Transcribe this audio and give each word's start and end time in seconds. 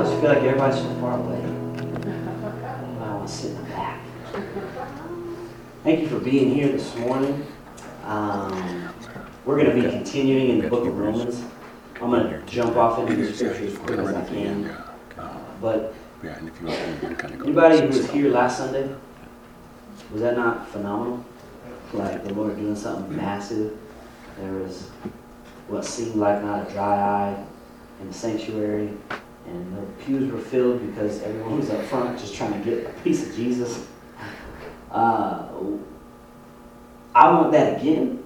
Sometimes 0.00 0.16
I 0.16 0.20
feel 0.20 0.30
like 0.30 0.48
everybody's 0.48 0.80
so 0.80 0.94
far 0.94 1.18
away. 1.18 1.42
I 3.00 3.14
want 3.14 3.28
to 3.28 3.34
sit 3.34 3.50
in 3.50 3.56
the 3.58 3.62
back. 3.64 4.00
Thank 5.84 6.00
you 6.00 6.08
for 6.08 6.20
being 6.20 6.54
here 6.54 6.68
this 6.68 6.96
morning. 6.96 7.44
Um, 8.04 8.88
we're 9.44 9.62
going 9.62 9.76
to 9.76 9.82
be 9.82 9.90
continuing 9.90 10.48
in 10.48 10.58
the 10.60 10.68
book 10.68 10.86
of 10.86 10.96
Romans. 10.96 11.44
I'm 12.00 12.10
going 12.10 12.30
to 12.30 12.40
jump 12.46 12.76
off 12.76 12.98
into 12.98 13.14
the 13.14 13.34
scripture 13.34 13.64
as 13.64 13.76
quick 13.76 13.98
as 13.98 14.14
I 14.14 14.24
can. 14.24 14.74
But 15.60 15.94
Yeah, 16.24 16.38
and 16.38 16.48
if 16.48 16.58
you 16.62 16.68
want 16.68 17.00
to 17.02 17.14
kind 17.16 17.34
of 17.34 17.40
go. 17.40 17.44
anybody 17.44 17.80
who 17.80 17.88
was 17.88 18.10
here 18.10 18.30
last 18.30 18.56
Sunday, 18.56 18.88
was 20.10 20.22
that 20.22 20.34
not 20.34 20.66
phenomenal? 20.70 21.22
Like 21.92 22.24
the 22.24 22.32
Lord 22.32 22.56
doing 22.56 22.74
something 22.74 23.14
massive. 23.14 23.76
There 24.38 24.52
was 24.52 24.88
what 25.68 25.84
seemed 25.84 26.14
like 26.14 26.42
not 26.42 26.70
a 26.70 26.72
dry 26.72 26.96
eye 26.96 27.44
in 28.00 28.08
the 28.08 28.14
sanctuary, 28.14 28.96
and 29.50 29.76
the 29.76 30.04
pews 30.04 30.30
were 30.30 30.38
filled 30.38 30.86
because 30.86 31.22
everyone 31.22 31.58
was 31.58 31.70
up 31.70 31.82
front 31.84 32.18
just 32.18 32.34
trying 32.34 32.52
to 32.52 32.58
get 32.70 32.86
a 32.86 32.92
piece 33.00 33.28
of 33.28 33.34
Jesus. 33.34 33.86
Uh, 34.90 35.48
I 37.14 37.32
want 37.32 37.52
that 37.52 37.80
again, 37.80 38.22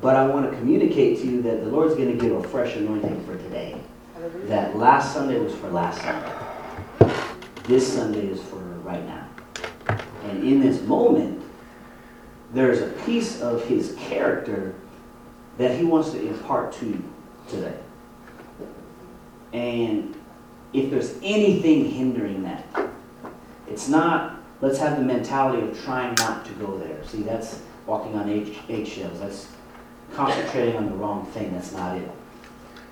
but 0.00 0.14
I 0.16 0.26
want 0.26 0.50
to 0.50 0.56
communicate 0.56 1.18
to 1.20 1.26
you 1.26 1.42
that 1.42 1.64
the 1.64 1.70
Lord's 1.70 1.94
going 1.94 2.16
to 2.16 2.24
give 2.24 2.36
a 2.36 2.48
fresh 2.48 2.76
anointing 2.76 3.24
for 3.24 3.36
today. 3.36 3.80
That 4.44 4.76
last 4.76 5.12
Sunday 5.12 5.38
was 5.38 5.54
for 5.54 5.68
last 5.70 6.00
Sunday. 6.00 6.32
This 7.64 7.92
Sunday 7.92 8.26
is 8.26 8.42
for 8.42 8.56
right 8.56 9.04
now. 9.04 9.28
And 10.24 10.44
in 10.44 10.60
this 10.60 10.80
moment, 10.82 11.42
there's 12.52 12.80
a 12.80 12.88
piece 13.04 13.40
of 13.40 13.64
his 13.66 13.96
character 13.98 14.74
that 15.58 15.76
he 15.76 15.84
wants 15.84 16.10
to 16.12 16.26
impart 16.26 16.72
to 16.74 16.86
you 16.86 17.04
today. 17.48 17.76
And 19.52 20.14
if 20.74 20.90
there's 20.90 21.14
anything 21.22 21.88
hindering 21.90 22.42
that, 22.42 22.64
it's 23.68 23.88
not, 23.88 24.40
let's 24.60 24.78
have 24.78 24.98
the 24.98 25.04
mentality 25.04 25.66
of 25.66 25.80
trying 25.84 26.14
not 26.16 26.44
to 26.44 26.52
go 26.54 26.76
there. 26.78 27.02
See, 27.04 27.22
that's 27.22 27.62
walking 27.86 28.14
on 28.16 28.28
egg- 28.28 28.56
eggshells. 28.68 29.20
That's 29.20 29.48
concentrating 30.12 30.76
on 30.76 30.86
the 30.86 30.96
wrong 30.96 31.26
thing. 31.26 31.52
That's 31.52 31.72
not 31.72 31.96
it. 31.96 32.10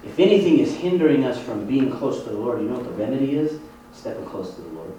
If 0.05 0.19
anything 0.19 0.61
is 0.61 0.74
hindering 0.74 1.24
us 1.24 1.39
from 1.42 1.66
being 1.66 1.91
close 1.91 2.22
to 2.24 2.30
the 2.30 2.36
Lord, 2.36 2.62
you 2.62 2.69
know 2.69 2.77
what 2.77 2.84
the 2.84 2.91
remedy 2.92 3.36
is? 3.36 3.61
Stepping 3.92 4.27
close 4.27 4.55
to 4.55 4.61
the 4.61 4.69
Lord. 4.69 4.92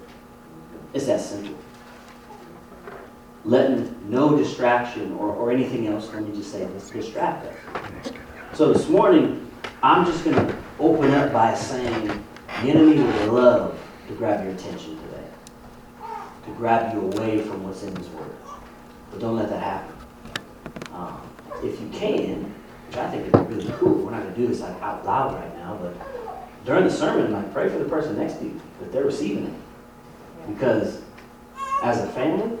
It's 0.92 1.06
that 1.06 1.20
simple. 1.20 1.56
Letting 3.44 3.94
no 4.08 4.36
distraction 4.36 5.12
or, 5.14 5.28
or 5.28 5.50
anything 5.50 5.86
else, 5.86 6.12
let 6.12 6.22
me 6.22 6.34
just 6.34 6.52
say 6.52 6.64
this, 6.66 6.90
distract 6.90 7.46
us. 7.46 8.12
So 8.54 8.72
this 8.72 8.88
morning, 8.88 9.50
I'm 9.82 10.06
just 10.06 10.24
going 10.24 10.36
to 10.36 10.56
open 10.78 11.10
up 11.12 11.32
by 11.32 11.54
saying 11.54 12.24
the 12.62 12.70
enemy 12.70 13.02
would 13.02 13.28
love 13.28 13.80
to 14.08 14.14
grab 14.14 14.44
your 14.44 14.54
attention 14.54 14.98
today, 15.02 15.24
to 16.46 16.50
grab 16.52 16.94
you 16.94 17.00
away 17.00 17.40
from 17.40 17.64
what's 17.64 17.82
in 17.82 17.92
this 17.94 18.08
word. 18.08 18.34
But 19.10 19.20
don't 19.20 19.36
let 19.36 19.48
that 19.50 19.62
happen. 19.62 19.96
Um, 20.92 21.20
if 21.62 21.80
you 21.80 21.88
can, 21.92 22.54
which 22.88 22.96
I 22.96 23.10
think 23.10 23.32
be 23.32 23.54
really 23.54 23.72
cool, 23.78 23.94
we're 24.04 24.10
not 24.10 24.22
going 24.22 24.34
to 24.34 24.40
do 24.40 24.46
this 24.46 24.60
like 24.60 24.80
out 24.82 25.04
loud 25.04 25.34
right 25.34 25.54
now, 25.56 25.78
but 25.80 25.94
during 26.64 26.84
the 26.84 26.90
sermon, 26.90 27.32
like 27.32 27.52
pray 27.52 27.68
for 27.68 27.78
the 27.78 27.88
person 27.88 28.16
next 28.16 28.34
to 28.38 28.44
you 28.44 28.60
that 28.80 28.92
they're 28.92 29.04
receiving 29.04 29.46
it. 29.46 29.54
Because 30.46 31.02
as 31.82 32.00
a 32.00 32.06
family, 32.08 32.58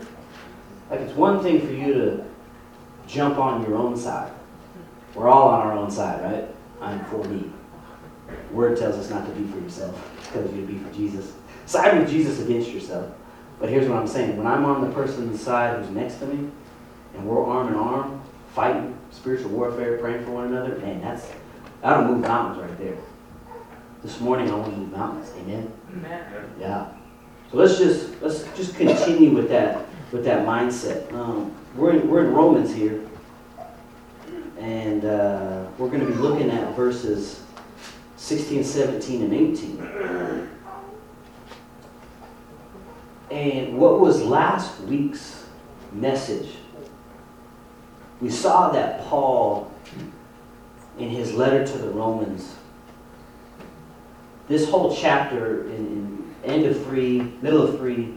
like 0.90 1.00
it's 1.00 1.14
one 1.14 1.42
thing 1.42 1.60
for 1.60 1.72
you 1.72 1.94
to 1.94 2.24
jump 3.06 3.38
on 3.38 3.62
your 3.62 3.76
own 3.76 3.96
side. 3.96 4.32
We're 5.14 5.28
all 5.28 5.48
on 5.48 5.66
our 5.66 5.72
own 5.72 5.90
side, 5.90 6.22
right? 6.22 6.48
I'm 6.80 7.04
for 7.06 7.24
me. 7.24 7.50
Word 8.50 8.78
tells 8.78 8.96
us 8.96 9.10
not 9.10 9.26
to 9.26 9.32
be 9.32 9.50
for 9.50 9.58
yourself. 9.58 9.94
It 10.18 10.32
tells 10.32 10.52
you 10.54 10.60
to 10.60 10.66
be 10.66 10.78
for 10.78 10.92
Jesus. 10.94 11.32
Side 11.66 11.98
with 11.98 12.08
Jesus 12.08 12.40
against 12.40 12.70
yourself. 12.70 13.12
But 13.58 13.68
here's 13.68 13.88
what 13.88 13.98
I'm 13.98 14.06
saying. 14.06 14.36
When 14.36 14.46
I'm 14.46 14.64
on 14.64 14.82
the 14.82 14.90
person's 14.94 15.40
side 15.40 15.78
who's 15.78 15.90
next 15.90 16.16
to 16.16 16.26
me, 16.26 16.50
and 17.14 17.26
we're 17.26 17.44
arm 17.44 17.68
in 17.68 17.74
arm, 17.74 18.20
fighting 18.54 18.96
spiritual 19.10 19.50
warfare, 19.50 19.98
praying 19.98 20.24
for 20.24 20.32
one 20.32 20.46
another, 20.46 20.76
man, 20.78 21.00
that's 21.00 21.30
that'll 21.80 22.04
move 22.04 22.20
mountains 22.20 22.60
right 22.60 22.78
there. 22.78 22.96
This 24.02 24.20
morning 24.20 24.50
I 24.50 24.54
want 24.54 24.72
to 24.72 24.78
move 24.78 24.92
mountains. 24.92 25.32
Amen. 25.38 25.72
Amen. 25.92 26.50
Yeah. 26.60 26.88
So 27.50 27.56
let's 27.56 27.78
just 27.78 28.20
let's 28.20 28.44
just 28.56 28.76
continue 28.76 29.30
with 29.30 29.48
that 29.48 29.86
with 30.12 30.24
that 30.24 30.46
mindset. 30.46 31.12
Um, 31.12 31.54
we're 31.74 31.92
in, 31.92 32.08
we're 32.08 32.26
in 32.26 32.32
Romans 32.32 32.74
here, 32.74 33.00
and 34.58 35.04
uh, 35.04 35.66
we're 35.78 35.88
going 35.88 36.00
to 36.00 36.06
be 36.06 36.14
looking 36.14 36.50
at 36.50 36.76
verses 36.76 37.43
16, 38.24 38.64
17, 38.64 39.22
and 39.22 39.34
18. 39.34 40.48
And 43.30 43.76
what 43.76 44.00
was 44.00 44.22
last 44.22 44.80
week's 44.84 45.44
message? 45.92 46.48
We 48.22 48.30
saw 48.30 48.70
that 48.70 49.02
Paul, 49.02 49.70
in 50.98 51.10
his 51.10 51.34
letter 51.34 51.66
to 51.66 51.76
the 51.76 51.90
Romans, 51.90 52.54
this 54.48 54.70
whole 54.70 54.96
chapter 54.96 55.64
in, 55.68 56.34
in 56.44 56.50
end 56.50 56.64
of 56.64 56.82
three, 56.86 57.20
middle 57.42 57.60
of 57.60 57.76
three, 57.76 58.14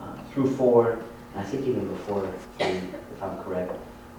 uh, 0.00 0.14
through 0.32 0.54
four, 0.54 1.00
and 1.32 1.40
I 1.40 1.42
think 1.42 1.66
even 1.66 1.88
before 1.88 2.32
three, 2.58 2.78
if 3.12 3.20
I'm 3.20 3.42
correct, 3.42 3.72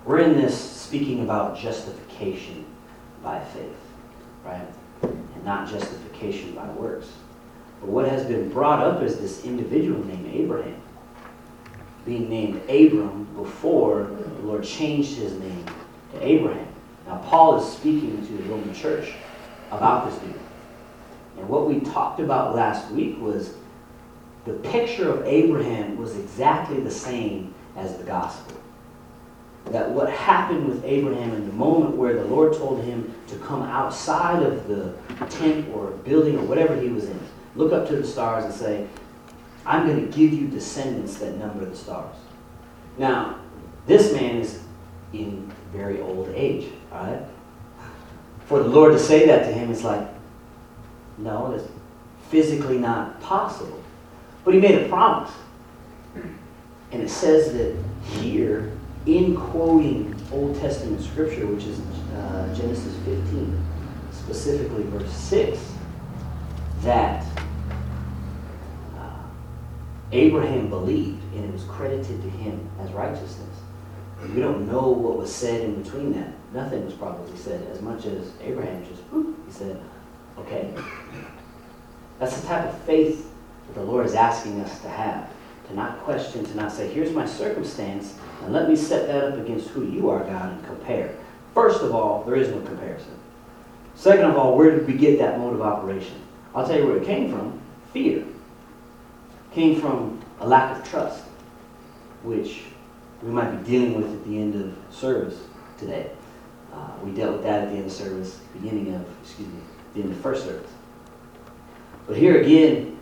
we're 0.03 0.19
in 0.19 0.33
this 0.33 0.59
speaking 0.59 1.23
about 1.23 1.57
justification 1.57 2.65
by 3.23 3.39
faith, 3.39 3.77
right? 4.43 4.67
And 5.03 5.43
not 5.43 5.69
justification 5.69 6.53
by 6.53 6.67
works. 6.69 7.09
But 7.79 7.89
what 7.89 8.07
has 8.07 8.25
been 8.25 8.49
brought 8.49 8.79
up 8.79 9.01
is 9.01 9.19
this 9.19 9.43
individual 9.43 10.03
named 10.05 10.33
Abraham, 10.33 10.81
being 12.05 12.29
named 12.29 12.61
Abram 12.69 13.25
before 13.35 14.03
the 14.03 14.47
Lord 14.47 14.63
changed 14.63 15.17
his 15.17 15.33
name 15.33 15.65
to 16.13 16.25
Abraham. 16.25 16.67
Now, 17.07 17.17
Paul 17.25 17.61
is 17.61 17.77
speaking 17.77 18.25
to 18.25 18.33
the 18.33 18.43
Roman 18.43 18.73
church 18.73 19.13
about 19.71 20.09
this 20.09 20.19
dude. 20.19 20.39
And 21.37 21.49
what 21.49 21.67
we 21.67 21.81
talked 21.81 22.19
about 22.19 22.55
last 22.55 22.89
week 22.91 23.19
was 23.19 23.55
the 24.45 24.53
picture 24.53 25.09
of 25.11 25.25
Abraham 25.25 25.97
was 25.97 26.15
exactly 26.17 26.79
the 26.79 26.91
same 26.91 27.53
as 27.75 27.97
the 27.97 28.03
gospel. 28.03 28.62
That 29.71 29.89
what 29.89 30.09
happened 30.09 30.67
with 30.67 30.83
Abraham 30.83 31.33
in 31.33 31.47
the 31.47 31.53
moment 31.53 31.95
where 31.95 32.13
the 32.13 32.25
Lord 32.25 32.53
told 32.53 32.83
him 32.83 33.13
to 33.27 33.35
come 33.37 33.63
outside 33.63 34.43
of 34.43 34.67
the 34.67 34.93
tent 35.29 35.69
or 35.73 35.91
building 35.91 36.37
or 36.37 36.43
whatever 36.43 36.79
he 36.79 36.89
was 36.89 37.05
in, 37.05 37.19
look 37.55 37.71
up 37.71 37.87
to 37.87 37.95
the 37.95 38.05
stars 38.05 38.45
and 38.45 38.53
say, 38.53 38.87
I'm 39.65 39.87
going 39.87 40.05
to 40.05 40.17
give 40.17 40.33
you 40.33 40.47
descendants 40.47 41.17
that 41.19 41.37
number 41.37 41.65
the 41.65 41.75
stars. 41.75 42.15
Now, 42.97 43.39
this 43.87 44.13
man 44.13 44.37
is 44.37 44.61
in 45.13 45.51
very 45.71 46.01
old 46.01 46.29
age, 46.35 46.71
all 46.91 47.05
right? 47.05 47.21
For 48.45 48.59
the 48.59 48.67
Lord 48.67 48.91
to 48.93 48.99
say 48.99 49.25
that 49.27 49.45
to 49.45 49.53
him 49.53 49.71
is 49.71 49.83
like, 49.83 50.07
no, 51.17 51.55
that's 51.55 51.69
physically 52.29 52.77
not 52.77 53.21
possible. 53.21 53.81
But 54.43 54.53
he 54.53 54.59
made 54.59 54.83
a 54.83 54.89
promise. 54.89 55.31
And 56.91 57.01
it 57.01 57.09
says 57.09 57.53
that 57.53 57.75
here, 58.19 58.73
in 59.05 59.35
quoting 59.35 60.15
Old 60.31 60.59
Testament 60.59 61.01
scripture, 61.01 61.45
which 61.47 61.65
is 61.65 61.79
uh, 62.15 62.53
Genesis 62.55 62.95
15, 63.05 63.61
specifically 64.11 64.83
verse 64.83 65.11
6, 65.11 65.59
that 66.81 67.25
uh, 68.97 69.19
Abraham 70.11 70.69
believed 70.69 71.21
and 71.33 71.45
it 71.45 71.51
was 71.51 71.63
credited 71.63 72.21
to 72.21 72.29
him 72.29 72.69
as 72.79 72.91
righteousness. 72.91 73.59
We 74.33 74.39
don't 74.39 74.67
know 74.67 74.87
what 74.87 75.17
was 75.17 75.33
said 75.33 75.61
in 75.61 75.81
between 75.83 76.13
that. 76.13 76.31
Nothing 76.53 76.85
was 76.85 76.93
probably 76.93 77.35
said, 77.35 77.67
as 77.71 77.81
much 77.81 78.05
as 78.05 78.31
Abraham 78.41 78.85
just, 78.85 79.01
whoop, 79.03 79.37
he 79.45 79.51
said, 79.51 79.81
Okay? 80.37 80.73
That's 82.19 82.39
the 82.39 82.47
type 82.47 82.65
of 82.65 82.77
faith 82.81 83.31
that 83.67 83.73
the 83.73 83.83
Lord 83.83 84.05
is 84.05 84.13
asking 84.13 84.59
us 84.61 84.81
to 84.81 84.89
have. 84.89 85.29
To 85.67 85.75
not 85.75 85.99
question, 85.99 86.43
to 86.45 86.55
not 86.55 86.71
say, 86.71 86.91
here's 86.91 87.11
my 87.11 87.25
circumstance, 87.25 88.17
and 88.43 88.53
let 88.53 88.67
me 88.67 88.75
set 88.75 89.07
that 89.07 89.23
up 89.23 89.39
against 89.39 89.69
who 89.69 89.85
you 89.85 90.09
are, 90.09 90.19
God, 90.23 90.51
and 90.51 90.65
compare. 90.65 91.15
First 91.53 91.81
of 91.81 91.95
all, 91.95 92.23
there 92.23 92.35
is 92.35 92.49
no 92.49 92.59
comparison. 92.61 93.17
Second 93.95 94.25
of 94.25 94.37
all, 94.37 94.57
where 94.57 94.71
did 94.71 94.85
we 94.87 94.93
get 94.93 95.19
that 95.19 95.39
mode 95.39 95.53
of 95.53 95.61
operation? 95.61 96.15
I'll 96.53 96.67
tell 96.67 96.77
you 96.77 96.85
where 96.85 96.97
it 96.97 97.05
came 97.05 97.31
from. 97.31 97.59
Fear. 97.93 98.25
Came 99.53 99.79
from 99.79 100.21
a 100.39 100.47
lack 100.47 100.77
of 100.77 100.89
trust, 100.89 101.23
which 102.23 102.63
we 103.21 103.29
might 103.29 103.51
be 103.51 103.69
dealing 103.69 103.95
with 103.95 104.11
at 104.11 104.25
the 104.25 104.37
end 104.37 104.55
of 104.55 104.93
service 104.93 105.39
today. 105.77 106.11
Uh, 106.73 106.89
we 107.03 107.11
dealt 107.11 107.33
with 107.33 107.43
that 107.43 107.63
at 107.63 107.69
the 107.69 107.75
end 107.75 107.85
of 107.85 107.91
service, 107.91 108.39
beginning 108.53 108.93
of, 108.93 109.05
excuse 109.21 109.47
me, 109.47 109.59
the 109.93 110.01
end 110.01 110.11
of 110.11 110.17
first 110.17 110.45
service. 110.45 110.71
But 112.07 112.17
here 112.17 112.41
again, 112.41 112.99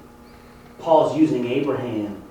Paul's 0.78 1.18
using 1.18 1.48
Abraham 1.48 2.22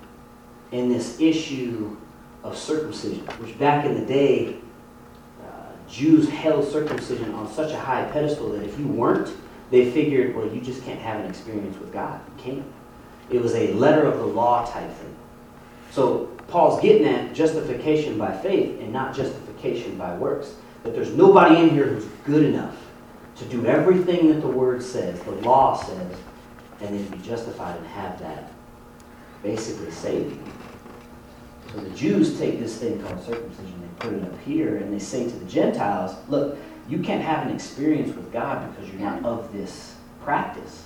in 0.71 0.87
this 0.87 1.19
issue 1.19 1.97
of 2.43 2.57
circumcision, 2.57 3.25
which 3.39 3.57
back 3.59 3.85
in 3.85 3.93
the 3.95 4.05
day, 4.05 4.55
uh, 5.41 5.89
Jews 5.89 6.29
held 6.29 6.67
circumcision 6.67 7.33
on 7.33 7.51
such 7.51 7.71
a 7.71 7.79
high 7.79 8.03
pedestal 8.11 8.51
that 8.53 8.63
if 8.63 8.77
you 8.79 8.87
weren't, 8.87 9.31
they 9.69 9.89
figured, 9.91 10.35
well, 10.35 10.47
you 10.47 10.59
just 10.59 10.83
can't 10.83 10.99
have 10.99 11.21
an 11.21 11.29
experience 11.29 11.77
with 11.79 11.93
God. 11.93 12.19
You 12.27 12.43
can't. 12.43 12.65
It 13.29 13.41
was 13.41 13.53
a 13.53 13.73
letter 13.73 14.03
of 14.03 14.17
the 14.17 14.25
law 14.25 14.65
type 14.65 14.91
thing. 14.91 15.15
So 15.91 16.25
Paul's 16.47 16.81
getting 16.81 17.07
at 17.07 17.33
justification 17.33 18.17
by 18.17 18.35
faith 18.37 18.79
and 18.81 18.91
not 18.91 19.15
justification 19.15 19.97
by 19.97 20.15
works. 20.17 20.55
That 20.83 20.93
there's 20.93 21.11
nobody 21.11 21.61
in 21.61 21.69
here 21.69 21.87
who's 21.87 22.05
good 22.25 22.43
enough 22.43 22.75
to 23.37 23.45
do 23.45 23.65
everything 23.65 24.29
that 24.29 24.41
the 24.41 24.47
word 24.47 24.83
says, 24.83 25.19
the 25.21 25.31
law 25.31 25.81
says, 25.81 26.17
and 26.81 26.99
then 26.99 27.05
be 27.07 27.25
justified 27.25 27.77
and 27.77 27.87
have 27.87 28.19
that 28.19 28.51
basically 29.43 29.91
saved 29.91 30.35
you. 30.35 30.43
So 31.71 31.79
the 31.79 31.89
Jews 31.91 32.37
take 32.37 32.59
this 32.59 32.77
thing 32.77 33.01
called 33.01 33.23
circumcision, 33.23 33.81
they 33.81 34.05
put 34.05 34.13
it 34.13 34.23
up 34.23 34.39
here, 34.41 34.77
and 34.77 34.93
they 34.93 34.99
say 34.99 35.23
to 35.23 35.31
the 35.31 35.45
Gentiles, 35.45 36.15
look, 36.27 36.57
you 36.89 36.99
can't 36.99 37.23
have 37.23 37.47
an 37.47 37.55
experience 37.55 38.13
with 38.13 38.31
God 38.33 38.69
because 38.69 38.91
you're 38.91 39.01
not 39.01 39.23
of 39.23 39.53
this 39.53 39.95
practice. 40.21 40.85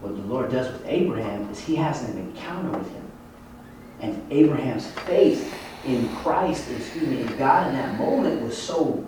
What 0.00 0.16
the 0.16 0.22
Lord 0.22 0.50
does 0.50 0.72
with 0.72 0.84
Abraham 0.86 1.48
is 1.50 1.60
he 1.60 1.76
has 1.76 2.02
an 2.08 2.18
encounter 2.18 2.76
with 2.76 2.90
him. 2.90 3.04
And 4.00 4.32
Abraham's 4.32 4.90
faith 5.02 5.54
in 5.84 6.08
Christ, 6.16 6.68
excuse 6.70 7.06
me, 7.06 7.20
in 7.20 7.36
God 7.36 7.68
in 7.68 7.74
that 7.74 7.98
moment 7.98 8.42
was 8.42 8.56
so, 8.56 9.06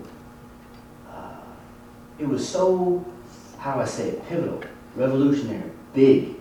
uh, 1.08 1.34
it 2.18 2.28
was 2.28 2.48
so, 2.48 3.04
how 3.58 3.74
do 3.74 3.80
I 3.80 3.84
say 3.84 4.10
it, 4.10 4.28
pivotal, 4.28 4.62
revolutionary, 4.94 5.70
big. 5.94 6.36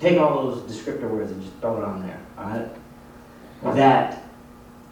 Take 0.00 0.18
all 0.18 0.50
those 0.50 0.62
descriptor 0.62 1.10
words 1.10 1.30
and 1.30 1.42
just 1.42 1.54
throw 1.60 1.78
it 1.78 1.84
on 1.84 2.06
there, 2.06 2.20
all 2.38 2.44
right? 2.44 2.68
That 3.62 4.22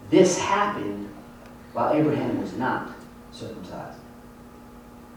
this 0.09 0.39
happened 0.39 1.09
while 1.73 1.93
Abraham 1.93 2.41
was 2.41 2.53
not 2.53 2.91
circumcised. 3.31 3.99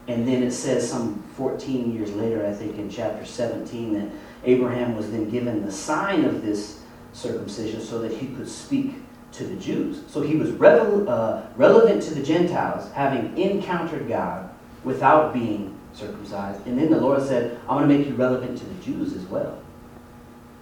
And 0.07 0.27
then 0.27 0.43
it 0.43 0.51
says 0.51 0.89
some 0.89 1.23
14 1.35 1.93
years 1.93 2.11
later, 2.13 2.45
I 2.45 2.51
think 2.51 2.77
in 2.77 2.89
chapter 2.89 3.25
17, 3.25 3.93
that 3.93 4.09
Abraham 4.43 4.95
was 4.95 5.11
then 5.11 5.29
given 5.29 5.65
the 5.65 5.71
sign 5.71 6.25
of 6.25 6.43
this 6.43 6.81
circumcision 7.13 7.81
so 7.81 7.99
that 7.99 8.11
he 8.11 8.27
could 8.27 8.49
speak 8.49 8.95
to 9.33 9.45
the 9.45 9.55
Jews. 9.55 10.01
So 10.07 10.21
he 10.21 10.35
was 10.35 10.51
revel, 10.51 11.09
uh, 11.09 11.43
relevant 11.55 12.03
to 12.03 12.13
the 12.13 12.21
Gentiles, 12.21 12.91
having 12.91 13.37
encountered 13.37 14.07
God 14.07 14.49
without 14.83 15.33
being 15.33 15.77
circumcised. 15.93 16.65
And 16.67 16.77
then 16.77 16.91
the 16.91 16.99
Lord 16.99 17.21
said, 17.21 17.59
I'm 17.69 17.77
going 17.77 17.89
to 17.89 17.97
make 17.97 18.07
you 18.07 18.15
relevant 18.15 18.57
to 18.57 18.65
the 18.65 18.83
Jews 18.83 19.13
as 19.13 19.23
well 19.25 19.57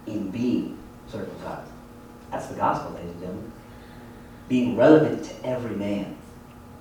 in 0.06 0.30
being 0.30 0.78
circumcised. 1.08 1.71
That's 2.32 2.46
the 2.46 2.54
gospel, 2.54 2.92
ladies 2.92 3.10
and 3.10 3.20
gentlemen. 3.20 3.52
Being 4.48 4.76
relevant 4.76 5.24
to 5.24 5.46
every 5.46 5.76
man, 5.76 6.16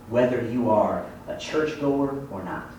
whether 0.10 0.42
you 0.50 0.72
are 0.72 1.06
a 1.28 1.38
churchgoer 1.38 2.26
or 2.32 2.42
not. 2.42 2.72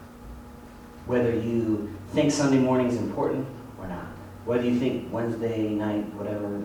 Whether 1.07 1.35
you 1.35 1.95
think 2.13 2.33
Sunday 2.33 2.59
morning 2.59 2.89
is 2.89 2.97
important 2.97 3.47
or 3.79 3.87
not. 3.89 4.07
Whether 4.47 4.65
you 4.65 4.79
think 4.79 5.13
Wednesday 5.13 5.69
night, 5.69 6.13
whatever, 6.15 6.63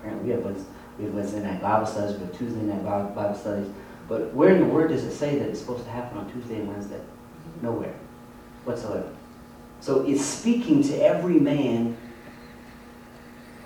apparently 0.00 0.28
we 0.28 0.30
have 0.34 0.44
Wednesday, 0.44 0.68
we 0.98 1.04
have 1.04 1.14
Wednesday 1.14 1.42
night 1.42 1.62
Bible 1.62 1.86
studies, 1.86 2.16
we 2.16 2.26
have 2.26 2.36
Tuesday 2.36 2.62
night 2.62 2.84
Bible, 2.84 3.34
studies. 3.34 3.68
But 4.08 4.34
where 4.34 4.54
in 4.54 4.60
the 4.60 4.66
Word 4.66 4.88
does 4.88 5.04
it 5.04 5.12
say 5.12 5.38
that 5.38 5.48
it's 5.48 5.60
supposed 5.60 5.84
to 5.84 5.90
happen 5.90 6.18
on 6.18 6.30
Tuesday 6.32 6.56
and 6.56 6.68
Wednesday? 6.68 7.00
Nowhere 7.62 7.94
whatsoever. 8.64 9.08
So 9.80 10.04
it's 10.06 10.24
speaking 10.24 10.82
to 10.82 11.02
every 11.02 11.38
man 11.38 11.96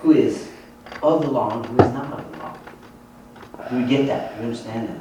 who 0.00 0.12
is 0.12 0.47
of 1.02 1.22
the 1.22 1.30
law 1.30 1.56
and 1.56 1.66
who 1.66 1.84
is 1.84 1.92
not 1.92 2.12
of 2.12 2.32
the 2.32 2.38
law. 2.38 2.58
Do 3.70 3.76
we 3.76 3.84
get 3.84 4.06
that? 4.06 4.34
Do 4.34 4.40
we 4.40 4.46
understand 4.46 4.88
that? 4.88 5.00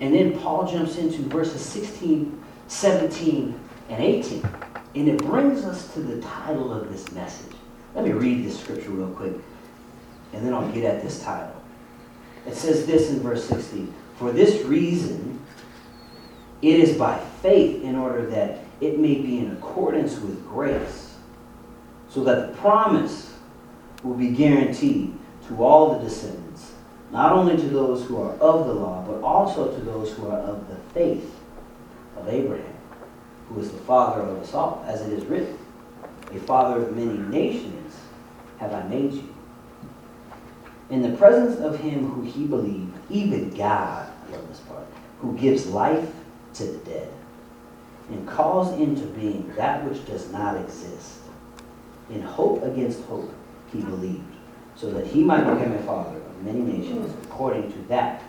And 0.00 0.14
then 0.14 0.38
Paul 0.40 0.70
jumps 0.70 0.96
into 0.96 1.22
verses 1.22 1.64
16, 1.64 2.42
17, 2.68 3.60
and 3.88 4.02
18. 4.02 4.48
And 4.94 5.08
it 5.08 5.18
brings 5.18 5.64
us 5.64 5.92
to 5.94 6.00
the 6.00 6.20
title 6.22 6.72
of 6.72 6.90
this 6.90 7.10
message. 7.12 7.54
Let 7.94 8.04
me 8.04 8.12
read 8.12 8.44
this 8.44 8.58
scripture 8.58 8.90
real 8.90 9.10
quick, 9.10 9.34
and 10.32 10.44
then 10.44 10.54
I'll 10.54 10.70
get 10.72 10.84
at 10.84 11.02
this 11.02 11.22
title. 11.22 11.54
It 12.46 12.54
says 12.54 12.86
this 12.86 13.10
in 13.10 13.20
verse 13.20 13.44
16 13.44 13.92
For 14.16 14.32
this 14.32 14.64
reason, 14.64 15.40
it 16.62 16.80
is 16.80 16.96
by 16.96 17.18
faith 17.42 17.82
in 17.82 17.96
order 17.96 18.26
that 18.26 18.60
it 18.80 18.98
may 18.98 19.14
be 19.14 19.38
in 19.38 19.52
accordance 19.52 20.18
with 20.18 20.46
grace, 20.48 21.14
so 22.08 22.24
that 22.24 22.48
the 22.48 22.58
promise 22.58 23.31
will 24.02 24.14
be 24.14 24.30
guaranteed 24.30 25.14
to 25.48 25.62
all 25.62 25.94
the 25.94 26.04
descendants, 26.04 26.72
not 27.10 27.32
only 27.32 27.56
to 27.56 27.68
those 27.68 28.04
who 28.06 28.20
are 28.20 28.32
of 28.34 28.66
the 28.66 28.74
law, 28.74 29.04
but 29.06 29.22
also 29.22 29.72
to 29.72 29.80
those 29.84 30.12
who 30.12 30.26
are 30.28 30.38
of 30.38 30.68
the 30.68 30.76
faith 30.92 31.34
of 32.16 32.28
Abraham, 32.28 32.74
who 33.48 33.60
is 33.60 33.70
the 33.70 33.78
father 33.78 34.22
of 34.22 34.38
us 34.38 34.54
all, 34.54 34.84
as 34.86 35.02
it 35.02 35.12
is 35.12 35.24
written, 35.26 35.58
A 36.32 36.38
father 36.40 36.82
of 36.82 36.96
many 36.96 37.18
nations 37.18 37.96
have 38.58 38.72
I 38.72 38.82
made 38.84 39.12
you. 39.12 39.34
In 40.90 41.02
the 41.02 41.16
presence 41.16 41.58
of 41.60 41.80
him 41.80 42.08
who 42.08 42.22
he 42.22 42.44
believed, 42.46 42.94
even 43.10 43.50
God, 43.50 44.10
I 44.28 44.32
love 44.32 44.48
this 44.48 44.60
part, 44.60 44.86
who 45.20 45.36
gives 45.36 45.66
life 45.66 46.10
to 46.54 46.64
the 46.64 46.78
dead, 46.78 47.08
and 48.08 48.28
calls 48.28 48.78
into 48.78 49.06
being 49.06 49.52
that 49.56 49.84
which 49.84 50.04
does 50.06 50.30
not 50.30 50.60
exist. 50.60 51.20
In 52.10 52.20
hope 52.20 52.62
against 52.62 53.02
hope, 53.04 53.32
he 53.72 53.80
believed, 53.80 54.22
so 54.76 54.90
that 54.90 55.06
he 55.06 55.22
might 55.22 55.40
become 55.40 55.72
a 55.72 55.82
father 55.82 56.16
of 56.18 56.42
many 56.42 56.60
nations 56.60 57.12
according 57.24 57.72
to 57.72 57.78
that 57.88 58.22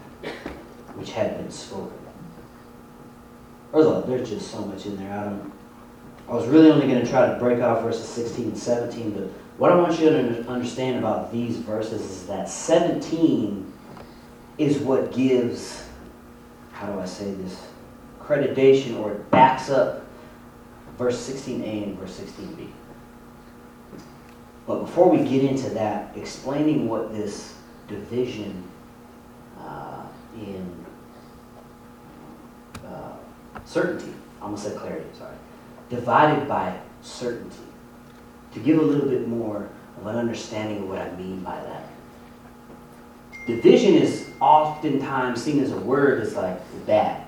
which 0.96 1.12
had 1.12 1.38
been 1.38 1.52
spoken. 1.52 1.98
There's, 3.74 4.06
there's 4.06 4.30
just 4.30 4.52
so 4.52 4.64
much 4.66 4.86
in 4.86 4.98
there. 4.98 5.12
I 5.12 5.24
don't. 5.26 5.52
I 6.30 6.34
was 6.34 6.48
really 6.48 6.72
only 6.72 6.88
going 6.88 7.04
to 7.04 7.10
try 7.10 7.28
to 7.28 7.38
break 7.38 7.62
off 7.62 7.82
verses 7.82 8.08
16 8.08 8.46
and 8.46 8.58
17, 8.58 9.12
but 9.12 9.24
what 9.58 9.72
I 9.72 9.76
want 9.76 10.00
you 10.00 10.10
to 10.10 10.48
understand 10.48 10.98
about 10.98 11.34
these 11.34 11.58
verses 11.58 12.02
is 12.02 12.28
that 12.28 12.48
17 12.48 13.72
is 14.58 14.78
what 14.78 15.12
gives, 15.12 15.86
how 16.72 16.88
do 16.88 17.00
I 17.00 17.06
say 17.06 17.34
this, 17.34 17.68
accreditation 18.20 19.00
or 19.00 19.12
it 19.12 19.32
backs 19.32 19.70
up 19.70 20.06
verse 20.98 21.30
16a 21.30 21.84
and 21.84 22.00
verse 22.00 22.20
16b. 22.20 22.70
But 24.66 24.80
before 24.80 25.10
we 25.10 25.28
get 25.28 25.44
into 25.44 25.70
that, 25.72 26.16
explaining 26.16 26.88
what 26.88 27.14
this 27.14 27.54
division 27.88 28.64
uh, 29.60 30.04
in 30.38 30.86
uh, 32.86 33.14
certainty, 33.66 34.14
I 34.40 34.46
almost 34.46 34.64
said 34.64 34.78
clarity, 34.78 35.06
sorry, 35.18 35.36
divided 35.90 36.48
by 36.48 36.80
certainty, 37.02 37.58
to 38.54 38.60
give 38.60 38.80
a 38.80 38.82
little 38.82 39.10
bit 39.10 39.28
more 39.28 39.70
of 40.00 40.08
an 40.08 40.16
understanding 40.16 40.84
of 40.84 40.90
what 40.90 41.00
I 41.00 41.12
mean 41.16 41.42
by 41.42 41.60
that. 41.62 41.90
Division 43.46 43.96
is 43.96 44.30
oftentimes 44.40 45.44
seen 45.44 45.62
as 45.62 45.72
a 45.72 45.78
word 45.78 46.22
that's 46.22 46.36
like 46.36 46.58
bad, 46.86 47.26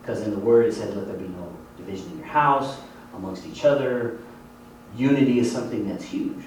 because 0.00 0.22
in 0.22 0.30
the 0.30 0.38
word 0.38 0.66
it 0.66 0.72
says, 0.72 0.94
let 0.94 1.06
there 1.06 1.16
be 1.16 1.28
no 1.28 1.52
division 1.76 2.10
in 2.12 2.18
your 2.18 2.26
house, 2.26 2.78
amongst 3.14 3.46
each 3.46 3.66
other. 3.66 4.18
Unity 4.96 5.38
is 5.38 5.52
something 5.52 5.86
that's 5.86 6.04
huge. 6.04 6.44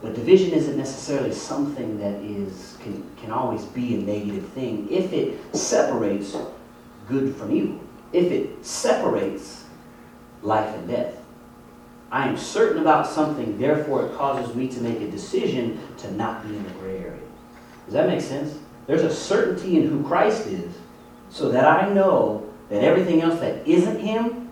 But 0.00 0.14
division 0.14 0.52
isn't 0.52 0.76
necessarily 0.76 1.32
something 1.32 1.98
that 1.98 2.14
is 2.22 2.76
can, 2.80 3.04
can 3.16 3.32
always 3.32 3.64
be 3.64 3.96
a 3.96 3.98
negative 3.98 4.48
thing 4.50 4.88
if 4.90 5.12
it 5.12 5.38
separates 5.54 6.36
good 7.08 7.34
from 7.34 7.52
evil. 7.52 7.80
If 8.12 8.30
it 8.30 8.64
separates 8.64 9.64
life 10.42 10.72
and 10.74 10.88
death. 10.88 11.14
I 12.10 12.26
am 12.26 12.38
certain 12.38 12.80
about 12.80 13.06
something, 13.06 13.58
therefore 13.58 14.06
it 14.06 14.16
causes 14.16 14.54
me 14.54 14.68
to 14.68 14.80
make 14.80 15.00
a 15.00 15.10
decision 15.10 15.78
to 15.98 16.12
not 16.12 16.46
be 16.46 16.56
in 16.56 16.64
the 16.64 16.70
gray 16.70 16.98
area. 16.98 17.20
Does 17.84 17.94
that 17.94 18.06
make 18.06 18.20
sense? 18.20 18.56
There's 18.86 19.02
a 19.02 19.14
certainty 19.14 19.76
in 19.76 19.88
who 19.88 20.02
Christ 20.04 20.46
is, 20.46 20.74
so 21.28 21.50
that 21.50 21.66
I 21.66 21.92
know 21.92 22.48
that 22.70 22.82
everything 22.82 23.20
else 23.20 23.40
that 23.40 23.66
isn't 23.66 24.00
Him, 24.00 24.48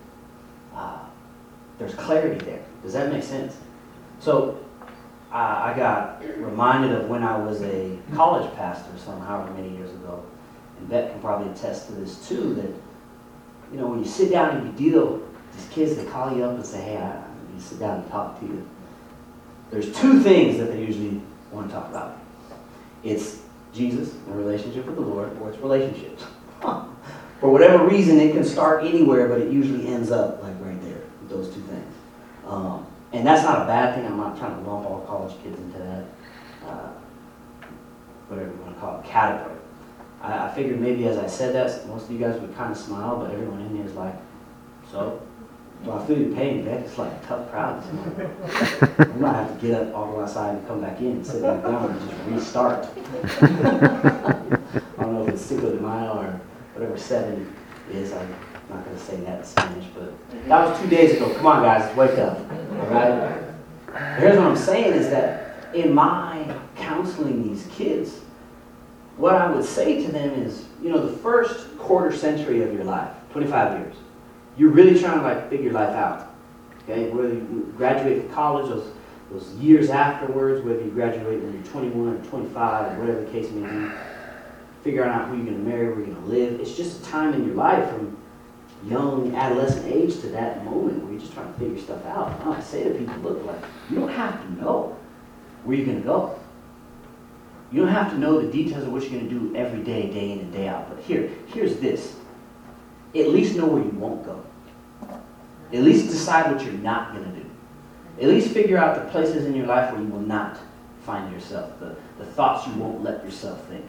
uh, 0.75 0.99
there's 1.79 1.95
clarity 1.95 2.45
there. 2.45 2.63
Does 2.83 2.93
that 2.93 3.11
make 3.11 3.23
sense? 3.23 3.57
So 4.21 4.59
I 5.33 5.75
got 5.77 6.23
reminded 6.39 6.93
of 6.93 7.09
when 7.09 7.23
I 7.23 7.37
was 7.37 7.61
a 7.63 7.99
college 8.15 8.53
pastor 8.55 8.91
some 8.97 9.21
however 9.21 9.53
many 9.55 9.71
years 9.71 9.91
ago. 9.91 10.25
And 10.79 10.89
Beth 10.89 11.11
can 11.11 11.21
probably 11.21 11.51
attest 11.51 11.87
to 11.87 11.93
this 11.93 12.29
too, 12.29 12.55
that, 12.55 13.73
you 13.73 13.81
know, 13.81 13.89
when 13.89 13.99
you 13.99 14.05
sit 14.05 14.31
down 14.31 14.57
and 14.57 14.67
you 14.67 14.91
deal, 14.91 15.13
with 15.17 15.57
these 15.57 15.69
kids, 15.75 15.97
they 15.97 16.05
call 16.11 16.37
you 16.37 16.45
up 16.45 16.55
and 16.55 16.65
say, 16.65 16.81
hey, 16.81 16.97
I 16.97 17.23
need 17.51 17.59
to 17.59 17.65
sit 17.65 17.81
down 17.81 18.01
and 18.01 18.11
talk 18.11 18.39
to 18.41 18.47
you. 18.47 18.69
There's 19.71 19.93
two 19.99 20.21
things 20.23 20.59
that 20.59 20.71
they 20.71 20.81
usually 20.81 21.21
want 21.51 21.69
to 21.69 21.75
talk 21.75 21.89
about. 21.89 22.19
It's 23.03 23.43
Jesus 23.73 24.15
and 24.15 24.37
relationship 24.37 24.87
with 24.87 24.95
the 24.95 25.03
Lord, 25.03 25.37
or 25.41 25.51
it's 25.51 25.59
relationships. 25.59 26.25
For 27.41 27.51
whatever 27.51 27.87
reason, 27.87 28.19
it 28.19 28.33
can 28.33 28.45
start 28.45 28.85
anywhere, 28.85 29.29
but 29.29 29.41
it 29.41 29.53
usually 29.53 29.87
ends 29.89 30.11
up 30.11 30.43
like 30.43 30.55
right 30.61 30.81
there 30.83 31.01
with 31.21 31.29
those 31.29 31.55
two 31.55 31.61
things. 31.63 31.95
Um, 32.47 32.87
and 33.17 33.27
that's 33.27 33.43
not 33.43 33.63
a 33.63 33.65
bad 33.65 33.95
thing. 33.95 34.07
I'm 34.07 34.17
not 34.17 34.39
trying 34.39 34.63
to 34.63 34.71
lump 34.71 34.87
all 34.87 35.01
college 35.01 35.35
kids 35.43 35.59
into 35.59 35.79
that, 35.79 36.05
uh, 36.67 36.89
whatever 38.29 38.51
you 38.51 38.61
want 38.61 38.75
to 38.75 38.81
call 38.81 39.01
it, 39.01 39.07
category. 39.07 39.57
I, 40.21 40.49
I 40.49 40.55
figured 40.55 40.81
maybe 40.81 41.07
as 41.09 41.17
I 41.17 41.27
said 41.27 41.55
that, 41.55 41.87
most 41.89 42.05
of 42.07 42.13
you 42.13 42.19
guys 42.19 42.41
would 42.41 42.55
kind 42.57 42.73
of 42.73 42.79
smile, 42.79 43.17
but 43.17 43.33
everyone 43.33 43.61
in 43.63 43.77
here 43.77 43.87
is 43.87 43.95
like, 43.95 44.15
so? 44.91 45.23
Well, 45.85 45.99
I 45.99 46.07
feel 46.07 46.19
your 46.19 46.35
pain, 46.35 46.65
Beck. 46.65 46.85
It's 46.85 46.97
like 46.97 47.13
a 47.13 47.27
tough 47.27 47.51
crowd. 47.51 47.83
this 47.83 47.93
morning. 47.93 48.31
I 48.99 49.05
might 49.19 49.33
have 49.35 49.61
to 49.61 49.67
get 49.67 49.81
up, 49.81 49.95
all 49.95 50.13
go 50.13 50.21
outside, 50.21 50.57
and 50.57 50.67
come 50.67 50.81
back 50.81 50.99
in, 51.01 51.07
and 51.07 51.27
sit 51.27 51.43
back 51.43 51.63
down, 51.63 51.91
and 51.91 52.11
just 52.11 52.23
restart. 52.29 52.87
I 53.43 55.03
don't 55.03 55.15
know 55.15 55.27
if 55.27 55.35
it's 55.35 55.43
Cinco 55.43 55.71
de 55.71 55.81
Mayo 55.81 56.19
or 56.19 56.41
whatever 56.75 56.97
seven 56.97 57.55
is. 57.93 58.13
I'm 58.13 58.35
not 58.71 58.85
going 58.85 58.97
to 58.97 59.03
say 59.03 59.17
that 59.19 59.41
in 59.41 59.45
Spanish, 59.45 59.87
but 59.95 60.31
that 60.49 60.67
was 60.67 60.81
two 60.81 60.89
days 60.89 61.17
ago. 61.17 61.33
Come 61.35 61.47
on, 61.47 61.63
guys, 61.63 61.95
wake 61.95 62.19
up. 62.19 62.39
Right. 62.77 63.43
Here's 64.19 64.37
what 64.37 64.47
I'm 64.47 64.57
saying 64.57 64.93
is 64.95 65.09
that 65.11 65.75
in 65.75 65.95
my 65.95 66.55
counseling 66.77 67.43
these 67.43 67.67
kids, 67.75 68.21
what 69.17 69.35
I 69.35 69.51
would 69.51 69.65
say 69.65 70.05
to 70.05 70.13
them 70.13 70.31
is, 70.43 70.67
you 70.83 70.91
know, 70.91 71.07
the 71.07 71.17
first 71.19 71.79
quarter 71.79 72.15
century 72.15 72.63
of 72.63 72.73
your 72.73 72.85
life, 72.85 73.11
25 73.33 73.81
years, 73.81 73.97
you're 74.59 74.71
really 74.71 74.99
trying 74.99 75.19
to 75.19 75.25
like 75.25 75.49
figure 75.49 75.73
life 75.73 75.95
out. 75.95 76.35
Okay, 76.85 77.11
whether 77.11 77.29
you 77.29 77.73
graduate 77.77 78.23
from 78.23 78.35
college, 78.35 78.69
those, 78.69 78.93
those 79.31 79.51
years 79.55 79.91
afterwards, 79.91 80.65
whether 80.65 80.81
you 80.83 80.91
graduate 80.91 81.43
when 81.43 81.55
you're 81.55 81.73
21 81.73 82.09
or 82.09 82.25
25, 82.27 82.93
or 82.93 83.01
whatever 83.01 83.25
the 83.25 83.31
case 83.31 83.51
may 83.51 83.69
be, 83.69 83.93
figuring 84.85 85.11
out 85.11 85.29
who 85.29 85.37
you're 85.37 85.47
going 85.47 85.59
to 85.59 85.69
marry, 85.69 85.89
where 85.89 85.99
you're 85.99 86.15
going 86.15 86.23
to 86.23 86.29
live. 86.29 86.61
It's 86.61 86.77
just 86.77 87.01
a 87.01 87.05
time 87.05 87.35
in 87.35 87.45
your 87.45 87.57
life 87.57 87.89
from 87.91 88.17
young 88.85 89.35
adolescent 89.35 89.87
age 89.87 90.21
to 90.21 90.29
that 90.29 90.65
moment 90.65 91.03
where 91.03 91.13
you're 91.13 91.21
just 91.21 91.33
trying 91.33 91.53
to 91.53 91.59
figure 91.59 91.79
stuff 91.79 92.05
out. 92.07 92.41
I 92.47 92.61
say 92.61 92.85
to 92.85 92.91
people, 92.91 93.17
look, 93.21 93.45
like 93.45 93.63
you 93.91 93.97
don't 93.97 94.09
have 94.09 94.41
to 94.43 94.53
know 94.53 94.97
where 95.65 95.77
you're 95.77 95.87
going 95.87 96.01
to 96.01 96.07
go. 96.07 96.39
You 97.73 97.83
don't 97.83 97.93
have 97.93 98.11
to 98.13 98.19
know 98.19 98.41
the 98.41 98.51
details 98.51 98.85
of 98.85 98.93
what 98.93 99.03
you're 99.03 99.19
going 99.19 99.29
to 99.29 99.39
do 99.39 99.57
every 99.57 99.83
day, 99.83 100.09
day 100.11 100.33
in 100.33 100.41
and 100.41 100.53
day 100.53 100.69
out. 100.69 100.89
But 100.89 101.03
here, 101.05 101.31
here's 101.49 101.79
this. 101.79 102.15
At 103.15 103.29
least 103.31 103.57
know 103.57 103.67
where 103.67 103.83
you 103.83 103.91
won't 103.91 104.25
go. 104.25 104.45
At 105.73 105.83
least 105.83 106.09
decide 106.09 106.53
what 106.53 106.65
you're 106.65 106.75
not 106.75 107.13
going 107.13 107.25
to 107.25 107.41
do. 107.41 107.51
At 108.21 108.29
least 108.29 108.53
figure 108.53 108.79
out 108.79 108.95
the 108.95 109.11
places 109.11 109.47
in 109.47 109.55
your 109.55 109.67
life 109.67 109.93
where 109.93 110.01
you 110.01 110.09
will 110.09 110.21
not 110.21 110.59
find 111.07 111.33
yourself, 111.33 111.79
the, 111.81 111.97
the 112.19 112.25
thoughts 112.25 112.67
you 112.67 112.75
won't 112.75 113.03
let 113.03 113.25
yourself 113.25 113.65
think, 113.69 113.85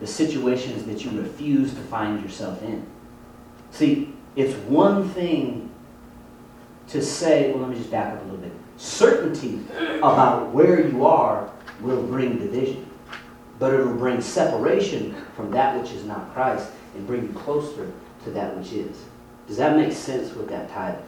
the 0.00 0.06
situations 0.06 0.84
that 0.84 1.04
you 1.04 1.20
refuse 1.20 1.74
to 1.74 1.80
find 1.80 2.22
yourself 2.22 2.62
in. 2.62 2.86
See, 3.74 4.14
it's 4.36 4.54
one 4.68 5.08
thing 5.08 5.68
to 6.86 7.02
say, 7.02 7.50
well, 7.50 7.62
let 7.62 7.70
me 7.70 7.76
just 7.76 7.90
back 7.90 8.14
up 8.14 8.20
a 8.20 8.24
little 8.24 8.38
bit. 8.38 8.52
Certainty 8.76 9.58
about 9.98 10.52
where 10.52 10.86
you 10.86 11.04
are 11.04 11.50
will 11.80 12.04
bring 12.04 12.38
division, 12.38 12.88
but 13.58 13.74
it 13.74 13.78
will 13.78 13.96
bring 13.96 14.20
separation 14.20 15.16
from 15.34 15.50
that 15.50 15.80
which 15.80 15.90
is 15.90 16.04
not 16.04 16.32
Christ 16.32 16.70
and 16.94 17.04
bring 17.04 17.24
you 17.24 17.32
closer 17.32 17.90
to 18.22 18.30
that 18.30 18.56
which 18.56 18.72
is. 18.72 18.96
Does 19.48 19.56
that 19.56 19.76
make 19.76 19.92
sense 19.92 20.34
with 20.34 20.48
that 20.50 20.70
title? 20.70 21.04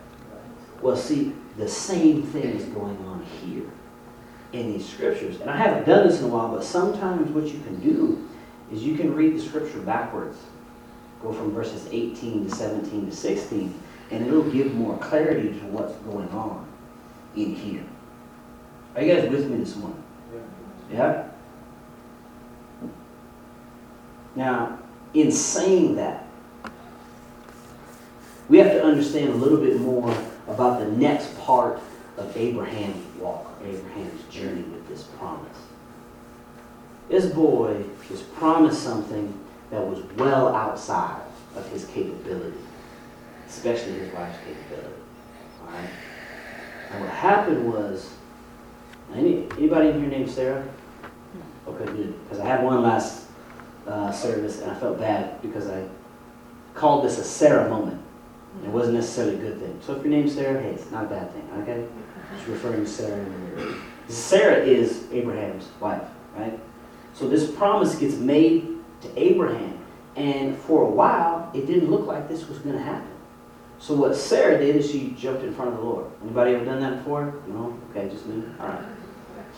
Well, 0.82 0.96
see, 0.96 1.34
the 1.56 1.68
same 1.68 2.24
thing 2.24 2.42
is 2.42 2.64
going 2.64 2.98
on 3.06 3.24
here 3.44 3.70
in 4.52 4.72
these 4.72 4.88
scriptures. 4.88 5.40
And 5.40 5.48
I 5.48 5.56
haven't 5.56 5.86
done 5.86 6.08
this 6.08 6.18
in 6.18 6.24
a 6.24 6.28
while, 6.28 6.48
but 6.48 6.64
sometimes 6.64 7.30
what 7.30 7.46
you 7.46 7.60
can 7.60 7.78
do 7.78 8.28
is 8.72 8.82
you 8.82 8.96
can 8.96 9.14
read 9.14 9.36
the 9.36 9.40
scripture 9.40 9.78
backwards. 9.78 10.36
Go 11.22 11.32
from 11.32 11.52
verses 11.52 11.88
18 11.90 12.48
to 12.48 12.54
17 12.54 13.06
to 13.06 13.14
16, 13.14 13.82
and 14.10 14.26
it'll 14.26 14.50
give 14.50 14.74
more 14.74 14.96
clarity 14.98 15.48
to 15.48 15.66
what's 15.66 15.94
going 15.96 16.28
on 16.28 16.66
in 17.34 17.54
here. 17.54 17.84
Are 18.94 19.02
you 19.02 19.14
guys 19.14 19.30
with 19.30 19.50
me 19.50 19.58
this 19.58 19.76
morning? 19.76 20.02
Yeah? 20.92 21.28
Now, 24.34 24.78
in 25.14 25.32
saying 25.32 25.96
that, 25.96 26.26
we 28.48 28.58
have 28.58 28.72
to 28.72 28.84
understand 28.84 29.30
a 29.30 29.34
little 29.34 29.58
bit 29.58 29.80
more 29.80 30.16
about 30.46 30.78
the 30.78 30.86
next 30.92 31.36
part 31.40 31.80
of 32.16 32.36
Abraham's 32.36 33.04
walk, 33.18 33.52
Abraham's 33.64 34.22
journey 34.32 34.62
with 34.62 34.86
this 34.88 35.02
promise. 35.02 35.56
This 37.08 37.26
boy 37.26 37.82
was 38.10 38.22
promised 38.22 38.82
something 38.82 39.38
that 39.76 39.86
was 39.86 40.02
well 40.16 40.54
outside 40.54 41.20
of 41.54 41.68
his 41.68 41.84
capability, 41.86 42.56
especially 43.46 43.92
his 43.92 44.12
wife's 44.14 44.38
capability. 44.38 45.02
All 45.62 45.70
right? 45.70 45.90
And 46.92 47.00
what 47.02 47.10
happened 47.10 47.70
was, 47.70 48.10
any, 49.14 49.46
anybody 49.58 49.90
in 49.90 50.00
here 50.00 50.08
named 50.08 50.30
Sarah? 50.30 50.66
Okay, 51.68 51.84
good. 51.84 52.14
Because 52.24 52.40
I 52.40 52.46
had 52.46 52.64
one 52.64 52.82
last 52.82 53.26
uh, 53.86 54.10
service 54.10 54.62
and 54.62 54.70
I 54.70 54.74
felt 54.76 54.98
bad 54.98 55.42
because 55.42 55.68
I 55.68 55.84
called 56.74 57.04
this 57.04 57.18
a 57.18 57.24
Sarah 57.24 57.68
moment. 57.68 58.00
It 58.64 58.70
wasn't 58.70 58.94
necessarily 58.94 59.34
a 59.34 59.38
good 59.38 59.60
thing. 59.60 59.78
So 59.82 59.94
if 59.94 60.02
your 60.02 60.10
name's 60.10 60.34
Sarah, 60.34 60.62
hey, 60.62 60.70
it's 60.70 60.90
not 60.90 61.04
a 61.04 61.08
bad 61.08 61.30
thing, 61.32 61.46
okay? 61.60 61.86
Just 62.34 62.48
referring 62.48 62.84
to 62.84 62.90
Sarah. 62.90 63.18
in 63.18 63.56
the. 63.56 64.12
Sarah 64.12 64.64
is 64.64 65.04
Abraham's 65.12 65.68
wife, 65.80 66.02
right? 66.34 66.58
So 67.12 67.28
this 67.28 67.50
promise 67.50 67.96
gets 67.96 68.14
made 68.14 68.75
to 69.06 69.20
Abraham, 69.20 69.78
and 70.16 70.56
for 70.56 70.82
a 70.82 70.90
while, 70.90 71.50
it 71.54 71.66
didn't 71.66 71.90
look 71.90 72.06
like 72.06 72.28
this 72.28 72.48
was 72.48 72.58
going 72.58 72.76
to 72.76 72.82
happen. 72.82 73.08
So 73.78 73.94
what 73.94 74.16
Sarah 74.16 74.58
did 74.58 74.76
is 74.76 74.90
she 74.90 75.14
jumped 75.18 75.42
in 75.42 75.54
front 75.54 75.72
of 75.72 75.76
the 75.76 75.82
Lord. 75.82 76.06
Anybody 76.22 76.54
ever 76.54 76.64
done 76.64 76.80
that 76.80 76.98
before? 76.98 77.34
No? 77.46 77.78
Okay, 77.90 78.08
just 78.08 78.26
me. 78.26 78.42
All 78.58 78.68
right. 78.68 78.84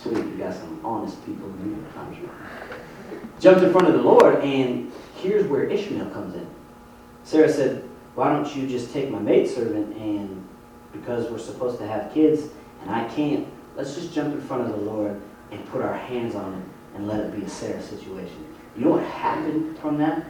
Sweet, 0.02 0.16
you 0.16 0.36
got 0.36 0.54
some 0.54 0.80
honest 0.84 1.24
people 1.24 1.46
in. 1.46 1.84
Jumped 3.40 3.62
in 3.62 3.72
front 3.72 3.88
of 3.88 3.94
the 3.94 4.02
Lord, 4.02 4.42
and 4.44 4.92
here's 5.16 5.46
where 5.46 5.64
Ishmael 5.64 6.10
comes 6.10 6.34
in. 6.34 6.48
Sarah 7.24 7.52
said, 7.52 7.88
why 8.14 8.32
don't 8.32 8.54
you 8.56 8.66
just 8.66 8.92
take 8.92 9.10
my 9.10 9.18
maidservant 9.20 9.96
and 9.96 10.44
because 10.92 11.30
we're 11.30 11.38
supposed 11.38 11.78
to 11.78 11.86
have 11.86 12.12
kids 12.12 12.48
and 12.82 12.90
I 12.90 13.04
can't, 13.08 13.46
let's 13.76 13.94
just 13.94 14.12
jump 14.12 14.34
in 14.34 14.40
front 14.40 14.62
of 14.62 14.70
the 14.70 14.90
Lord 14.90 15.20
and 15.52 15.64
put 15.70 15.82
our 15.82 15.96
hands 15.96 16.34
on 16.34 16.52
him 16.52 16.70
and 16.94 17.06
let 17.06 17.20
it 17.20 17.38
be 17.38 17.44
a 17.44 17.48
Sarah 17.48 17.82
situation. 17.82 18.44
You 18.78 18.84
know 18.84 18.90
what 18.92 19.04
happened 19.04 19.76
from 19.78 19.98
that? 19.98 20.24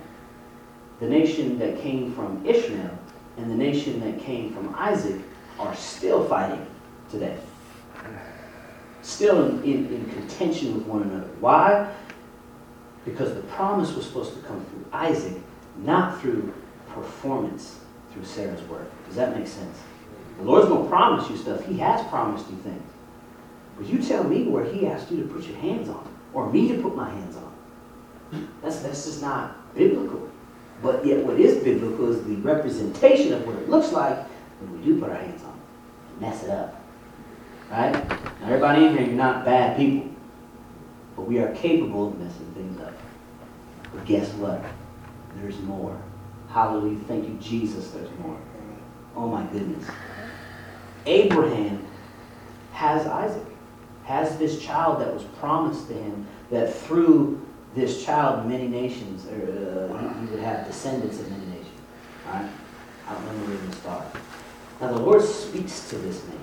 The 1.01 1.07
nation 1.07 1.59
that 1.59 1.79
came 1.81 2.15
from 2.15 2.45
Ishmael 2.47 2.99
and 3.37 3.51
the 3.51 3.55
nation 3.55 4.01
that 4.01 4.25
came 4.25 4.55
from 4.55 4.75
Isaac 4.75 5.21
are 5.59 5.75
still 5.77 6.27
fighting 6.27 6.67
today. 7.11 7.37
Still 9.03 9.47
in, 9.47 9.63
in, 9.65 9.87
in 9.95 10.11
contention 10.13 10.75
with 10.75 10.87
one 10.87 11.03
another. 11.03 11.29
Why? 11.41 11.93
Because 13.05 13.35
the 13.35 13.43
promise 13.43 13.95
was 13.95 14.07
supposed 14.07 14.35
to 14.35 14.41
come 14.41 14.65
through 14.65 14.87
Isaac, 14.93 15.37
not 15.79 16.19
through 16.21 16.53
performance 16.89 17.81
through 18.13 18.25
Sarah's 18.25 18.63
work. 18.63 18.91
Does 19.07 19.17
that 19.17 19.37
make 19.37 19.47
sense? 19.47 19.79
The 20.39 20.45
Lord's 20.45 20.69
going 20.69 20.85
to 20.85 20.89
promise 20.89 21.29
you 21.29 21.37
stuff. 21.37 21.65
He 21.67 21.77
has 21.79 22.07
promised 22.09 22.49
you 22.51 22.57
things. 22.57 22.93
But 23.77 23.87
you 23.87 24.03
tell 24.03 24.25
me 24.25 24.45
where 24.45 24.65
He 24.65 24.87
asked 24.87 25.11
you 25.11 25.23
to 25.23 25.29
put 25.29 25.47
your 25.47 25.59
hands 25.59 25.89
on, 25.89 26.09
or 26.33 26.51
me 26.51 26.69
to 26.69 26.83
put 26.83 26.97
my 26.97 27.11
hands 27.11 27.37
on. 27.37 27.48
That's, 28.63 28.81
that's 28.81 29.05
just 29.05 29.23
not 29.23 29.75
biblical. 29.75 30.29
But 30.83 31.05
yet, 31.05 31.25
what 31.25 31.41
is 31.41 31.63
biblical 31.65 32.13
is 32.13 32.25
the 32.25 32.37
representation 32.37 33.33
of 33.33 33.47
what 33.47 33.57
it 33.57 33.69
looks 33.69 33.93
like 33.93 34.17
when 34.61 34.79
we 34.79 34.85
do 34.85 35.01
put 35.01 35.11
our 35.11 35.17
hands 35.17 35.43
on 35.43 35.51
it 35.51 36.13
and 36.13 36.21
mess 36.21 36.45
it 36.45 36.51
up. 36.51 36.81
Right? 37.71 37.93
Now, 37.93 38.47
everybody 38.47 38.87
in 38.87 38.97
here, 38.97 39.07
you're 39.07 39.15
not 39.15 39.45
bad 39.45 39.77
people. 39.77 40.11
But 41.17 41.23
we 41.23 41.39
are 41.39 41.53
capable 41.55 42.09
of 42.09 42.19
messing 42.19 42.53
things 42.55 42.81
up. 42.81 42.95
But 43.93 44.05
guess 44.05 44.33
what? 44.35 44.63
There's 45.37 45.59
more. 45.61 46.01
Hallelujah. 46.51 47.01
Thank 47.07 47.29
you, 47.29 47.35
Jesus. 47.41 47.91
There's 47.91 48.11
more. 48.21 48.39
Oh 49.17 49.27
my 49.27 49.45
goodness. 49.47 49.85
Abraham 51.07 51.85
has 52.73 53.07
Isaac, 53.07 53.45
has 54.05 54.39
this 54.39 54.63
child 54.63 55.01
that 55.01 55.13
was 55.13 55.25
promised 55.41 55.89
to 55.89 55.95
him 55.95 56.27
that 56.51 56.73
through 56.73 57.45
this 57.75 58.05
child 58.05 58.47
many 58.49 58.69
nations, 58.69 59.27
or, 59.27 59.95
uh, 59.95 60.21
he 60.21 60.27
would 60.27 60.41
have 60.41 60.67
descendants 60.67 61.21
of 61.21 61.31
many 61.31 61.47
nations. 61.47 61.81
All 62.27 62.33
right? 62.35 62.51
Don't 63.09 63.27
remember 63.27 63.55
where 63.55 63.71
to 63.71 63.77
start. 63.77 64.07
Now 64.81 64.93
the 64.93 65.01
Lord 65.01 65.23
speaks 65.23 65.89
to 65.91 65.97
this 65.99 66.25
man 66.27 66.39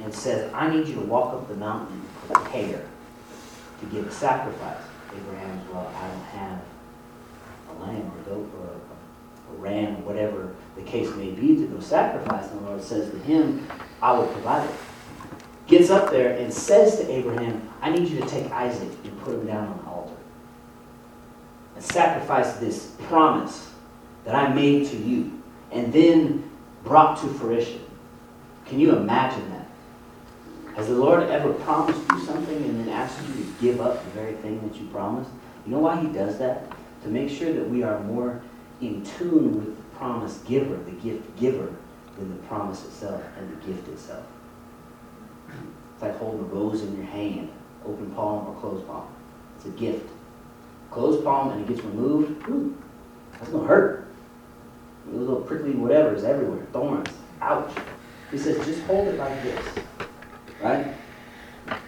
and 0.00 0.14
says, 0.14 0.52
I 0.54 0.70
need 0.70 0.86
you 0.88 0.94
to 0.94 1.00
walk 1.00 1.34
up 1.34 1.48
the 1.48 1.56
mountain 1.56 2.02
and 2.28 2.82
to 3.80 3.86
give 3.86 4.06
a 4.06 4.10
sacrifice. 4.10 4.82
Abraham's, 5.16 5.68
well, 5.70 5.92
I 5.96 6.08
don't 6.08 6.24
have 6.24 6.60
a 7.70 7.72
lamb 7.82 8.12
or 8.14 8.20
a 8.20 8.36
goat 8.36 8.50
or 8.58 8.66
a, 8.66 9.54
a 9.54 9.56
ram 9.58 9.96
or 9.96 10.00
whatever 10.00 10.54
the 10.76 10.82
case 10.82 11.14
may 11.16 11.30
be 11.30 11.56
to 11.56 11.66
go 11.66 11.80
sacrifice. 11.80 12.48
And 12.50 12.60
the 12.60 12.64
Lord 12.70 12.82
says 12.82 13.10
to 13.10 13.18
him, 13.20 13.66
I 14.00 14.12
will 14.12 14.26
provide 14.28 14.68
it. 14.68 14.74
Gets 15.66 15.90
up 15.90 16.10
there 16.10 16.36
and 16.36 16.52
says 16.52 16.96
to 16.98 17.10
Abraham, 17.10 17.68
I 17.80 17.90
need 17.90 18.08
you 18.08 18.20
to 18.20 18.26
take 18.26 18.50
Isaac 18.50 18.90
and 19.04 19.20
put 19.22 19.34
him 19.34 19.46
down 19.46 19.68
on 19.68 19.78
the. 19.84 19.89
And 21.80 21.88
sacrifice 21.88 22.52
this 22.56 22.94
promise 23.08 23.70
that 24.26 24.34
I 24.34 24.52
made 24.52 24.86
to 24.88 24.98
you 24.98 25.42
and 25.72 25.90
then 25.90 26.50
brought 26.84 27.18
to 27.22 27.26
fruition. 27.26 27.80
Can 28.66 28.78
you 28.78 28.94
imagine 28.94 29.48
that? 29.48 29.66
Has 30.76 30.88
the 30.88 30.94
Lord 30.94 31.22
ever 31.30 31.54
promised 31.54 32.02
you 32.12 32.20
something 32.20 32.54
and 32.54 32.80
then 32.80 32.90
asked 32.90 33.18
you 33.26 33.32
to 33.32 33.50
give 33.62 33.80
up 33.80 34.04
the 34.04 34.10
very 34.10 34.34
thing 34.34 34.60
that 34.68 34.78
you 34.78 34.88
promised? 34.88 35.30
You 35.64 35.72
know 35.72 35.78
why 35.78 35.98
he 35.98 36.08
does 36.08 36.36
that? 36.36 36.70
To 37.04 37.08
make 37.08 37.30
sure 37.30 37.50
that 37.50 37.70
we 37.70 37.82
are 37.82 37.98
more 38.00 38.42
in 38.82 39.02
tune 39.02 39.56
with 39.56 39.74
the 39.74 39.96
promise 39.96 40.36
giver, 40.46 40.76
the 40.76 40.90
gift 40.90 41.34
giver, 41.40 41.74
than 42.18 42.28
the 42.28 42.42
promise 42.46 42.84
itself 42.84 43.22
and 43.38 43.50
the 43.50 43.66
gift 43.66 43.88
itself. 43.88 44.26
It's 45.94 46.02
like 46.02 46.18
holding 46.18 46.40
a 46.40 46.42
rose 46.42 46.82
in 46.82 46.94
your 46.94 47.06
hand, 47.06 47.50
open 47.86 48.10
palm 48.10 48.48
or 48.48 48.60
closed 48.60 48.86
palm. 48.86 49.08
It's 49.56 49.64
a 49.64 49.70
gift. 49.70 50.10
Closed 50.90 51.24
palm 51.24 51.50
and 51.50 51.62
it 51.62 51.68
gets 51.68 51.84
removed, 51.84 52.48
ooh, 52.48 52.76
that's 53.32 53.50
gonna 53.50 53.66
hurt. 53.66 54.08
A 55.08 55.16
little 55.16 55.40
prickly 55.40 55.72
whatever 55.72 56.14
is 56.14 56.24
everywhere, 56.24 56.66
thorns, 56.72 57.08
ouch. 57.40 57.70
He 58.30 58.38
says, 58.38 58.64
just 58.64 58.82
hold 58.82 59.08
it 59.08 59.18
like 59.18 59.42
this, 59.42 59.66
right? 60.62 60.94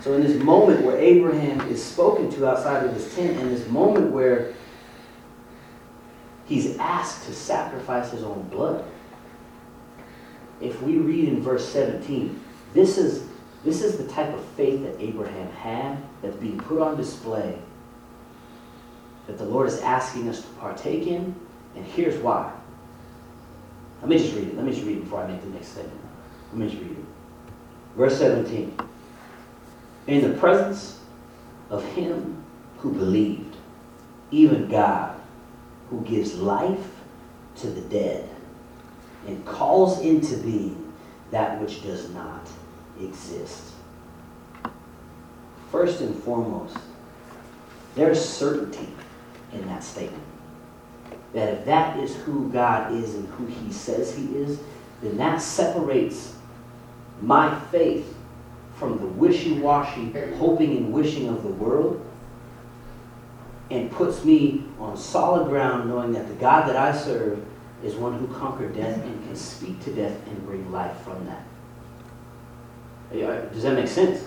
So 0.01 0.15
in 0.15 0.23
this 0.23 0.41
moment 0.43 0.83
where 0.83 0.97
Abraham 0.97 1.61
is 1.69 1.83
spoken 1.83 2.31
to 2.33 2.49
outside 2.49 2.85
of 2.85 2.95
his 2.95 3.15
tent, 3.15 3.39
in 3.39 3.49
this 3.49 3.69
moment 3.69 4.11
where 4.11 4.55
he's 6.47 6.77
asked 6.79 7.27
to 7.27 7.35
sacrifice 7.35 8.11
his 8.11 8.23
own 8.23 8.49
blood, 8.51 8.85
if 10.61 10.81
we 10.83 10.97
read 10.99 11.29
in 11.29 11.43
verse 11.43 11.69
17, 11.69 12.41
this 12.73 12.99
is, 12.99 13.27
this 13.65 13.83
is 13.83 13.99
the 13.99 14.07
type 14.13 14.33
of 14.33 14.45
faith 14.57 14.83
that 14.83 15.01
Abraham 15.01 15.51
had 15.53 15.99
that's 16.21 16.37
being 16.37 16.59
put 16.59 16.81
on 16.81 16.97
display, 16.97 17.59
that 19.27 19.39
the 19.39 19.45
Lord 19.45 19.69
is 19.69 19.81
asking 19.81 20.29
us 20.29 20.41
to 20.41 20.49
partake 20.55 21.07
in, 21.07 21.35
and 21.77 21.85
here's 21.85 22.21
why. 22.21 22.53
Let 24.01 24.09
me 24.09 24.19
just 24.19 24.35
read 24.35 24.49
it. 24.49 24.57
Let 24.57 24.65
me 24.65 24.73
just 24.73 24.85
read 24.85 24.99
it 24.99 25.05
before 25.05 25.23
I 25.23 25.29
make 25.29 25.41
the 25.43 25.49
next 25.51 25.69
statement. 25.69 26.01
Let 26.51 26.59
me 26.59 26.69
just 26.69 26.83
read 26.83 26.93
it. 26.93 27.05
Verse 27.97 28.19
17. 28.19 28.77
In 30.09 30.31
the 30.33 30.37
presence 30.39 30.99
of 31.71 31.85
him 31.85 32.43
who 32.79 32.93
believed, 32.93 33.57
even 34.33 34.69
God, 34.69 35.15
who 35.89 36.01
gives 36.01 36.35
life 36.35 36.85
to 37.57 37.69
the 37.69 37.83
dead 37.83 38.29
and 39.27 39.45
calls 39.47 40.01
into 40.01 40.37
being 40.39 40.93
that 41.31 41.61
which 41.61 41.83
does 41.83 42.11
not 42.11 42.49
exist. 43.01 43.73
First 45.71 46.01
and 46.01 46.15
foremost, 46.25 46.77
there's 47.95 48.23
certainty 48.23 48.89
in 49.53 49.67
that 49.67 49.83
statement. 49.83 50.23
That 51.33 51.55
if 51.55 51.65
that 51.65 51.99
is 51.99 52.15
who 52.17 52.51
God 52.51 52.93
is 52.93 53.15
and 53.15 53.29
who 53.31 53.47
He 53.47 53.73
says 53.73 54.15
He 54.15 54.25
is, 54.37 54.61
then 55.03 55.17
that 55.17 55.41
separates 55.41 56.35
my 57.21 57.59
faith 57.71 58.15
from 58.77 58.99
the 58.99 59.07
wishy 59.07 59.53
washy 59.53 60.11
hoping 60.39 60.77
and 60.77 60.93
wishing 60.93 61.29
of 61.29 61.43
the 61.43 61.49
world 61.49 62.05
and 63.71 63.91
puts 63.91 64.25
me 64.25 64.65
on 64.79 64.97
solid 64.97 65.49
ground 65.49 65.89
knowing 65.89 66.13
that 66.13 66.29
the 66.29 66.35
God 66.35 66.69
that 66.69 66.77
I 66.77 66.97
serve 66.97 67.45
is 67.83 67.95
one 67.95 68.19
who 68.19 68.27
conquered 68.35 68.75
death 68.75 69.03
and 69.03 69.25
can 69.25 69.35
speak 69.35 69.81
to 69.85 69.93
death 69.95 70.17
and 70.27 70.47
bring 70.47 70.71
life 70.71 70.97
from 71.01 71.25
that. 71.27 71.43
Does 73.53 73.63
that 73.63 73.75
make 73.75 73.89
sense? 73.89 74.25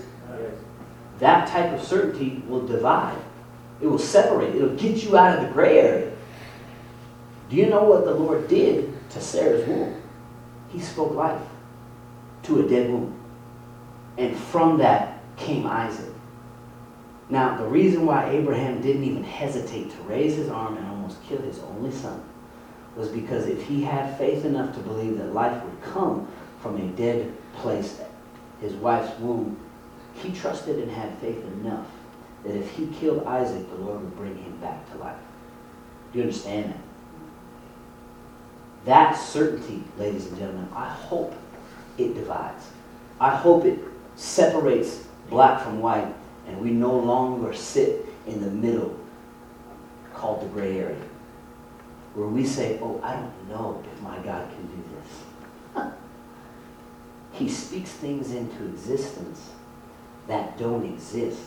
That 1.19 1.47
type 1.47 1.71
of 1.71 1.81
certainty 1.81 2.43
will 2.47 2.65
divide. 2.65 3.17
It 3.81 3.87
will 3.87 3.99
separate. 3.99 4.55
It'll 4.55 4.75
get 4.75 5.03
you 5.03 5.17
out 5.17 5.37
of 5.37 5.47
the 5.47 5.53
gray 5.53 5.79
area. 5.79 6.11
Do 7.49 7.55
you 7.55 7.67
know 7.67 7.83
what 7.83 8.05
the 8.05 8.13
Lord 8.13 8.47
did 8.47 9.09
to 9.11 9.21
Sarah's 9.21 9.67
womb? 9.67 10.01
He 10.69 10.79
spoke 10.79 11.13
life 11.13 11.41
to 12.43 12.65
a 12.65 12.67
dead 12.67 12.89
womb. 12.89 13.19
And 14.17 14.35
from 14.35 14.77
that 14.79 15.19
came 15.35 15.67
Isaac. 15.67 16.13
Now, 17.29 17.57
the 17.57 17.65
reason 17.65 18.05
why 18.05 18.29
Abraham 18.29 18.81
didn't 18.81 19.03
even 19.03 19.23
hesitate 19.23 19.91
to 19.91 20.01
raise 20.03 20.35
his 20.35 20.49
arm 20.49 20.77
and 20.77 20.87
almost 20.87 21.23
kill 21.23 21.41
his 21.41 21.59
only 21.59 21.91
son 21.91 22.23
was 22.95 23.09
because 23.09 23.47
if 23.47 23.63
he 23.63 23.83
had 23.83 24.17
faith 24.17 24.45
enough 24.45 24.73
to 24.75 24.79
believe 24.81 25.17
that 25.17 25.33
life 25.33 25.61
would 25.63 25.81
come 25.81 26.27
from 26.61 26.77
a 26.77 26.87
dead 26.95 27.31
place, 27.55 27.99
his 28.61 28.73
wife's 28.73 29.19
womb, 29.19 29.57
he 30.13 30.31
trusted 30.31 30.79
and 30.79 30.91
had 30.91 31.17
faith 31.17 31.43
enough 31.43 31.87
that 32.45 32.55
if 32.55 32.71
he 32.71 32.87
killed 32.87 33.25
Isaac, 33.25 33.67
the 33.69 33.75
Lord 33.75 34.01
would 34.01 34.15
bring 34.15 34.37
him 34.37 34.57
back 34.57 34.89
to 34.91 34.97
life. 34.97 35.17
Do 36.11 36.19
you 36.19 36.25
understand 36.25 36.73
that? 36.73 36.79
That 38.85 39.13
certainty, 39.13 39.83
ladies 39.97 40.27
and 40.27 40.37
gentlemen, 40.37 40.69
I 40.73 40.87
hope 40.87 41.33
it 41.97 42.13
divides. 42.13 42.67
I 43.19 43.35
hope 43.35 43.65
it 43.65 43.79
separates 44.15 45.05
black 45.29 45.63
from 45.63 45.79
white 45.79 46.13
and 46.47 46.59
we 46.61 46.69
no 46.69 46.95
longer 46.95 47.53
sit 47.53 48.05
in 48.27 48.41
the 48.41 48.51
middle 48.51 48.97
called 50.13 50.41
the 50.41 50.47
gray 50.47 50.77
area 50.79 51.01
where 52.13 52.27
we 52.27 52.45
say, 52.45 52.79
oh, 52.81 52.99
I 53.03 53.13
don't 53.13 53.49
know 53.49 53.83
if 53.91 54.01
my 54.01 54.17
God 54.19 54.49
can 54.49 54.67
do 54.67 54.83
this. 55.75 55.93
he 57.33 57.49
speaks 57.49 57.89
things 57.89 58.31
into 58.31 58.65
existence 58.65 59.51
that 60.27 60.57
don't 60.57 60.85
exist. 60.85 61.41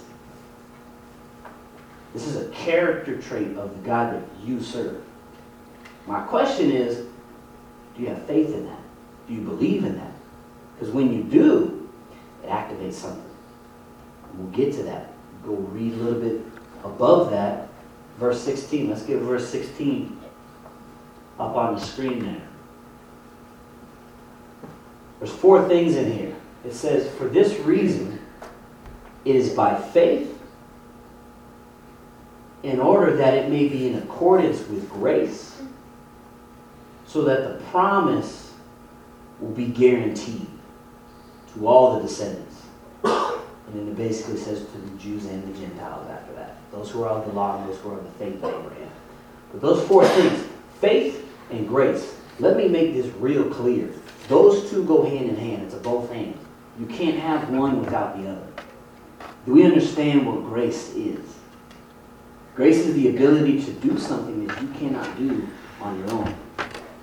This 2.13 2.27
is 2.27 2.37
a 2.37 2.49
character 2.51 3.21
trait 3.21 3.57
of 3.57 3.77
the 3.77 3.87
God 3.87 4.15
that 4.15 4.23
you 4.45 4.63
serve. 4.63 5.03
My 6.07 6.21
question 6.21 6.71
is, 6.71 7.07
do 7.97 8.03
you 8.03 8.09
have 8.09 8.25
faith 8.27 8.55
in 8.55 8.65
that? 8.67 8.81
Do 9.27 9.35
you 9.35 9.41
believe 9.41 9.85
in 9.85 9.97
that? 9.99 10.13
Because 10.75 10.93
when 10.93 11.13
you 11.13 11.23
do, 11.23 11.89
it 12.43 12.49
activates 12.49 12.95
something. 12.95 13.23
We'll 14.35 14.51
get 14.51 14.73
to 14.75 14.83
that. 14.85 15.13
Go 15.45 15.55
read 15.55 15.93
a 15.93 15.97
little 15.97 16.21
bit 16.21 16.43
above 16.85 17.31
that. 17.31 17.69
Verse 18.19 18.41
16. 18.41 18.89
Let's 18.89 19.03
get 19.03 19.19
verse 19.19 19.49
16 19.49 20.19
up 21.39 21.57
on 21.57 21.75
the 21.75 21.81
screen 21.81 22.25
there. 22.25 22.43
There's 25.19 25.33
four 25.33 25.67
things 25.69 25.97
in 25.97 26.13
here. 26.13 26.35
It 26.65 26.73
says, 26.73 27.13
For 27.17 27.27
this 27.29 27.59
reason, 27.61 28.21
it 29.25 29.37
is 29.37 29.51
by 29.51 29.81
faith, 29.81 30.38
in 32.63 32.81
order 32.81 33.17
that 33.17 33.35
it 33.35 33.51
may 33.51 33.69
be 33.69 33.89
in 33.89 33.97
accordance 33.97 34.67
with 34.69 34.89
grace, 34.91 35.61
so 37.07 37.23
that 37.23 37.47
the 37.49 37.65
promise 37.67 38.53
will 39.41 39.53
be 39.53 39.67
guaranteed 39.67 40.47
to 41.55 41.67
all 41.67 41.97
the 41.97 42.03
descendants. 42.03 42.63
And 43.05 43.75
then 43.75 43.89
it 43.89 43.97
basically 43.97 44.39
says 44.39 44.65
to 44.65 44.79
the 44.79 44.99
Jews 44.99 45.27
and 45.27 45.55
the 45.55 45.59
Gentiles 45.59 46.09
after 46.11 46.33
that. 46.35 46.57
Those 46.73 46.91
who 46.91 47.03
are 47.03 47.11
of 47.11 47.27
the 47.27 47.33
law 47.33 47.59
and 47.59 47.69
those 47.69 47.79
who 47.81 47.91
are 47.91 47.99
of 47.99 48.05
the 48.05 48.11
faith 48.13 48.43
of 48.43 48.55
Abraham. 48.55 48.91
But 49.53 49.61
those 49.61 49.87
four 49.87 50.07
things, 50.07 50.45
faith 50.81 51.27
and 51.51 51.69
grace, 51.69 52.15
let 52.39 52.57
me 52.57 52.69
make 52.69 52.95
this 52.95 53.07
real 53.17 53.45
clear. 53.45 53.91
Those 54.29 54.71
two 54.71 54.85
go 54.85 55.05
hand 55.05 55.29
in 55.29 55.37
hand. 55.37 55.63
It's 55.63 55.75
a 55.75 55.79
both 55.79 56.11
hands. 56.11 56.39
You 56.79 56.87
can't 56.87 57.19
have 57.19 57.51
one 57.51 57.81
without 57.81 58.17
the 58.17 58.31
other. 58.31 58.47
Do 59.47 59.53
we 59.53 59.65
understand 59.65 60.27
what 60.27 60.45
grace 60.45 60.95
is? 60.95 61.21
Grace 62.59 62.79
is 62.79 62.95
the 62.95 63.11
ability 63.11 63.63
to 63.63 63.71
do 63.75 63.97
something 63.97 64.45
that 64.45 64.61
you 64.61 64.67
cannot 64.71 65.17
do 65.17 65.47
on 65.81 65.97
your 65.97 66.11
own. 66.11 66.35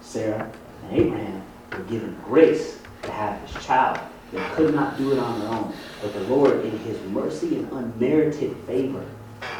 Sarah 0.01 0.51
and 0.83 0.99
Abraham 0.99 1.41
were 1.71 1.83
given 1.85 2.13
grace 2.25 2.81
to 3.03 3.11
have 3.13 3.41
this 3.41 3.65
child. 3.65 3.97
They 4.33 4.43
could 4.49 4.75
not 4.75 4.97
do 4.97 5.13
it 5.13 5.17
on 5.17 5.39
their 5.39 5.47
own. 5.47 5.73
But 6.01 6.11
the 6.11 6.19
Lord, 6.23 6.65
in 6.65 6.77
his 6.79 7.01
mercy 7.03 7.55
and 7.55 7.71
unmerited 7.71 8.53
favor, 8.67 9.05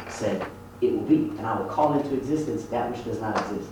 said, 0.06 0.44
It 0.82 0.92
will 0.92 1.00
be, 1.00 1.30
and 1.38 1.46
I 1.46 1.58
will 1.58 1.64
call 1.64 1.98
into 1.98 2.14
existence 2.14 2.64
that 2.66 2.94
which 2.94 3.02
does 3.02 3.22
not 3.22 3.38
exist. 3.38 3.70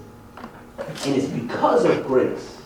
And 1.04 1.14
it's 1.14 1.26
because 1.26 1.84
of 1.84 2.06
grace, 2.06 2.56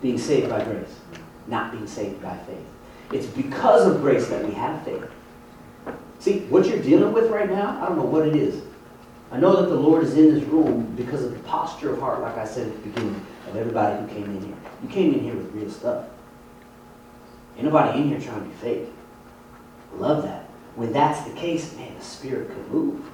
being 0.00 0.16
saved 0.16 0.48
by 0.48 0.64
grace, 0.64 0.98
not 1.46 1.72
being 1.72 1.86
saved 1.86 2.22
by 2.22 2.38
faith. 2.38 2.66
It's 3.12 3.26
because 3.26 3.86
of 3.86 4.00
grace 4.00 4.28
that 4.28 4.42
we 4.46 4.54
have 4.54 4.82
faith. 4.82 5.04
See, 6.22 6.38
what 6.42 6.68
you're 6.68 6.78
dealing 6.78 7.12
with 7.12 7.32
right 7.32 7.50
now, 7.50 7.82
I 7.82 7.88
don't 7.88 7.96
know 7.96 8.04
what 8.04 8.28
it 8.28 8.36
is. 8.36 8.62
I 9.32 9.40
know 9.40 9.60
that 9.60 9.68
the 9.68 9.74
Lord 9.74 10.04
is 10.04 10.16
in 10.16 10.32
this 10.32 10.44
room 10.44 10.94
because 10.94 11.24
of 11.24 11.32
the 11.32 11.38
posture 11.40 11.92
of 11.92 11.98
heart, 11.98 12.20
like 12.20 12.38
I 12.38 12.44
said 12.44 12.68
at 12.68 12.74
the 12.74 12.90
beginning, 12.90 13.26
of 13.48 13.56
everybody 13.56 14.00
who 14.00 14.06
came 14.06 14.26
in 14.26 14.40
here. 14.40 14.54
You 14.84 14.88
came 14.88 15.14
in 15.14 15.18
here 15.18 15.34
with 15.34 15.52
real 15.52 15.68
stuff. 15.68 16.04
Ain't 17.56 17.64
nobody 17.64 18.00
in 18.00 18.06
here 18.06 18.20
trying 18.20 18.40
to 18.40 18.48
be 18.48 18.54
fake. 18.54 18.88
Love 19.94 20.22
that. 20.22 20.44
When 20.76 20.92
that's 20.92 21.28
the 21.28 21.34
case, 21.34 21.74
man, 21.74 21.92
the 21.98 22.04
Spirit 22.04 22.50
can 22.50 22.68
move. 22.68 23.04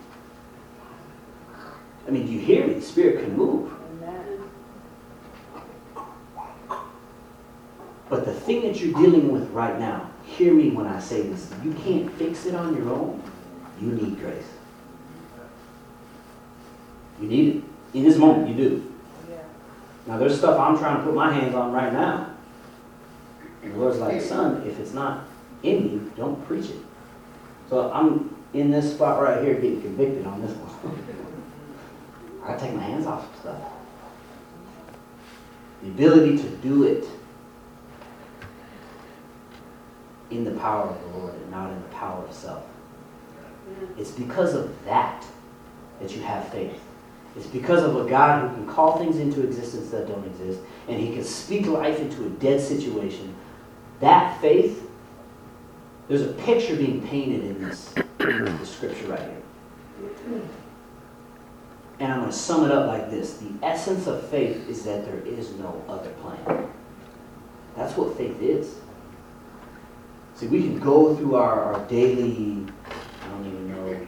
I 2.07 2.11
mean, 2.11 2.27
do 2.27 2.33
you 2.33 2.41
hear 2.41 2.67
me? 2.67 2.75
The 2.75 2.83
Spirit 2.83 3.25
can 3.25 3.35
move. 3.35 3.73
But 8.11 8.27
the 8.27 8.35
thing 8.35 8.65
that 8.65 8.79
you're 8.83 8.93
dealing 9.01 9.33
with 9.33 9.49
right 9.51 9.79
now, 9.79 10.11
hear 10.29 10.53
me 10.53 10.71
when 10.71 10.87
I 10.87 11.01
say 11.01 11.23
this, 11.23 11.53
you 11.65 11.73
can't 11.73 12.13
fix 12.13 12.47
it 12.47 12.55
on 12.55 12.77
your 12.77 12.89
own. 12.91 13.23
You 13.81 13.93
need 13.93 14.21
grace. 14.21 14.47
You 17.21 17.29
need 17.29 17.57
it. 17.57 17.65
In 17.95 18.05
this 18.05 18.17
moment, 18.17 18.49
you 18.49 18.55
do. 18.55 18.93
Now, 20.07 20.19
there's 20.19 20.39
stuff 20.39 20.59
I'm 20.59 20.79
trying 20.79 20.99
to 20.99 21.03
put 21.03 21.15
my 21.15 21.33
hands 21.33 21.55
on 21.55 21.73
right 21.73 21.93
now. 21.93 22.31
And 23.63 23.75
the 23.75 23.79
Lord's 23.79 23.99
like, 23.99 24.21
son, 24.21 24.63
if 24.67 24.79
it's 24.79 24.93
not 24.93 25.25
in 25.63 25.91
you, 25.91 26.13
don't 26.17 26.47
preach 26.47 26.67
it. 26.71 26.79
So 27.69 27.93
I'm 27.93 28.35
in 28.55 28.71
this 28.71 28.95
spot 28.95 29.23
right 29.23 29.43
here 29.43 29.55
getting 29.55 29.83
convicted 29.83 30.27
on 30.27 30.41
this 30.41 30.53
one. 30.53 30.99
I 32.49 32.57
take 32.57 32.73
my 32.75 32.83
hands 32.83 33.07
off 33.07 33.31
of 33.31 33.41
stuff. 33.41 33.61
The 35.83 35.89
ability 35.89 36.39
to 36.39 36.49
do 36.59 36.85
it 36.85 37.05
in 40.31 40.45
the 40.45 40.53
power 40.53 40.89
of 40.89 41.01
the 41.01 41.19
Lord 41.19 41.35
and 41.35 41.51
not 41.51 41.71
in 41.71 41.81
the 41.83 41.89
power 41.89 42.25
of 42.25 42.33
self. 42.33 42.65
It's 43.97 44.11
because 44.11 44.55
of 44.55 44.85
that 44.85 45.25
that 46.01 46.15
you 46.15 46.23
have 46.23 46.49
faith. 46.49 46.81
It's 47.37 47.47
because 47.47 47.83
of 47.83 47.97
a 47.97 48.09
God 48.09 48.49
who 48.49 48.55
can 48.57 48.67
call 48.67 48.99
things 48.99 49.19
into 49.19 49.43
existence 49.43 49.91
that 49.91 50.09
don't 50.09 50.25
exist, 50.25 50.61
and 50.89 50.99
he 50.99 51.13
can 51.13 51.25
speak 51.25 51.67
life 51.67 51.99
into 52.01 52.27
a 52.27 52.31
dead 52.31 52.61
situation. 52.61 53.35
That 54.01 54.41
faith, 54.41 54.89
there's 56.09 56.23
a 56.23 56.33
picture 56.33 56.75
being 56.77 57.07
painted 57.07 57.45
in 57.45 57.69
this, 57.69 57.95
scripture 58.65 59.07
right 59.07 59.21
here. 59.21 60.41
And 62.01 62.13
I'm 62.13 62.21
going 62.21 62.31
to 62.31 62.37
sum 62.37 62.65
it 62.65 62.71
up 62.71 62.87
like 62.87 63.11
this 63.11 63.39
The 63.39 63.67
essence 63.67 64.07
of 64.07 64.27
faith 64.29 64.69
is 64.69 64.85
that 64.85 65.05
there 65.05 65.21
is 65.27 65.53
no 65.55 65.83
other 65.89 66.11
plan. 66.11 66.69
That's 67.77 67.97
what 67.97 68.17
faith 68.17 68.41
is. 68.41 68.77
See, 70.39 70.47
we 70.47 70.63
can 70.63 70.79
go 70.79 71.17
through 71.17 71.35
our, 71.35 71.75
our 71.75 71.85
daily, 71.89 72.65
I 73.23 73.29
don't 73.29 73.45
even 73.45 73.73
know, 73.73 74.07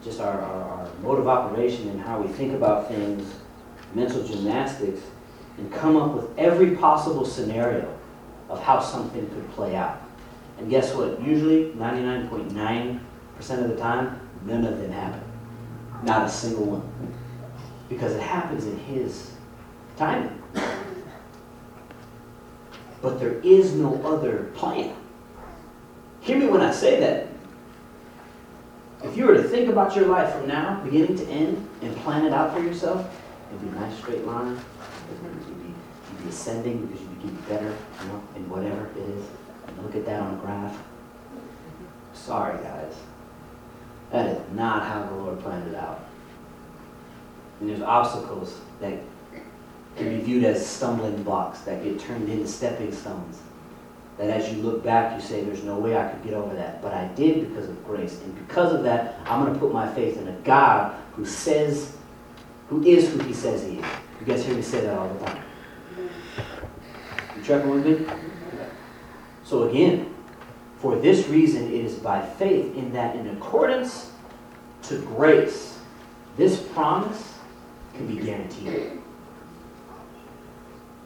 just 0.00 0.20
our, 0.20 0.40
our, 0.40 0.62
our 0.62 0.88
mode 1.02 1.18
of 1.18 1.26
operation 1.26 1.88
and 1.88 2.00
how 2.00 2.20
we 2.20 2.28
think 2.28 2.54
about 2.54 2.86
things, 2.86 3.34
mental 3.92 4.22
gymnastics, 4.22 5.00
and 5.58 5.72
come 5.72 5.96
up 5.96 6.14
with 6.14 6.38
every 6.38 6.76
possible 6.76 7.24
scenario 7.24 7.92
of 8.48 8.62
how 8.62 8.78
something 8.78 9.28
could 9.28 9.50
play 9.50 9.74
out. 9.74 10.00
And 10.58 10.70
guess 10.70 10.94
what? 10.94 11.20
Usually, 11.20 11.72
99.9% 11.72 13.00
of 13.60 13.68
the 13.68 13.76
time, 13.76 14.20
none 14.44 14.64
of 14.64 14.78
them 14.78 14.92
happen. 14.92 15.20
Not 16.04 16.26
a 16.26 16.30
single 16.30 16.66
one. 16.66 17.14
Because 17.88 18.12
it 18.12 18.22
happens 18.22 18.66
in 18.66 18.78
His 18.78 19.32
timing. 19.96 20.40
But 23.02 23.18
there 23.18 23.40
is 23.40 23.74
no 23.74 24.00
other 24.04 24.52
plan. 24.54 24.94
Hear 26.26 26.38
me 26.38 26.46
when 26.48 26.60
I 26.60 26.72
say 26.72 26.98
that. 26.98 27.28
If 29.04 29.16
you 29.16 29.26
were 29.26 29.34
to 29.34 29.44
think 29.44 29.68
about 29.68 29.94
your 29.94 30.08
life 30.08 30.32
from 30.34 30.48
now, 30.48 30.82
beginning 30.82 31.16
to 31.18 31.24
end, 31.28 31.68
and 31.82 31.96
plan 31.98 32.26
it 32.26 32.32
out 32.32 32.52
for 32.52 32.60
yourself, 32.60 33.08
it'd 33.48 33.62
be 33.62 33.68
a 33.68 33.80
nice 33.80 33.96
straight 33.96 34.26
line. 34.26 34.58
You'd 35.08 35.62
be, 35.62 35.68
you'd 35.68 36.22
be 36.24 36.28
ascending 36.28 36.84
because 36.84 37.00
you'd 37.00 37.22
be 37.22 37.28
getting 37.28 37.42
better, 37.42 37.76
you 38.02 38.08
know, 38.08 38.20
in 38.34 38.50
whatever 38.50 38.86
it 38.88 38.96
is. 38.96 39.24
And 39.68 39.82
look 39.84 39.94
at 39.94 40.04
that 40.06 40.20
on 40.20 40.34
a 40.34 40.36
graph. 40.38 40.76
Sorry, 42.12 42.60
guys. 42.60 42.94
That 44.10 44.26
is 44.26 44.52
not 44.52 44.82
how 44.82 45.04
the 45.04 45.14
Lord 45.14 45.38
planned 45.38 45.68
it 45.68 45.76
out. 45.76 46.06
And 47.60 47.70
there's 47.70 47.82
obstacles 47.82 48.58
that 48.80 48.98
can 49.96 50.08
be 50.08 50.24
viewed 50.24 50.42
as 50.42 50.66
stumbling 50.66 51.22
blocks 51.22 51.60
that 51.60 51.84
get 51.84 52.00
turned 52.00 52.28
into 52.28 52.48
stepping 52.48 52.92
stones. 52.92 53.38
That 54.18 54.30
as 54.30 54.50
you 54.52 54.62
look 54.62 54.82
back, 54.82 55.14
you 55.14 55.26
say, 55.26 55.44
There's 55.44 55.62
no 55.62 55.78
way 55.78 55.96
I 55.96 56.08
could 56.08 56.24
get 56.24 56.34
over 56.34 56.54
that. 56.54 56.80
But 56.82 56.94
I 56.94 57.08
did 57.08 57.48
because 57.48 57.68
of 57.68 57.84
grace. 57.84 58.20
And 58.22 58.34
because 58.46 58.72
of 58.72 58.82
that, 58.84 59.18
I'm 59.26 59.42
going 59.42 59.52
to 59.52 59.60
put 59.60 59.72
my 59.72 59.92
faith 59.94 60.16
in 60.16 60.28
a 60.28 60.32
God 60.40 60.96
who 61.14 61.24
says, 61.24 61.96
who 62.68 62.82
is 62.82 63.12
who 63.12 63.18
he 63.20 63.32
says 63.32 63.62
he 63.62 63.78
is. 63.78 63.84
You 64.20 64.26
guys 64.26 64.44
hear 64.44 64.54
me 64.54 64.62
say 64.62 64.80
that 64.80 64.98
all 64.98 65.08
the 65.08 65.24
time. 65.24 65.42
You 67.36 67.42
tracking 67.42 67.70
with 67.70 67.86
me? 67.86 68.06
So 69.44 69.68
again, 69.68 70.14
for 70.78 70.96
this 70.96 71.28
reason, 71.28 71.72
it 71.72 71.84
is 71.84 71.94
by 71.94 72.24
faith 72.24 72.74
in 72.76 72.92
that 72.92 73.16
in 73.16 73.28
accordance 73.28 74.12
to 74.84 74.98
grace, 75.02 75.78
this 76.36 76.60
promise 76.60 77.34
can 77.94 78.06
be 78.06 78.24
guaranteed. 78.24 79.00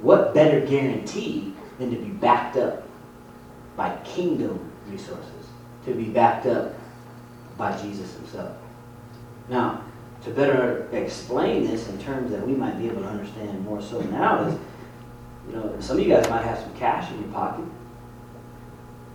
What 0.01 0.33
better 0.33 0.65
guarantee 0.65 1.55
than 1.79 1.91
to 1.91 1.97
be 1.97 2.09
backed 2.09 2.57
up 2.57 2.87
by 3.81 3.97
kingdom 4.05 4.71
resources, 4.91 5.47
to 5.87 5.95
be 5.95 6.05
backed 6.05 6.45
up 6.45 6.75
by 7.57 7.75
Jesus 7.81 8.13
himself? 8.13 8.55
Now, 9.49 9.83
to 10.23 10.31
better 10.33 10.87
explain 10.93 11.67
this 11.67 11.89
in 11.89 11.99
terms 11.99 12.31
that 12.31 12.47
we 12.47 12.53
might 12.53 12.79
be 12.79 12.89
able 12.89 13.01
to 13.01 13.09
understand 13.09 13.65
more 13.65 13.81
so 13.81 13.99
now 14.03 14.45
is, 14.47 14.59
you 15.49 15.57
know, 15.57 15.75
some 15.81 15.97
of 15.97 16.07
you 16.07 16.15
guys 16.15 16.29
might 16.29 16.45
have 16.45 16.59
some 16.59 16.77
cash 16.77 17.11
in 17.11 17.23
your 17.23 17.31
pocket. 17.31 17.65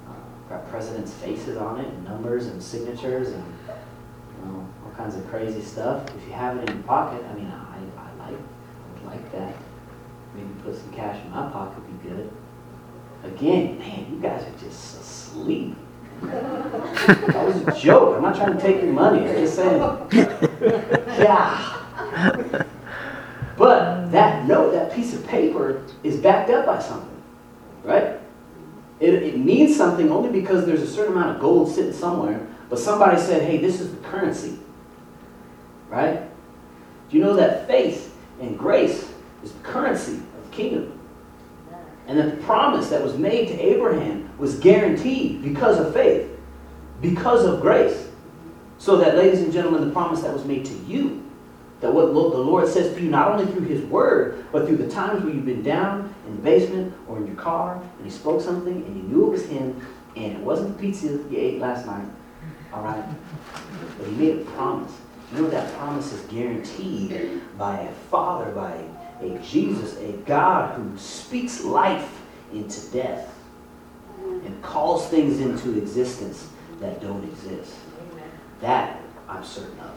Uh, 0.10 0.50
got 0.50 0.68
presidents' 0.72 1.14
faces 1.14 1.58
on 1.58 1.80
it, 1.80 1.88
and 1.88 2.04
numbers 2.04 2.48
and 2.48 2.60
signatures 2.62 3.28
and 3.28 3.46
you 3.68 4.46
know, 4.46 4.68
all 4.84 4.92
kinds 4.98 5.16
of 5.16 5.30
crazy 5.30 5.62
stuff. 5.62 6.08
If 6.18 6.26
you 6.26 6.34
have 6.34 6.58
it 6.58 6.68
in 6.68 6.78
your 6.78 6.86
pocket, 6.86 7.24
I 7.24 7.36
mean, 7.36 7.52
I, 7.52 7.78
I 8.00 8.32
like, 8.32 8.40
I 8.40 8.94
would 8.94 9.06
like 9.06 9.32
that. 9.32 9.56
Maybe 10.34 10.50
put 10.64 10.76
some 10.76 10.92
cash 10.92 11.24
in 11.24 11.30
my 11.30 11.52
pocket 11.52 11.84
would 11.84 12.02
be 12.02 12.10
good. 12.10 12.32
Again, 13.26 13.80
man, 13.80 14.08
you 14.12 14.20
guys 14.22 14.44
are 14.44 14.60
just 14.64 15.00
asleep. 15.00 15.76
that 16.22 17.46
was 17.46 17.62
a 17.68 17.80
joke. 17.80 18.16
I'm 18.16 18.22
not 18.22 18.36
trying 18.36 18.56
to 18.56 18.62
take 18.62 18.82
your 18.82 18.94
money. 18.94 19.28
I'm 19.28 19.36
just 19.36 19.56
saying. 19.56 19.80
Yeah. 21.18 21.76
But 23.58 24.12
that 24.12 24.46
note, 24.48 24.72
that 24.74 24.94
piece 24.94 25.14
of 25.14 25.26
paper, 25.28 25.84
is 26.04 26.18
backed 26.18 26.50
up 26.50 26.66
by 26.66 26.82
something, 26.82 27.22
right? 27.84 28.20
It, 29.00 29.14
it 29.14 29.38
means 29.38 29.76
something 29.76 30.12
only 30.12 30.30
because 30.30 30.66
there's 30.66 30.82
a 30.82 30.88
certain 30.88 31.14
amount 31.14 31.36
of 31.36 31.42
gold 31.42 31.74
sitting 31.74 31.94
somewhere, 31.94 32.46
but 32.70 32.80
somebody 32.80 33.20
said, 33.20 33.44
hey, 33.44 33.58
this 33.58 33.80
is 33.80 33.92
the 33.92 34.02
currency, 34.08 34.60
right? 35.90 36.22
Do 37.10 37.18
you 37.18 37.24
know 37.24 37.36
that 37.36 37.68
faith 37.68 38.16
and 38.42 38.58
grace 38.58 39.10
is 39.44 39.52
the 39.52 39.60
currency 39.60 40.16
of 40.16 40.50
the 40.50 40.56
kingdom? 40.56 40.95
And 42.08 42.20
the 42.20 42.38
promise 42.44 42.90
that 42.90 43.02
was 43.04 43.18
made 43.18 43.48
to 43.48 43.60
Abraham 43.60 44.30
was 44.38 44.60
guaranteed 44.60 45.42
because 45.42 45.80
of 45.80 45.94
faith, 45.94 46.30
because 47.02 47.46
of 47.46 47.62
grace. 47.62 48.08
So 48.78 48.98
that, 48.98 49.16
ladies 49.16 49.42
and 49.42 49.52
gentlemen, 49.52 49.88
the 49.88 49.94
promise 49.94 50.22
that 50.22 50.34
was 50.34 50.46
made 50.46 50.66
to 50.66 50.74
you, 50.86 51.24
that 51.82 51.94
what 51.94 52.08
the 52.08 52.38
Lord 52.38 52.68
says 52.68 52.94
to 52.94 53.02
you, 53.02 53.10
not 53.10 53.32
only 53.32 53.52
through 53.52 53.66
His 53.66 53.82
Word, 53.86 54.46
but 54.52 54.68
through 54.68 54.78
the 54.78 54.90
times 54.90 55.24
where 55.24 55.34
you've 55.34 55.46
been 55.46 55.64
down 55.64 56.14
in 56.28 56.36
the 56.36 56.42
basement 56.42 56.94
or 57.08 57.18
in 57.18 57.28
your 57.28 57.36
car, 57.36 57.82
and 57.98 58.06
He 58.06 58.12
spoke 58.12 58.42
something, 58.42 58.74
and 58.74 58.96
you 58.98 59.04
knew 59.04 59.28
it 59.28 59.32
was 59.32 59.46
Him, 59.46 59.86
and 60.16 60.34
it 60.34 60.40
wasn't 60.40 60.76
the 60.78 60.82
pizza 60.82 61.08
you 61.08 61.28
ate 61.36 61.60
last 61.60 61.86
night, 61.86 62.08
all 62.74 62.84
right? 62.84 63.04
But 63.98 64.08
He 64.08 64.14
made 64.14 64.40
a 64.40 64.46
promise. 64.52 64.92
You 65.34 65.42
know 65.42 65.50
that 65.50 65.74
promise 65.74 66.14
is 66.14 66.22
guaranteed 66.28 67.42
by 67.58 67.80
a 67.80 67.92
Father, 68.10 68.52
by 68.52 68.74
a 68.74 68.95
Jesus, 69.44 69.98
a 69.98 70.12
God 70.26 70.76
who 70.76 70.98
speaks 70.98 71.64
life 71.64 72.22
into 72.54 72.82
death 72.92 73.34
and 74.20 74.62
calls 74.62 75.08
things 75.10 75.40
into 75.40 75.78
existence 75.78 76.50
that 76.80 77.02
don't 77.02 77.24
exist. 77.24 77.76
That 78.62 79.00
I'm 79.28 79.44
certain 79.44 79.80
of. 79.80 79.92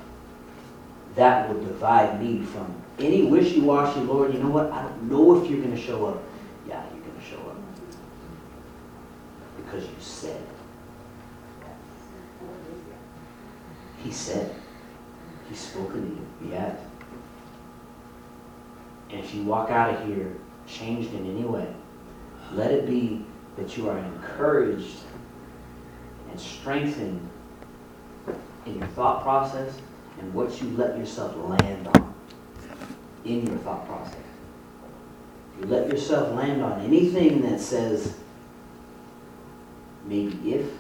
That 1.15 1.49
will 1.49 1.61
divide 1.61 2.23
me 2.23 2.45
from 2.45 2.75
any 2.99 3.25
wishy-washy, 3.25 4.01
Lord, 4.01 4.35
you 4.35 4.41
know 4.41 4.51
what? 4.51 4.71
I 4.73 4.83
don't 4.83 5.03
know 5.05 5.43
if 5.43 5.51
you're 5.51 5.61
going 5.61 5.75
to 5.75 5.81
show 5.81 6.07
up. 6.07 6.23
Yeah, 6.69 6.83
you're 6.93 7.03
going 7.03 7.19
to 7.19 7.25
show 7.25 7.39
up. 7.39 7.57
Because 9.57 9.85
you 9.85 9.97
said. 10.01 10.43
He 14.03 14.13
said. 14.13 14.55
He's 15.49 15.59
spoken 15.59 16.03
to 16.41 16.47
you. 16.47 16.53
Yet. 16.53 16.88
And 19.11 19.21
if 19.21 19.35
you 19.35 19.43
walk 19.43 19.71
out 19.71 19.95
of 19.95 20.07
here 20.07 20.35
changed 20.67 21.15
in 21.15 21.25
any 21.25 21.45
way, 21.45 21.67
let 22.53 22.71
it 22.71 22.87
be 22.87 23.25
that 23.57 23.77
you 23.77 23.89
are 23.89 23.99
encouraged 23.99 24.99
and 26.31 26.39
strengthened 26.39 27.29
in 28.67 28.79
your 28.79 28.87
thought 28.89 29.23
process 29.23 29.79
and 30.21 30.33
what 30.35 30.61
you 30.61 30.69
let 30.71 30.99
yourself 30.99 31.35
land 31.37 31.89
on 31.89 32.15
in 33.25 33.47
your 33.47 33.57
thought 33.59 33.87
process. 33.87 34.17
You 35.59 35.67
let 35.67 35.89
yourself 35.89 36.35
land 36.35 36.63
on 36.63 36.81
anything 36.83 37.43
that 37.43 37.61
says, 37.61 38.15
maybe 40.05 40.53
if, 40.53 40.71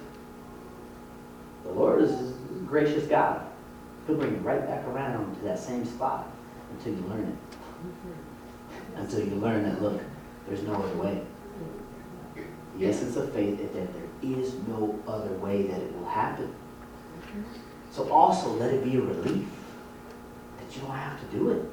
the 1.64 1.70
Lord 1.72 2.02
is 2.02 2.12
a 2.12 2.32
gracious 2.66 3.06
God. 3.06 3.44
He'll 4.06 4.16
bring 4.16 4.32
you 4.32 4.38
right 4.38 4.66
back 4.66 4.86
around 4.86 5.36
to 5.36 5.44
that 5.44 5.58
same 5.58 5.84
spot 5.84 6.26
until 6.70 6.94
you 6.94 7.08
learn 7.08 7.26
it. 7.26 7.57
Until 8.96 9.24
you 9.26 9.34
learn 9.36 9.64
that, 9.64 9.82
look, 9.82 10.00
there's 10.46 10.62
no 10.62 10.74
other 10.74 10.94
way. 10.96 11.22
The 12.78 12.86
essence 12.86 13.16
of 13.16 13.32
faith 13.32 13.60
is 13.60 13.70
that 13.72 13.92
there 13.92 14.08
is 14.22 14.54
no 14.66 14.98
other 15.06 15.32
way 15.34 15.62
that 15.62 15.80
it 15.80 15.96
will 15.96 16.08
happen. 16.08 16.54
So 17.90 18.10
also 18.10 18.50
let 18.50 18.72
it 18.72 18.84
be 18.84 18.96
a 18.96 19.00
relief 19.00 19.48
that 20.58 20.74
you 20.74 20.82
don't 20.82 20.96
have 20.96 21.20
to 21.20 21.36
do 21.36 21.50
it. 21.50 21.64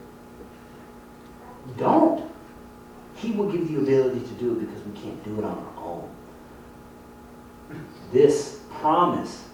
Don't. 1.78 2.32
He 3.16 3.32
will 3.32 3.52
give 3.52 3.70
you 3.70 3.86
the 3.86 3.98
ability 3.98 4.20
to 4.22 4.34
do 4.34 4.54
it 4.54 4.60
because 4.62 4.84
we 4.84 5.00
can't 5.00 5.24
do 5.24 5.40
it 5.40 5.44
on 5.44 5.58
our 5.58 5.84
own. 5.84 6.10
This 8.12 8.62
promise 8.70 9.46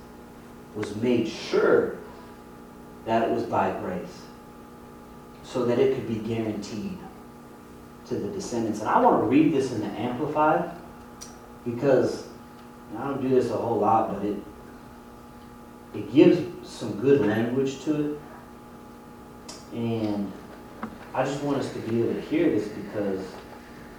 was 0.75 0.95
made 0.97 1.27
sure 1.27 1.97
that 3.05 3.27
it 3.27 3.31
was 3.33 3.43
by 3.43 3.71
grace 3.79 4.21
so 5.43 5.65
that 5.65 5.79
it 5.79 5.95
could 5.95 6.07
be 6.07 6.15
guaranteed 6.15 6.97
to 8.07 8.15
the 8.15 8.27
descendants. 8.29 8.79
And 8.79 8.89
I 8.89 8.99
want 8.99 9.21
to 9.21 9.27
read 9.27 9.53
this 9.53 9.71
in 9.71 9.81
the 9.81 9.87
Amplified 9.87 10.71
because 11.65 12.27
I 12.97 13.05
don't 13.05 13.21
don't 13.21 13.29
this 13.29 13.49
a 13.49 13.57
whole 13.57 13.79
lot, 13.79 14.13
but 14.13 14.25
it 14.25 14.37
it 15.93 16.13
gives 16.13 16.39
some 16.67 16.99
good 17.01 17.21
language 17.21 17.81
to 17.83 18.13
it. 18.13 18.19
And 19.73 20.31
I 21.13 21.23
just 21.23 21.43
want 21.43 21.57
us 21.57 21.71
to 21.73 21.79
be 21.79 22.01
able 22.01 22.13
to 22.13 22.21
hear 22.21 22.49
this 22.49 22.67
because 22.69 23.25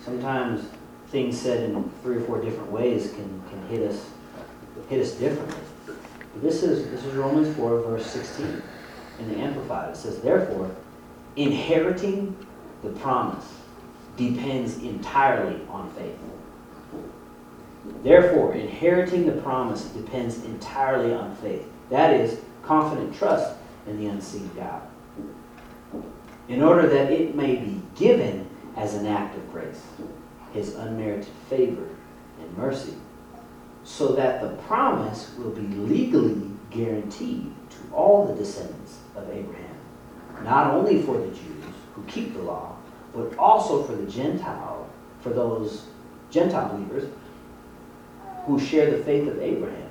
sometimes 0.03 0.65
things 1.09 1.39
said 1.39 1.69
in 1.69 1.91
three 2.03 2.17
or 2.17 2.21
four 2.23 2.41
different 2.41 2.71
ways 2.71 3.13
can, 3.13 3.43
can 3.51 3.67
hit 3.69 3.83
us 3.91 4.07
hit 4.89 5.01
us 5.01 5.13
differently. 5.13 5.61
But 5.87 6.43
this 6.43 6.63
is 6.63 6.91
this 6.91 7.05
is 7.05 7.15
Romans 7.15 7.55
4, 7.57 7.81
verse 7.83 8.07
16 8.07 8.63
in 9.19 9.29
the 9.29 9.39
Amplified. 9.39 9.91
It 9.91 9.97
says, 9.97 10.21
Therefore, 10.21 10.75
inheriting 11.37 12.37
the 12.83 12.91
promise 12.91 13.47
depends 14.17 14.79
entirely 14.79 15.61
on 15.69 15.91
faith. 15.93 16.19
Therefore, 18.03 18.55
inheriting 18.55 19.27
the 19.27 19.41
promise 19.43 19.85
depends 19.87 20.45
entirely 20.45 21.13
on 21.13 21.35
faith. 21.37 21.67
That 21.91 22.15
is, 22.15 22.41
confident 22.63 23.15
trust 23.15 23.57
in 23.87 23.99
the 23.99 24.07
unseen 24.07 24.51
God. 24.55 24.83
In 26.49 26.63
order 26.63 26.89
that 26.89 27.11
it 27.11 27.35
may 27.35 27.57
be 27.57 27.81
given 27.97 28.49
as 28.77 28.95
an 28.95 29.07
act 29.07 29.37
of 29.37 29.53
grace, 29.53 29.83
his 30.53 30.75
unmerited 30.75 31.33
favor 31.49 31.89
and 32.41 32.57
mercy, 32.57 32.95
so 33.85 34.13
that 34.13 34.41
the 34.41 34.57
promise 34.65 35.33
will 35.39 35.51
be 35.51 35.63
legally 35.63 36.51
guaranteed 36.71 37.53
to 37.71 37.95
all 37.95 38.27
the 38.27 38.35
descendants 38.35 38.99
of 39.17 39.29
Abraham, 39.31 39.72
not 40.45 40.73
only 40.75 41.03
for 41.03 41.19
the 41.19 41.29
Jews 41.29 41.65
who 41.95 42.03
keep 42.05 42.35
the 42.35 42.43
law, 42.43 42.77
but 43.15 43.37
also 43.37 43.83
for 43.85 43.95
the 43.95 44.11
Gentile, 44.11 44.89
for 45.21 45.31
those 45.31 45.87
Gentile 46.31 46.69
believers 46.71 47.11
who 48.47 48.59
share 48.59 48.91
the 48.91 49.05
faith 49.05 49.29
of 49.29 49.41
Abraham, 49.41 49.91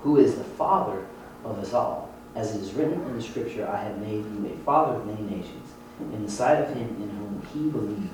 who 0.00 0.16
is 0.16 0.34
the 0.36 0.44
father 0.44 1.06
of 1.44 1.58
us 1.58 1.72
all. 1.72 2.12
As 2.34 2.54
it 2.54 2.60
is 2.62 2.72
written 2.72 3.00
in 3.02 3.16
the 3.16 3.22
scripture, 3.22 3.68
I 3.68 3.82
have 3.82 3.98
made 3.98 4.24
you 4.24 4.50
a 4.52 4.64
father 4.64 4.94
of 4.94 5.06
many 5.06 5.22
nations, 5.22 5.68
in 6.00 6.24
the 6.24 6.30
sight 6.30 6.62
of 6.62 6.74
him 6.74 6.88
in 7.02 7.10
whom 7.10 7.42
he 7.52 7.70
believed, 7.70 8.10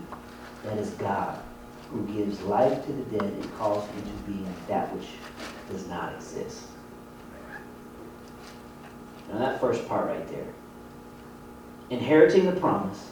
that 0.64 0.78
is 0.78 0.90
God, 0.90 1.38
who 1.90 2.02
gives 2.06 2.40
life 2.42 2.84
to 2.86 2.92
the 2.92 3.18
dead 3.18 3.32
and 3.32 3.58
calls 3.58 3.88
into 3.90 4.10
being 4.26 4.52
that 4.68 4.92
which 4.94 5.08
does 5.70 5.86
not 5.86 6.14
exist. 6.14 6.62
Now, 9.28 9.38
that 9.38 9.60
first 9.60 9.86
part 9.88 10.06
right 10.06 10.26
there. 10.28 10.46
Inheriting 11.90 12.46
the 12.46 12.58
promise 12.60 13.10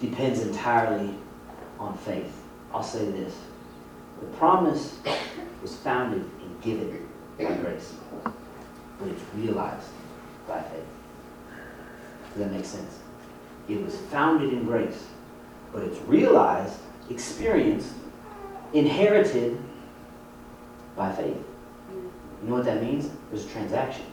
depends 0.00 0.40
entirely 0.40 1.14
on 1.78 1.96
faith. 1.98 2.32
I'll 2.72 2.82
say 2.82 3.10
this 3.10 3.34
the 4.20 4.26
promise 4.38 4.98
was 5.60 5.76
founded 5.76 6.22
and 6.22 6.62
given 6.62 7.06
by 7.38 7.52
grace, 7.56 7.94
but 8.24 9.08
it's 9.08 9.22
realized 9.34 9.88
by 10.48 10.62
faith. 10.62 10.86
Does 12.32 12.44
that 12.44 12.52
make 12.52 12.64
sense? 12.64 12.98
It 13.68 13.82
was 13.84 13.96
founded 13.96 14.52
in 14.52 14.64
grace, 14.64 15.04
but 15.72 15.82
it's 15.82 15.98
realized, 16.02 16.78
experienced, 17.10 17.92
inherited 18.72 19.60
by 20.96 21.12
faith. 21.12 21.36
You 22.42 22.48
know 22.48 22.54
what 22.54 22.64
that 22.64 22.82
means? 22.82 23.10
There's 23.30 23.44
a 23.44 23.48
transaction. 23.48 24.06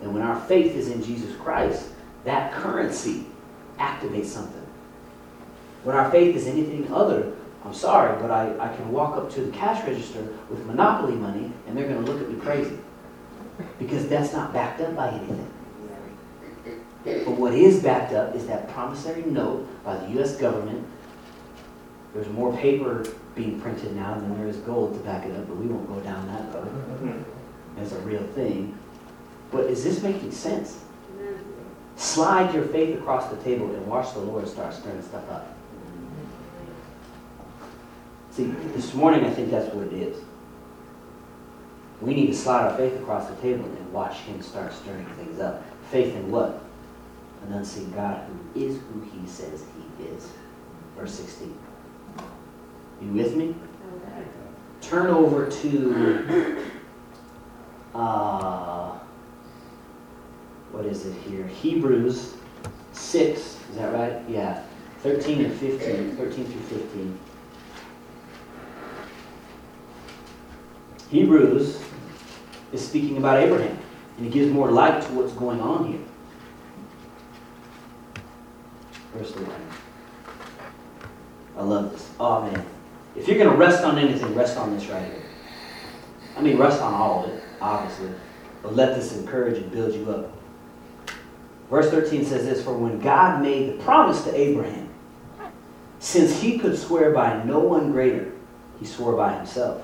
And 0.00 0.14
when 0.14 0.22
our 0.22 0.40
faith 0.42 0.76
is 0.76 0.88
in 0.88 1.02
Jesus 1.02 1.34
Christ, 1.36 1.88
that 2.24 2.52
currency 2.52 3.26
activates 3.78 4.26
something. 4.26 4.66
When 5.82 5.94
our 5.96 6.10
faith 6.10 6.34
is 6.34 6.46
anything 6.46 6.90
other, 6.92 7.32
I'm 7.64 7.74
sorry, 7.74 8.20
but 8.20 8.30
I, 8.30 8.54
I 8.58 8.74
can 8.74 8.90
walk 8.92 9.16
up 9.16 9.30
to 9.32 9.42
the 9.42 9.52
cash 9.52 9.86
register 9.86 10.22
with 10.50 10.64
monopoly 10.66 11.14
money 11.14 11.52
and 11.66 11.76
they're 11.76 11.88
going 11.88 12.04
to 12.04 12.10
look 12.10 12.20
at 12.20 12.30
me 12.30 12.38
crazy. 12.40 12.78
Because 13.78 14.08
that's 14.08 14.32
not 14.32 14.52
backed 14.52 14.80
up 14.80 14.96
by 14.96 15.10
anything. 15.10 15.50
But 17.04 17.36
what 17.38 17.52
is 17.52 17.82
backed 17.82 18.14
up 18.14 18.34
is 18.34 18.46
that 18.46 18.68
promissory 18.70 19.22
note 19.22 19.68
by 19.84 19.96
the 19.98 20.10
U.S. 20.14 20.36
government. 20.36 20.86
There's 22.14 22.28
more 22.28 22.56
paper 22.56 23.04
being 23.34 23.60
printed 23.60 23.94
now 23.94 24.14
than 24.14 24.38
there 24.38 24.48
is 24.48 24.56
gold 24.58 24.94
to 24.94 25.00
back 25.00 25.26
it 25.26 25.36
up, 25.36 25.46
but 25.46 25.56
we 25.56 25.66
won't 25.66 25.86
go 25.88 26.00
down 26.00 26.26
that 26.28 26.54
road. 26.54 26.68
Mm-hmm. 26.68 27.82
It's 27.82 27.92
a 27.92 27.98
real 28.00 28.22
thing. 28.28 28.78
But 29.50 29.64
is 29.64 29.84
this 29.84 30.02
making 30.02 30.32
sense? 30.32 30.80
Slide 31.96 32.52
your 32.54 32.64
faith 32.64 32.98
across 32.98 33.30
the 33.30 33.42
table 33.42 33.66
and 33.74 33.86
watch 33.86 34.12
the 34.14 34.20
Lord 34.20 34.48
start 34.48 34.74
stirring 34.74 35.02
stuff 35.02 35.28
up. 35.30 35.54
See, 38.30 38.46
this 38.74 38.94
morning 38.94 39.24
I 39.24 39.30
think 39.30 39.50
that's 39.50 39.72
what 39.72 39.86
it 39.86 39.92
is. 39.92 40.22
We 42.00 42.14
need 42.14 42.26
to 42.26 42.34
slide 42.34 42.64
our 42.64 42.76
faith 42.76 42.94
across 43.00 43.30
the 43.30 43.36
table 43.36 43.64
and 43.64 43.92
watch 43.92 44.16
Him 44.18 44.42
start 44.42 44.72
stirring 44.72 45.06
things 45.16 45.38
up. 45.38 45.62
Faith 45.90 46.14
in 46.14 46.30
what? 46.30 46.60
An 47.46 47.52
unseen 47.52 47.92
God 47.92 48.26
who 48.26 48.60
is 48.60 48.78
who 48.78 49.00
He 49.02 49.26
says 49.28 49.64
He 49.76 50.04
is. 50.06 50.28
Verse 50.96 51.14
16. 51.14 51.56
You 53.00 53.08
with 53.08 53.36
me? 53.36 53.54
Turn 54.80 55.06
over 55.06 55.48
to, 55.48 56.66
uh, 57.94 58.98
what 60.74 60.86
is 60.86 61.06
it 61.06 61.14
here? 61.28 61.46
Hebrews 61.46 62.34
6, 62.92 63.38
is 63.40 63.76
that 63.76 63.94
right? 63.94 64.28
Yeah. 64.28 64.64
13 65.02 65.44
and 65.44 65.54
15, 65.54 66.16
13 66.16 66.44
through 66.44 66.78
15. 66.78 67.18
Hebrews 71.10 71.80
is 72.72 72.84
speaking 72.84 73.18
about 73.18 73.38
Abraham, 73.38 73.78
and 74.18 74.26
it 74.26 74.32
gives 74.32 74.50
more 74.50 74.70
light 74.70 75.00
to 75.02 75.12
what's 75.12 75.32
going 75.34 75.60
on 75.60 75.92
here. 75.92 76.00
Verse 79.14 79.30
13. 79.30 79.48
I 81.56 81.62
love 81.62 81.92
this. 81.92 82.10
Oh, 82.18 82.42
man. 82.42 82.66
If 83.14 83.28
you're 83.28 83.38
going 83.38 83.50
to 83.50 83.56
rest 83.56 83.84
on 83.84 83.96
anything, 83.96 84.34
rest 84.34 84.56
on 84.56 84.74
this 84.74 84.88
right 84.88 85.04
here. 85.04 85.22
I 86.36 86.40
mean, 86.40 86.58
rest 86.58 86.82
on 86.82 86.92
all 86.92 87.24
of 87.24 87.30
it, 87.30 87.44
obviously, 87.60 88.08
but 88.60 88.74
let 88.74 88.96
this 88.96 89.16
encourage 89.16 89.58
and 89.58 89.70
build 89.70 89.94
you 89.94 90.10
up. 90.10 90.33
Verse 91.70 91.90
13 91.90 92.24
says 92.24 92.44
this 92.44 92.62
For 92.62 92.76
when 92.76 93.00
God 93.00 93.42
made 93.42 93.74
the 93.78 93.82
promise 93.84 94.22
to 94.24 94.34
Abraham, 94.34 94.88
since 95.98 96.40
he 96.40 96.58
could 96.58 96.78
swear 96.78 97.12
by 97.12 97.42
no 97.44 97.60
one 97.60 97.92
greater, 97.92 98.32
he 98.78 98.84
swore 98.84 99.16
by 99.16 99.34
himself, 99.36 99.82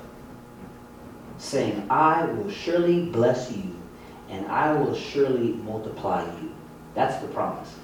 saying, 1.39 1.87
I 1.89 2.27
will 2.27 2.51
surely 2.51 3.07
bless 3.07 3.51
you, 3.51 3.77
and 4.29 4.47
I 4.47 4.73
will 4.75 4.95
surely 4.95 5.53
multiply 5.53 6.25
you. 6.41 6.53
That's 6.95 7.21
the 7.23 7.29
promise. 7.29 7.75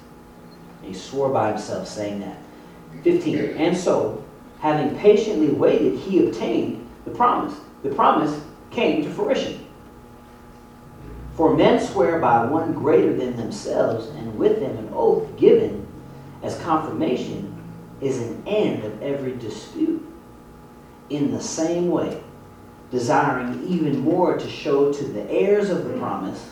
And 0.81 0.93
he 0.93 0.99
swore 0.99 1.29
by 1.29 1.49
himself, 1.49 1.87
saying 1.87 2.19
that. 2.19 2.37
15. 3.03 3.57
And 3.57 3.75
so, 3.75 4.23
having 4.59 4.97
patiently 4.97 5.49
waited, 5.49 5.97
he 5.99 6.27
obtained 6.27 6.87
the 7.05 7.11
promise. 7.11 7.57
The 7.83 7.89
promise 7.89 8.39
came 8.71 9.03
to 9.03 9.09
fruition. 9.09 9.66
For 11.37 11.55
men 11.55 11.79
swear 11.79 12.17
by 12.17 12.45
one 12.45 12.73
greater 12.73 13.15
than 13.15 13.37
themselves, 13.37 14.07
and 14.07 14.39
with 14.39 14.59
them 14.59 14.75
an 14.75 14.89
oath 14.91 15.37
given 15.37 15.85
as 16.41 16.59
confirmation 16.61 17.53
is 18.01 18.17
an 18.17 18.41
end 18.47 18.83
of 18.83 19.03
every 19.03 19.37
dispute. 19.37 20.03
In 21.11 21.31
the 21.31 21.41
same 21.41 21.89
way, 21.89 22.23
desiring 22.89 23.63
even 23.67 23.99
more 23.99 24.35
to 24.35 24.49
show 24.49 24.91
to 24.91 25.03
the 25.05 25.29
heirs 25.29 25.69
of 25.69 25.85
the 25.85 25.97
promise, 25.99 26.49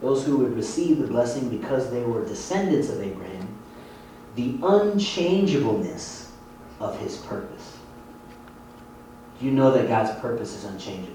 those 0.00 0.26
who 0.26 0.38
would 0.38 0.56
receive 0.56 0.98
the 0.98 1.06
blessing 1.06 1.48
because 1.48 1.88
they 1.88 2.02
were 2.02 2.26
descendants 2.26 2.88
of 2.88 3.00
Abraham, 3.00 3.46
the 4.34 4.58
unchangeableness 4.60 6.32
of 6.80 6.98
his 6.98 7.16
purpose. 7.18 7.76
You 9.40 9.52
know 9.52 9.70
that 9.70 9.86
God's 9.86 10.18
purpose 10.20 10.56
is 10.56 10.64
unchangeable? 10.64 11.11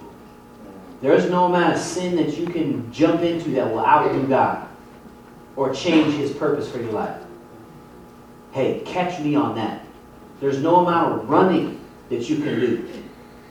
There 1.01 1.13
is 1.13 1.29
no 1.29 1.45
amount 1.45 1.75
of 1.75 1.79
sin 1.79 2.15
that 2.15 2.37
you 2.37 2.47
can 2.47 2.91
jump 2.91 3.21
into 3.21 3.51
that 3.51 3.71
will 3.71 3.85
outdo 3.85 4.25
God 4.27 4.67
or 5.55 5.73
change 5.73 6.15
his 6.15 6.31
purpose 6.31 6.69
for 6.71 6.79
your 6.79 6.91
life. 6.91 7.21
Hey, 8.51 8.81
catch 8.85 9.19
me 9.19 9.35
on 9.35 9.55
that. 9.55 9.85
There's 10.39 10.59
no 10.59 10.85
amount 10.85 11.13
of 11.13 11.29
running 11.29 11.79
that 12.09 12.29
you 12.29 12.37
can 12.37 12.59
do 12.59 12.89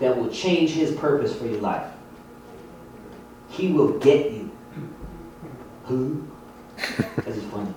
that 0.01 0.17
will 0.17 0.29
change 0.31 0.71
his 0.71 0.93
purpose 0.93 1.37
for 1.37 1.47
your 1.47 1.61
life. 1.61 1.93
He 3.49 3.73
will 3.73 3.99
get 3.99 4.33
you. 4.33 4.51
Who? 5.85 6.27
This 6.77 7.37
is 7.37 7.45
funny. 7.45 7.73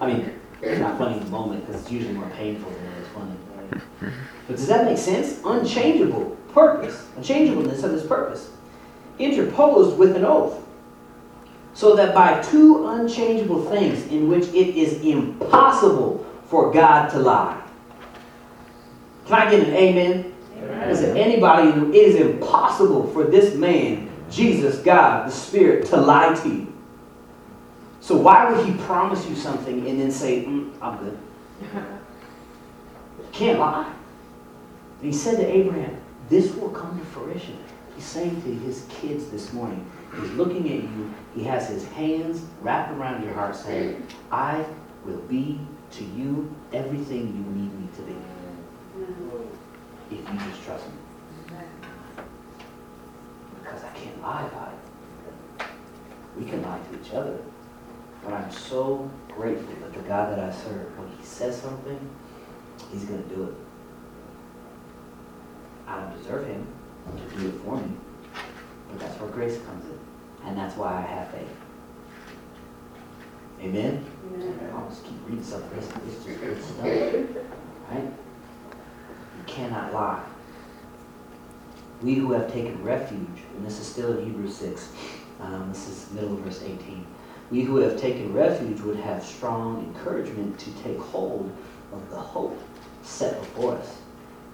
I 0.00 0.06
mean, 0.06 0.32
it's 0.62 0.80
not 0.80 0.98
funny 0.98 1.16
in 1.16 1.24
the 1.24 1.30
moment 1.30 1.66
because 1.66 1.82
it's 1.82 1.90
usually 1.90 2.14
more 2.14 2.28
painful 2.30 2.70
than 2.70 2.92
it's 3.00 3.08
funny. 3.08 4.12
But 4.46 4.56
does 4.56 4.66
that 4.66 4.84
make 4.84 4.98
sense? 4.98 5.40
Unchangeable 5.44 6.36
purpose, 6.52 7.06
unchangeableness 7.16 7.82
of 7.84 7.92
his 7.92 8.02
purpose, 8.02 8.50
interposed 9.20 9.98
with 9.98 10.16
an 10.16 10.24
oath, 10.24 10.62
so 11.74 11.94
that 11.96 12.14
by 12.14 12.40
two 12.42 12.88
unchangeable 12.88 13.64
things 13.70 14.06
in 14.08 14.28
which 14.28 14.48
it 14.48 14.76
is 14.76 15.00
impossible 15.04 16.26
for 16.46 16.72
God 16.72 17.08
to 17.10 17.18
lie. 17.18 17.62
Can 19.26 19.34
I 19.34 19.50
get 19.50 19.68
an 19.68 19.74
amen? 19.74 20.34
Listen, 20.88 21.16
anybody, 21.16 21.70
it 21.96 22.02
is 22.02 22.16
impossible 22.16 23.06
for 23.12 23.24
this 23.24 23.54
man, 23.54 24.10
Jesus, 24.30 24.78
God, 24.78 25.28
the 25.28 25.32
Spirit, 25.32 25.86
to 25.86 25.96
lie 25.96 26.34
to 26.34 26.48
you. 26.48 26.72
So 28.00 28.16
why 28.16 28.50
would 28.50 28.66
he 28.66 28.72
promise 28.82 29.26
you 29.28 29.36
something 29.36 29.86
and 29.86 30.00
then 30.00 30.10
say, 30.10 30.44
mm, 30.44 30.72
I'm 30.82 30.98
good? 30.98 31.18
Can't 33.32 33.58
lie. 33.58 33.92
And 35.00 35.12
he 35.12 35.16
said 35.16 35.36
to 35.36 35.46
Abraham, 35.46 35.96
this 36.28 36.54
will 36.56 36.70
come 36.70 36.98
to 36.98 37.04
fruition. 37.06 37.58
He's 38.00 38.08
saying 38.08 38.40
to 38.44 38.54
his 38.64 38.86
kids 38.88 39.26
this 39.26 39.52
morning, 39.52 39.84
he's 40.18 40.30
looking 40.30 40.64
at 40.72 40.84
you, 40.84 41.14
he 41.34 41.44
has 41.44 41.68
his 41.68 41.86
hands 41.88 42.40
wrapped 42.62 42.92
around 42.92 43.22
your 43.22 43.34
heart 43.34 43.54
saying, 43.54 44.06
I 44.32 44.64
will 45.04 45.20
be 45.28 45.60
to 45.90 46.04
you 46.04 46.50
everything 46.72 47.26
you 47.26 47.60
need 47.60 47.78
me 47.78 47.88
to 47.96 48.02
be. 48.04 48.16
If 50.16 50.32
you 50.32 50.50
just 50.50 50.64
trust 50.64 50.86
me. 50.86 51.58
Because 53.62 53.84
I 53.84 53.90
can't 53.90 54.22
lie 54.22 54.46
about 54.46 54.72
it. 54.72 55.66
We 56.38 56.46
can 56.46 56.62
lie 56.62 56.78
to 56.78 56.98
each 56.98 57.12
other. 57.12 57.36
But 58.24 58.32
I'm 58.32 58.50
so 58.50 59.10
grateful 59.28 59.74
that 59.82 59.92
the 59.92 60.08
God 60.08 60.34
that 60.34 60.38
I 60.38 60.50
serve, 60.50 60.98
when 60.98 61.14
he 61.18 61.22
says 61.22 61.60
something, 61.60 62.00
he's 62.90 63.04
going 63.04 63.22
to 63.22 63.28
do 63.28 63.44
it. 63.44 63.54
I 65.86 66.00
don't 66.00 66.16
deserve 66.16 66.46
him 66.46 66.66
to 67.16 67.38
do 67.38 67.48
it 67.48 67.54
for 67.64 67.76
me. 67.76 67.96
But 68.90 69.00
that's 69.00 69.20
where 69.20 69.30
grace 69.30 69.58
comes 69.62 69.84
in. 69.84 69.98
And 70.46 70.56
that's 70.56 70.76
why 70.76 70.96
I 70.96 71.00
have 71.00 71.30
faith. 71.30 71.48
Amen? 73.60 74.04
I'll 74.74 74.88
just 74.88 75.04
keep 75.04 75.18
reading 75.24 75.38
this. 75.38 75.52
It's 75.52 76.24
just 76.24 76.40
good 76.40 76.62
stuff. 76.62 76.84
Right? 77.90 78.04
You 78.04 79.44
cannot 79.46 79.92
lie. 79.92 80.24
We 82.02 82.14
who 82.14 82.32
have 82.32 82.50
taken 82.50 82.82
refuge, 82.82 83.44
and 83.54 83.66
this 83.66 83.78
is 83.78 83.86
still 83.86 84.16
in 84.16 84.24
Hebrews 84.24 84.56
6, 84.56 84.88
um, 85.40 85.68
this 85.68 85.88
is 85.88 86.10
middle 86.12 86.32
of 86.32 86.38
verse 86.40 86.62
18. 86.62 87.06
We 87.50 87.62
who 87.62 87.76
have 87.76 88.00
taken 88.00 88.32
refuge 88.32 88.80
would 88.80 88.96
have 88.96 89.22
strong 89.22 89.84
encouragement 89.84 90.58
to 90.60 90.72
take 90.82 90.98
hold 90.98 91.54
of 91.92 92.08
the 92.10 92.16
hope 92.16 92.58
set 93.02 93.38
before 93.40 93.76
us. 93.76 93.99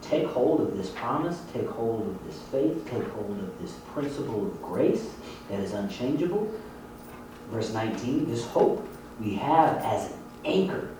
Take 0.09 0.27
hold 0.27 0.61
of 0.61 0.77
this 0.77 0.91
promise, 0.91 1.41
take 1.53 1.69
hold 1.69 2.07
of 2.07 2.27
this 2.27 2.41
faith, 2.53 2.89
take 2.89 3.09
hold 3.09 3.39
of 3.41 3.61
this 3.61 3.73
principle 3.93 4.47
of 4.47 4.63
grace 4.63 5.09
that 5.49 5.59
is 5.59 5.73
unchangeable. 5.73 6.49
Verse 7.51 7.73
19, 7.73 8.31
this 8.31 8.47
hope 8.47 8.87
we 9.21 9.35
have 9.35 9.79
as 9.79 10.13
an 10.13 10.19
anchor, 10.45 10.91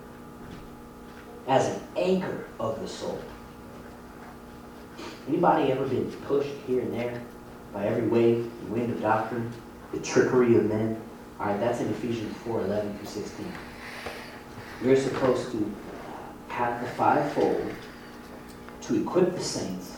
as 1.47 1.67
an 1.67 1.81
anchor 1.95 2.47
of 2.59 2.81
the 2.81 2.87
soul. 2.87 3.19
Anybody 5.27 5.71
ever 5.71 5.85
been 5.85 6.11
pushed 6.11 6.53
here 6.65 6.81
and 6.81 6.93
there 6.93 7.21
by 7.73 7.85
every 7.85 8.07
wave, 8.07 8.49
the 8.65 8.73
wind 8.73 8.91
of 8.91 9.01
doctrine, 9.01 9.51
the 9.93 9.99
trickery 9.99 10.55
of 10.57 10.65
men? 10.65 10.99
All 11.39 11.47
right, 11.47 11.59
that's 11.59 11.79
in 11.79 11.87
Ephesians 11.89 12.35
4 12.45 12.61
11 12.61 12.97
through 12.97 13.07
16. 13.07 13.53
You're 14.83 14.95
supposed 14.97 15.51
to 15.51 15.75
have 16.49 16.81
the 16.81 16.87
fivefold 16.91 17.71
to 18.87 19.01
equip 19.01 19.35
the 19.35 19.43
saints, 19.43 19.97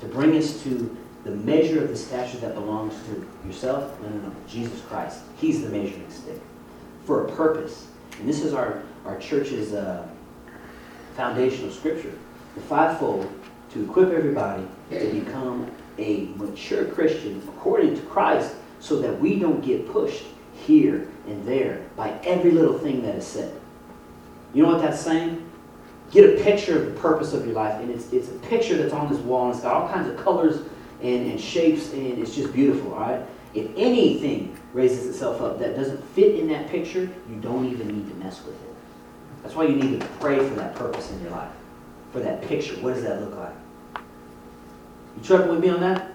to 0.00 0.06
bring 0.06 0.36
us 0.36 0.62
to 0.62 0.96
the 1.24 1.30
measure 1.30 1.82
of 1.82 1.88
the 1.88 1.96
stature 1.96 2.38
that 2.38 2.54
belongs 2.54 2.94
to 3.06 3.26
yourself. 3.46 3.98
No, 4.00 4.08
no, 4.08 4.28
no. 4.28 4.34
Jesus 4.48 4.80
Christ. 4.82 5.20
He's 5.38 5.62
the 5.62 5.68
measuring 5.68 6.10
stick 6.10 6.40
for 7.04 7.26
a 7.26 7.32
purpose. 7.32 7.86
And 8.18 8.28
this 8.28 8.42
is 8.42 8.52
our, 8.52 8.82
our 9.04 9.18
church's 9.18 9.72
uh, 9.72 10.06
foundational 11.16 11.70
scripture. 11.70 12.12
The 12.54 12.60
fivefold 12.60 13.32
to 13.72 13.82
equip 13.82 14.10
everybody 14.10 14.64
to 14.90 15.10
become 15.12 15.70
a 15.98 16.26
mature 16.36 16.84
Christian 16.86 17.42
according 17.48 17.96
to 17.96 18.02
Christ 18.02 18.54
so 18.80 19.00
that 19.00 19.18
we 19.18 19.38
don't 19.38 19.64
get 19.64 19.90
pushed 19.90 20.24
here 20.54 21.08
and 21.26 21.46
there 21.46 21.84
by 21.96 22.10
every 22.24 22.50
little 22.50 22.78
thing 22.78 23.02
that 23.02 23.16
is 23.16 23.26
said. 23.26 23.60
You 24.52 24.62
know 24.62 24.72
what 24.72 24.82
that's 24.82 25.00
saying? 25.00 25.43
Get 26.10 26.38
a 26.38 26.42
picture 26.42 26.78
of 26.78 26.94
the 26.94 27.00
purpose 27.00 27.32
of 27.32 27.44
your 27.44 27.54
life, 27.54 27.80
and 27.80 27.90
it's, 27.90 28.12
it's 28.12 28.28
a 28.28 28.34
picture 28.34 28.76
that's 28.76 28.92
on 28.92 29.10
this 29.10 29.20
wall, 29.20 29.46
and 29.46 29.54
it's 29.54 29.62
got 29.62 29.74
all 29.74 29.88
kinds 29.88 30.08
of 30.08 30.16
colors 30.16 30.62
and, 31.02 31.30
and 31.30 31.40
shapes, 31.40 31.92
and 31.92 32.18
it's 32.18 32.34
just 32.34 32.52
beautiful, 32.52 32.94
all 32.94 33.00
right? 33.00 33.22
If 33.52 33.70
anything 33.76 34.56
raises 34.72 35.06
itself 35.06 35.40
up 35.40 35.58
that 35.60 35.76
doesn't 35.76 36.02
fit 36.10 36.38
in 36.38 36.48
that 36.48 36.68
picture, 36.68 37.08
you 37.28 37.36
don't 37.40 37.66
even 37.66 37.88
need 37.88 38.08
to 38.10 38.14
mess 38.16 38.44
with 38.44 38.54
it. 38.54 38.74
That's 39.42 39.54
why 39.54 39.64
you 39.64 39.76
need 39.76 40.00
to 40.00 40.06
pray 40.20 40.38
for 40.38 40.54
that 40.54 40.74
purpose 40.74 41.10
in 41.10 41.20
your 41.22 41.30
life, 41.30 41.52
for 42.12 42.20
that 42.20 42.42
picture. 42.42 42.74
What 42.76 42.94
does 42.94 43.02
that 43.04 43.20
look 43.20 43.36
like? 43.36 43.54
You 45.16 45.22
trucking 45.22 45.48
with 45.48 45.60
me 45.60 45.68
on 45.68 45.80
that? 45.80 46.12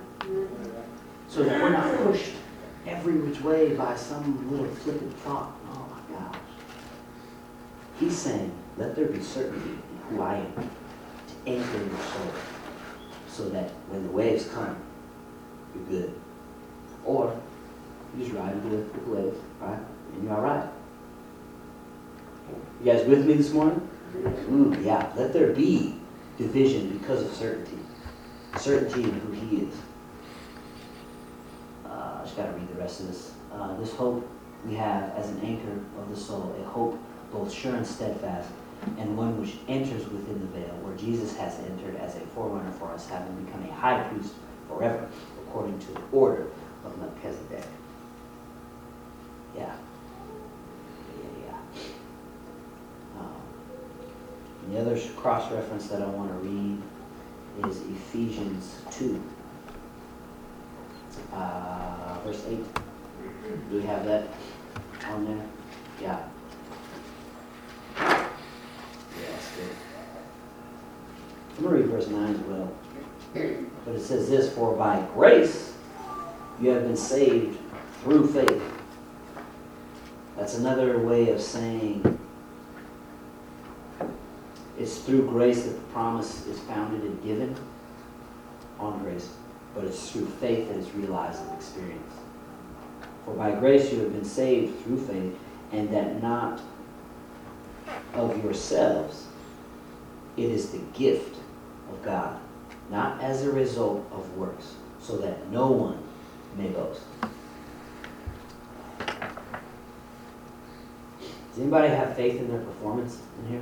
So 1.28 1.44
that 1.44 1.62
we're 1.62 1.70
not 1.70 1.96
pushed 1.98 2.32
every 2.88 3.14
which 3.14 3.40
way 3.42 3.76
by 3.76 3.96
some 3.96 4.50
little 4.50 4.66
flippant 4.66 5.14
thought. 5.20 5.52
Oh 5.72 5.86
my 5.92 6.18
gosh. 6.18 6.36
He's 8.00 8.18
saying, 8.18 8.52
let 8.80 8.96
there 8.96 9.08
be 9.08 9.22
certainty 9.22 9.72
in 9.72 9.82
who 10.10 10.24
I 10.24 10.38
am 10.38 10.54
to 10.56 11.52
anchor 11.52 11.78
your 11.78 12.00
soul 12.00 12.32
so 13.28 13.50
that 13.50 13.70
when 13.90 14.04
the 14.04 14.10
waves 14.10 14.48
come, 14.48 14.78
you're 15.76 15.84
good. 15.84 16.14
Or 17.06 17.38
you 18.18 18.24
just 18.24 18.36
ride 18.36 18.56
with 18.64 18.94
the 18.94 19.12
waves, 19.12 19.38
right? 19.60 19.80
And 20.14 20.24
you're 20.24 20.34
all 20.34 20.42
right. 20.42 20.68
You 22.84 22.92
guys 22.92 23.06
with 23.06 23.26
me 23.26 23.34
this 23.34 23.52
morning? 23.52 23.88
Ooh, 24.50 24.76
yeah. 24.82 25.12
Let 25.16 25.34
there 25.34 25.52
be 25.54 26.00
division 26.38 26.98
because 26.98 27.22
of 27.22 27.34
certainty. 27.34 27.78
Certainty 28.58 29.04
in 29.04 29.12
who 29.20 29.32
he 29.34 29.58
is. 29.64 29.76
Uh, 31.86 32.20
I 32.20 32.22
just 32.24 32.38
got 32.38 32.46
to 32.46 32.52
read 32.54 32.70
the 32.70 32.80
rest 32.80 33.02
of 33.02 33.08
this. 33.08 33.34
Uh, 33.54 33.76
this 33.78 33.94
hope 33.94 34.28
we 34.66 34.76
have 34.76 35.14
as 35.16 35.30
an 35.30 35.42
anchor 35.42 35.80
of 36.00 36.10
the 36.10 36.16
soul, 36.16 36.56
a 36.60 36.64
hope 36.70 36.98
both 37.32 37.52
sure 37.52 37.76
and 37.76 37.86
steadfast, 37.86 38.50
and 38.98 39.18
one 39.18 39.40
which 39.40 39.58
enters 39.68 40.08
within 40.10 40.40
the 40.40 40.48
veil, 40.48 40.74
where 40.82 40.96
Jesus 40.96 41.36
has 41.38 41.60
entered 41.60 41.96
as 41.98 42.16
a 42.16 42.22
forerunner 42.22 42.72
for 42.74 42.92
us, 42.92 43.08
having 43.08 43.34
become 43.44 43.64
a 43.66 43.74
high 43.74 44.02
priest 44.04 44.34
forever, 44.68 45.08
according 45.46 45.78
to 45.80 45.92
the 45.92 46.02
order 46.12 46.48
of 46.86 46.98
Melchizedek. 46.98 47.66
Yeah. 49.56 49.76
Yeah. 51.46 51.58
Um, 53.20 53.36
the 54.72 54.80
other 54.80 55.00
cross 55.18 55.52
reference 55.52 55.88
that 55.88 56.02
I 56.02 56.06
want 56.06 56.30
to 56.32 56.38
read 56.48 56.82
is 57.68 57.82
Ephesians 57.82 58.82
2, 58.92 59.22
uh, 61.34 62.18
verse 62.24 62.46
8. 62.48 62.64
Do 63.70 63.78
we 63.78 63.82
have 63.84 64.06
that 64.06 64.28
on 65.08 65.26
there? 65.26 65.46
Yeah, 66.02 66.20
that's 67.98 69.52
good. 69.56 69.76
Read 71.62 71.88
verse 71.88 72.08
9 72.08 72.36
as 72.36 72.40
well. 72.42 72.72
But 73.34 73.96
it 73.96 74.02
says 74.02 74.30
this 74.30 74.54
For 74.54 74.76
by 74.76 75.06
grace 75.14 75.74
you 76.62 76.70
have 76.70 76.84
been 76.84 76.96
saved 76.96 77.58
through 78.02 78.28
faith. 78.28 78.64
That's 80.38 80.56
another 80.56 81.00
way 81.00 81.30
of 81.32 81.42
saying 81.42 82.18
it's 84.78 85.00
through 85.00 85.28
grace 85.28 85.64
that 85.64 85.72
the 85.72 85.94
promise 85.94 86.48
is 86.48 86.60
founded 86.62 87.02
and 87.02 87.22
given 87.24 87.56
on 88.80 89.00
grace, 89.00 89.30
but 89.76 89.84
it's 89.84 90.12
through 90.12 90.28
faith 90.28 90.70
that 90.70 90.78
it's 90.78 90.94
realized 90.96 91.42
and 91.42 91.58
experienced. 91.58 92.16
For 93.26 93.34
by 93.34 93.52
grace 93.52 93.92
you 93.92 94.00
have 94.00 94.14
been 94.14 94.24
saved 94.24 94.82
through 94.84 95.06
faith, 95.06 95.38
and 95.74 95.90
that 95.90 96.22
not 96.22 96.62
of 98.14 98.42
yourselves. 98.44 99.28
It 100.38 100.46
is 100.46 100.72
the 100.72 100.80
gift 100.98 101.39
of 101.92 102.04
God, 102.04 102.40
not 102.90 103.22
as 103.22 103.46
a 103.46 103.52
result 103.52 104.08
of 104.12 104.38
works, 104.38 104.76
so 105.02 105.18
that 105.18 105.50
no 105.50 105.68
one 105.68 105.98
may 106.58 106.68
boast. 106.68 107.02
Does 111.50 111.60
anybody 111.60 111.90
have 111.90 112.16
faith 112.16 112.40
in 112.40 112.48
their 112.50 112.62
performance 112.62 113.22
in 113.40 113.50
here? 113.50 113.62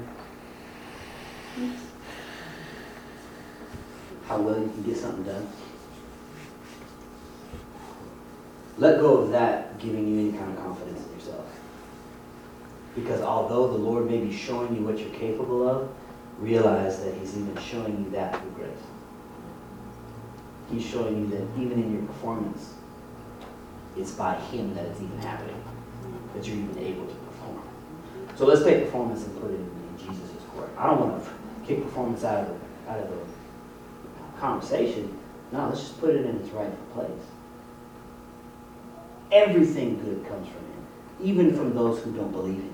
How 4.28 4.40
well 4.40 4.60
you 4.60 4.70
can 4.70 4.84
get 4.84 4.98
something 4.98 5.24
done? 5.24 5.48
Let 8.78 9.00
go 9.00 9.18
of 9.18 9.32
that 9.32 9.80
giving 9.80 10.08
you 10.08 10.30
any 10.30 10.38
kind 10.38 10.56
of 10.56 10.64
confidence 10.64 11.04
in 11.06 11.14
yourself. 11.14 11.46
Because 12.94 13.22
although 13.22 13.68
the 13.68 13.78
Lord 13.78 14.10
may 14.10 14.20
be 14.20 14.32
showing 14.36 14.76
you 14.76 14.82
what 14.84 15.00
you're 15.00 15.10
capable 15.10 15.68
of, 15.68 15.90
realize 16.40 17.04
that 17.04 17.14
He's 17.16 17.38
even 17.38 17.58
showing 17.58 18.04
you 18.04 18.12
that 18.12 18.40
through 18.40 18.52
grace. 18.52 18.84
He's 20.72 20.86
showing 20.86 21.22
you 21.22 21.28
that 21.28 21.62
even 21.62 21.82
in 21.84 21.94
your 21.94 22.04
performance, 22.04 22.74
it's 23.96 24.12
by 24.12 24.36
Him 24.36 24.74
that 24.76 24.86
it's 24.86 25.02
even 25.02 25.18
happening, 25.20 25.62
that 26.36 26.48
you're 26.48 26.58
even 26.58 26.78
able 26.78 27.08
to 27.08 27.16
perform. 27.16 27.62
So 28.36 28.46
let's 28.46 28.64
take 28.64 28.86
performance 28.86 29.24
and 29.26 29.42
put 29.42 29.52
it 29.52 29.56
in, 29.56 29.72
Jesus' 29.98 30.44
court. 30.54 30.70
I 30.78 30.86
don't 30.86 31.00
want 31.00 31.24
to 31.24 31.30
kick 31.66 31.84
performance 31.84 32.24
out 32.24 32.42
of 32.42 32.48
the, 32.48 32.92
out 32.92 33.00
of 33.00 33.10
the 33.10 34.40
conversation. 34.40 35.18
No, 35.52 35.68
let's 35.70 35.82
just 35.82 36.00
put 36.00 36.16
it 36.16 36.26
in 36.26 36.38
its 36.38 36.50
rightful 36.50 36.86
place. 36.94 37.26
Everything 39.32 40.00
good 40.04 40.26
comes 40.28 40.48
from 40.48 40.58
him, 40.58 40.86
even 41.22 41.56
from 41.56 41.74
those 41.74 42.02
who 42.04 42.12
don't 42.14 42.32
believe 42.32 42.56
him. 42.56 42.74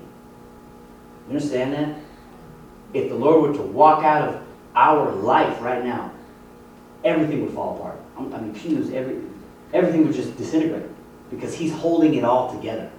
You 1.28 1.36
understand 1.36 1.72
that? 1.72 1.98
If 2.94 3.08
the 3.08 3.14
Lord 3.14 3.50
were 3.50 3.56
to 3.56 3.62
walk 3.62 4.04
out 4.04 4.28
of 4.28 4.42
our 4.74 5.10
life 5.12 5.60
right 5.60 5.84
now, 5.84 6.12
everything 7.04 7.42
would 7.42 7.52
fall 7.52 7.76
apart. 7.76 8.00
I 8.16 8.40
mean, 8.40 8.54
pews, 8.54 8.92
every, 8.92 9.20
everything 9.72 10.06
would 10.06 10.14
just 10.14 10.36
disintegrate 10.36 10.86
because 11.30 11.54
he's 11.54 11.72
holding 11.72 12.14
it 12.14 12.24
all 12.24 12.54
together. 12.54 12.90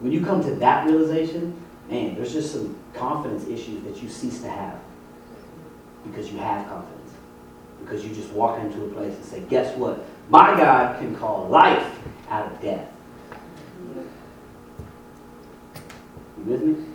When 0.00 0.12
you 0.12 0.24
come 0.24 0.42
to 0.44 0.54
that 0.56 0.86
realization, 0.86 1.56
man, 1.88 2.14
there's 2.14 2.32
just 2.32 2.52
some 2.52 2.76
confidence 2.92 3.48
issues 3.48 3.82
that 3.84 4.02
you 4.02 4.08
cease 4.08 4.40
to 4.42 4.50
have 4.50 4.78
because 6.04 6.30
you 6.30 6.38
have 6.38 6.68
confidence. 6.68 6.98
Because 7.80 8.04
you 8.04 8.14
just 8.14 8.30
walk 8.30 8.60
into 8.60 8.84
a 8.84 8.88
place 8.88 9.14
and 9.14 9.24
say, 9.24 9.40
guess 9.48 9.76
what? 9.76 10.04
My 10.28 10.56
God 10.56 10.98
can 10.98 11.16
call 11.16 11.48
life 11.48 11.98
out 12.28 12.52
of 12.52 12.60
death. 12.60 12.88
You 16.38 16.44
with 16.44 16.62
me? 16.62 16.91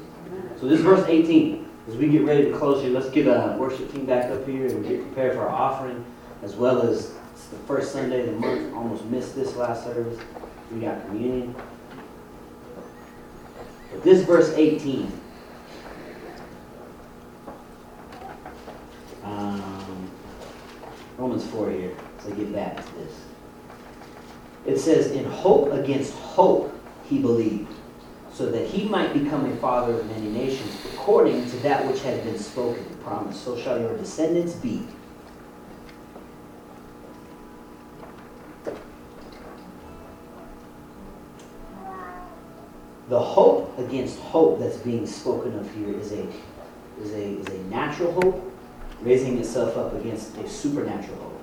So 0.59 0.67
this 0.67 0.79
is 0.79 0.85
verse 0.85 1.05
18. 1.07 1.69
As 1.87 1.95
we 1.95 2.09
get 2.09 2.23
ready 2.23 2.49
to 2.49 2.57
close 2.57 2.81
here, 2.81 2.91
let's 2.91 3.11
get 3.11 3.27
a 3.27 3.55
worship 3.59 3.91
team 3.91 4.05
back 4.07 4.31
up 4.31 4.45
here 4.47 4.65
and 4.65 4.83
get 4.83 5.01
prepared 5.03 5.33
for 5.33 5.47
our 5.47 5.49
offering, 5.49 6.03
as 6.41 6.55
well 6.55 6.81
as 6.81 7.13
the 7.51 7.57
first 7.67 7.91
Sunday 7.91 8.21
of 8.21 8.25
the 8.25 8.31
month. 8.33 8.73
Almost 8.73 9.05
missed 9.05 9.35
this 9.35 9.55
last 9.55 9.83
service. 9.83 10.19
We 10.71 10.81
got 10.81 11.05
communion. 11.05 11.55
But 13.91 14.03
this 14.03 14.23
verse 14.23 14.51
18. 14.53 15.11
Um, 19.23 20.11
Romans 21.19 21.45
4 21.45 21.69
here. 21.69 21.95
So 22.23 22.31
get 22.31 22.51
back 22.51 22.83
to 22.83 22.95
this. 22.95 23.13
It 24.65 24.79
says, 24.79 25.11
In 25.11 25.25
hope 25.25 25.71
against 25.71 26.13
hope 26.13 26.73
he 27.07 27.19
believed, 27.19 27.71
so 28.38 28.51
that 28.51 28.67
he 28.67 28.88
might 28.88 29.13
become 29.13 29.51
a 29.51 29.55
father 29.55 29.99
of 29.99 30.05
many 30.11 30.27
nations, 30.27 30.71
according 30.93 31.49
to 31.49 31.57
that 31.57 31.83
which 31.88 32.03
had 32.03 32.23
been 32.23 32.38
spoken 32.38 32.85
and 32.85 33.01
promised. 33.01 33.43
So 33.43 33.57
shall 33.57 33.79
your 33.79 33.97
descendants 33.97 34.53
be. 34.53 34.85
The 43.09 43.19
hope 43.19 43.75
against 43.79 44.19
hope 44.19 44.59
that's 44.59 44.77
being 44.77 45.07
spoken 45.07 45.57
of 45.57 45.73
here 45.73 45.97
is 45.97 46.11
a, 46.11 46.27
is 47.01 47.13
a, 47.13 47.23
is 47.39 47.47
a 47.47 47.63
natural 47.69 48.11
hope 48.21 48.53
raising 49.01 49.39
itself 49.39 49.75
up 49.77 49.95
against 49.95 50.38
a 50.38 50.47
supernatural 50.47 51.17
hope. 51.17 51.41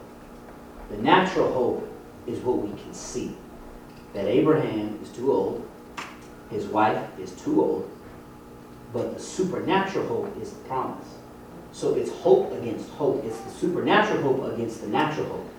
The 0.91 0.99
natural 0.99 1.53
hope 1.53 1.93
is 2.29 2.39
what 2.39 2.59
we 2.59 2.69
can 2.81 2.95
see. 2.95 3.37
That 4.13 4.27
Abraham 4.27 5.01
is 5.03 5.09
too 5.09 5.33
old, 5.33 5.69
his 6.51 6.67
wife 6.67 7.03
is 7.19 7.33
too 7.33 7.61
old, 7.63 7.91
but 8.93 9.15
the 9.15 9.21
supernatural 9.21 10.07
hope 10.07 10.41
is 10.41 10.53
the 10.53 10.65
promise. 10.65 11.09
So 11.73 11.95
it's 11.95 12.11
hope 12.11 12.53
against 12.53 12.89
hope. 12.91 13.25
It's 13.25 13.39
the 13.41 13.51
supernatural 13.51 14.23
hope 14.23 14.53
against 14.53 14.81
the 14.81 14.87
natural 14.87 15.27
hope. 15.27 15.51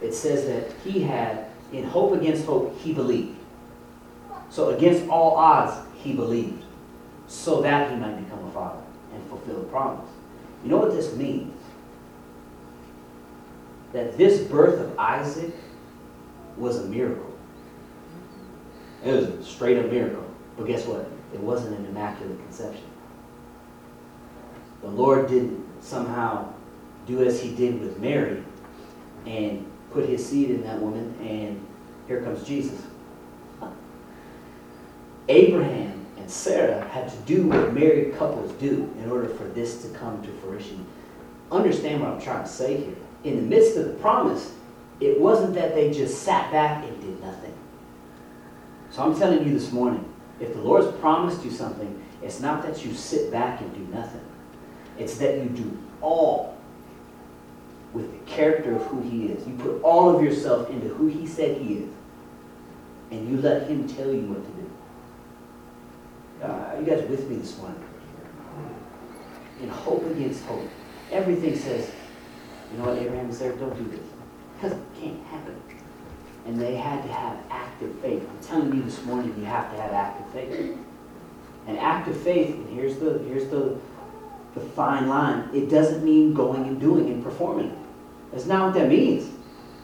It 0.00 0.14
says 0.14 0.46
that 0.46 0.72
he 0.84 1.02
had, 1.02 1.46
in 1.72 1.84
hope 1.84 2.12
against 2.12 2.44
hope, 2.46 2.78
he 2.80 2.92
believed. 2.92 3.36
So 4.50 4.70
against 4.70 5.08
all 5.08 5.36
odds, 5.36 5.84
he 5.96 6.12
believed, 6.12 6.62
so 7.26 7.60
that 7.62 7.90
he 7.90 7.96
might 7.96 8.22
become 8.24 8.44
a 8.44 8.50
father 8.52 8.82
and 9.12 9.28
fulfill 9.28 9.60
the 9.60 9.66
promise. 9.66 10.08
You 10.62 10.70
know 10.70 10.78
what 10.78 10.92
this 10.92 11.14
means? 11.16 11.52
That 13.92 14.16
this 14.16 14.40
birth 14.42 14.78
of 14.78 14.98
Isaac 14.98 15.54
was 16.56 16.78
a 16.78 16.86
miracle. 16.86 17.35
It 19.06 19.12
was 19.12 19.28
a 19.28 19.44
straight 19.44 19.78
up 19.78 19.90
miracle. 19.90 20.24
But 20.56 20.66
guess 20.66 20.84
what? 20.84 21.08
It 21.32 21.38
wasn't 21.38 21.78
an 21.78 21.86
immaculate 21.86 22.38
conception. 22.40 22.84
The 24.82 24.88
Lord 24.88 25.28
didn't 25.28 25.64
somehow 25.80 26.52
do 27.06 27.22
as 27.22 27.40
he 27.40 27.54
did 27.54 27.80
with 27.80 28.00
Mary 28.00 28.42
and 29.24 29.64
put 29.92 30.08
his 30.08 30.26
seed 30.26 30.50
in 30.50 30.62
that 30.64 30.80
woman, 30.80 31.14
and 31.22 31.64
here 32.08 32.22
comes 32.22 32.44
Jesus. 32.44 32.80
Abraham 35.28 36.04
and 36.16 36.28
Sarah 36.30 36.86
had 36.88 37.08
to 37.08 37.16
do 37.18 37.46
what 37.46 37.74
married 37.74 38.16
couples 38.16 38.52
do 38.54 38.92
in 38.98 39.10
order 39.10 39.28
for 39.28 39.44
this 39.44 39.82
to 39.82 39.88
come 39.90 40.20
to 40.22 40.32
fruition. 40.40 40.84
Understand 41.52 42.00
what 42.00 42.10
I'm 42.10 42.20
trying 42.20 42.44
to 42.44 42.50
say 42.50 42.76
here. 42.78 42.96
In 43.22 43.36
the 43.36 43.42
midst 43.42 43.76
of 43.76 43.86
the 43.86 43.94
promise, 43.94 44.52
it 44.98 45.20
wasn't 45.20 45.54
that 45.54 45.74
they 45.74 45.92
just 45.92 46.22
sat 46.22 46.50
back 46.50 46.84
and 46.84 47.00
did 47.00 47.20
nothing. 47.20 47.55
So 48.96 49.02
I'm 49.02 49.14
telling 49.14 49.46
you 49.46 49.52
this 49.52 49.72
morning, 49.72 50.10
if 50.40 50.54
the 50.54 50.60
Lord's 50.62 50.90
promised 51.00 51.44
you 51.44 51.50
something, 51.50 52.02
it's 52.22 52.40
not 52.40 52.62
that 52.62 52.82
you 52.82 52.94
sit 52.94 53.30
back 53.30 53.60
and 53.60 53.70
do 53.74 53.94
nothing. 53.94 54.24
It's 54.98 55.18
that 55.18 55.36
you 55.36 55.50
do 55.50 55.76
all 56.00 56.56
with 57.92 58.10
the 58.10 58.30
character 58.32 58.74
of 58.74 58.82
who 58.86 59.02
He 59.02 59.26
is. 59.26 59.46
You 59.46 59.54
put 59.56 59.82
all 59.82 60.16
of 60.16 60.24
yourself 60.24 60.70
into 60.70 60.88
who 60.88 61.08
He 61.08 61.26
said 61.26 61.60
He 61.60 61.74
is. 61.74 61.90
And 63.10 63.28
you 63.28 63.36
let 63.42 63.68
Him 63.68 63.86
tell 63.86 64.10
you 64.10 64.22
what 64.22 64.42
to 64.42 64.50
do. 64.62 64.70
Uh, 66.42 66.74
are 66.74 66.80
you 66.80 66.86
guys 66.86 67.06
with 67.06 67.28
me 67.28 67.36
this 67.36 67.58
morning? 67.58 67.84
In 69.60 69.68
hope 69.68 70.06
against 70.06 70.42
hope. 70.46 70.70
Everything 71.12 71.54
says, 71.54 71.90
you 72.72 72.78
know 72.78 72.86
what, 72.86 72.96
Abraham 72.96 73.26
and 73.28 73.60
don't 73.60 73.76
do 73.76 73.90
this. 73.94 74.06
Because 74.54 74.72
it 74.72 74.84
can't 74.98 75.22
happen. 75.26 75.65
And 76.46 76.60
they 76.60 76.76
had 76.76 77.02
to 77.02 77.08
have 77.12 77.38
active 77.50 77.94
faith. 78.00 78.26
I'm 78.28 78.44
telling 78.44 78.74
you 78.74 78.82
this 78.82 79.02
morning, 79.04 79.34
you 79.38 79.44
have 79.44 79.70
to 79.72 79.80
have 79.80 79.92
active 79.92 80.32
faith. 80.32 80.78
And 81.66 81.78
active 81.78 82.16
faith, 82.20 82.54
and 82.54 82.68
here's 82.70 82.98
the 82.98 83.18
here's 83.26 83.48
the 83.50 83.76
the 84.54 84.60
fine 84.60 85.08
line. 85.08 85.48
It 85.52 85.68
doesn't 85.68 86.04
mean 86.04 86.32
going 86.32 86.64
and 86.66 86.80
doing 86.80 87.10
and 87.10 87.22
performing. 87.22 87.76
That's 88.32 88.46
not 88.46 88.66
what 88.66 88.74
that 88.74 88.88
means. 88.88 89.32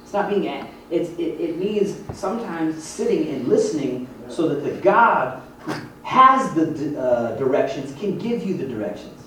It's 0.03 0.13
not 0.13 0.31
being. 0.31 0.45
It's 0.91 1.11
it, 1.19 1.41
it 1.41 1.59
means 1.59 1.97
sometimes 2.17 2.83
sitting 2.83 3.29
and 3.35 3.49
listening 3.49 4.09
so 4.29 4.49
that 4.49 4.63
the 4.63 4.81
God 4.81 5.43
who 5.61 5.73
has 6.03 6.55
the 6.55 7.01
uh, 7.01 7.37
directions 7.37 7.99
can 7.99 8.19
give 8.19 8.45
you 8.45 8.57
the 8.57 8.67
directions, 8.67 9.21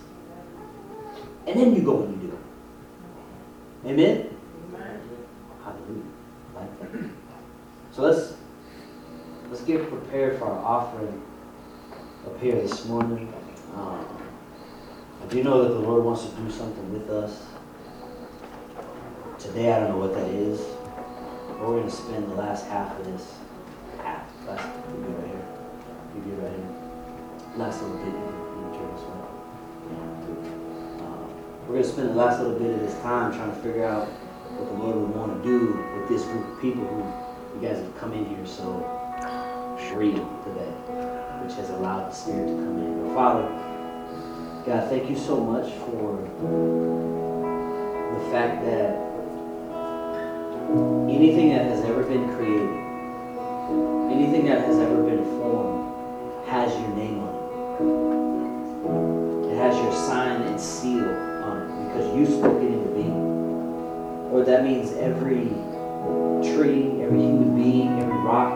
and 1.48 1.60
then 1.60 1.76
you 1.76 1.82
go 1.82 2.04
and 2.04 2.22
you 2.22 2.30
do 2.30 2.34
it. 2.34 3.92
Amen. 3.92 4.30
Hallelujah. 5.64 6.04
Like 6.56 6.80
that. 6.80 6.90
So 7.96 8.02
let's 8.02 8.34
let's 9.50 9.62
get 9.62 9.88
prepared 9.90 10.38
for 10.38 10.48
our 10.48 10.60
offering 10.60 11.22
up 12.26 12.38
here 12.42 12.56
this 12.56 12.84
morning. 12.88 13.34
Um, 13.74 14.06
I 15.24 15.28
do 15.28 15.42
know 15.42 15.64
that 15.64 15.70
the 15.70 15.80
Lord 15.80 16.04
wants 16.04 16.26
to 16.26 16.32
do 16.36 16.52
something 16.52 16.92
with 16.92 17.10
us. 17.10 17.42
Today, 19.40 19.72
I 19.72 19.80
don't 19.80 19.92
know 19.92 19.98
what 19.98 20.14
that 20.14 20.28
is. 20.28 20.60
But 20.60 21.62
we're 21.62 21.80
going 21.80 21.86
to 21.86 21.90
spend 21.90 22.30
the 22.30 22.36
last 22.36 22.66
half 22.66 23.00
of 23.00 23.06
this 23.06 23.34
half. 24.00 24.30
Last, 24.46 24.68
you 24.90 24.98
be 24.98 25.14
right 25.14 25.28
here. 25.28 25.46
You 26.16 26.22
be 26.22 26.32
right 26.32 26.52
here. 26.52 27.56
Last 27.56 27.82
little 27.82 27.96
bit. 27.96 28.14
Um, 31.00 31.30
we're 31.62 31.76
going 31.76 31.84
to 31.84 31.90
spend 31.90 32.10
the 32.10 32.16
last 32.16 32.42
little 32.42 32.60
bit 32.60 32.74
of 32.74 32.82
this 32.82 33.00
time 33.02 33.32
trying 33.32 33.56
to 33.56 33.62
figure 33.62 33.86
out 33.86 34.10
what 34.10 34.68
the 34.68 34.84
Lord 34.84 34.98
would 34.98 35.16
want 35.16 35.42
to 35.42 35.48
do 35.48 35.82
with 35.98 36.10
this 36.10 36.26
group 36.26 36.46
of 36.46 36.60
people 36.60 36.86
who 36.86 37.25
you 37.56 37.62
guys 37.62 37.78
have 37.78 37.98
come 37.98 38.12
in 38.12 38.26
here 38.26 38.46
so 38.46 38.84
free 39.90 40.12
today, 40.12 40.72
which 41.42 41.54
has 41.56 41.70
allowed 41.70 42.10
the 42.10 42.14
Spirit 42.14 42.48
to 42.48 42.54
come 42.54 42.78
in. 42.80 43.08
But 43.08 43.14
Father, 43.16 43.48
God, 44.66 44.90
thank 44.90 45.10
you 45.10 45.18
so 45.18 45.40
much 45.40 45.72
for 45.74 46.18
the 48.12 48.20
fact 48.32 48.66
that 48.66 48.98
anything 51.10 51.50
that 51.50 51.66
has 51.68 51.86
ever 51.86 52.04
been 52.04 52.28
created, 52.36 52.70
anything 54.12 54.46
that 54.48 54.66
has 54.66 54.78
ever 54.78 55.02
been 55.04 55.24
formed, 55.40 56.48
has 56.48 56.74
your 56.78 56.90
name 56.90 57.20
on 57.20 57.36
it. 59.48 59.54
It 59.54 59.58
has 59.58 59.76
your 59.78 59.94
sign 59.94 60.42
and 60.42 60.60
seal 60.60 61.08
on 61.08 61.62
it 61.62 61.88
because 61.88 62.16
you 62.18 62.26
spoke 62.26 62.62
it 62.62 62.68
into 62.68 62.90
being. 62.90 64.32
Lord, 64.32 64.46
that 64.48 64.64
means 64.66 64.92
every 64.94 65.54
tree, 66.54 67.02
every 67.02 67.20
human 67.20 67.56
being, 67.56 68.00
every 68.00 68.18
rock, 68.18 68.54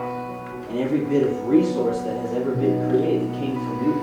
and 0.70 0.78
every 0.78 1.00
bit 1.00 1.22
of 1.22 1.46
resource 1.46 1.98
that 2.00 2.16
has 2.20 2.32
ever 2.34 2.52
been 2.52 2.90
created 2.90 3.32
came 3.34 3.54
from 3.54 3.84
you. 3.84 3.94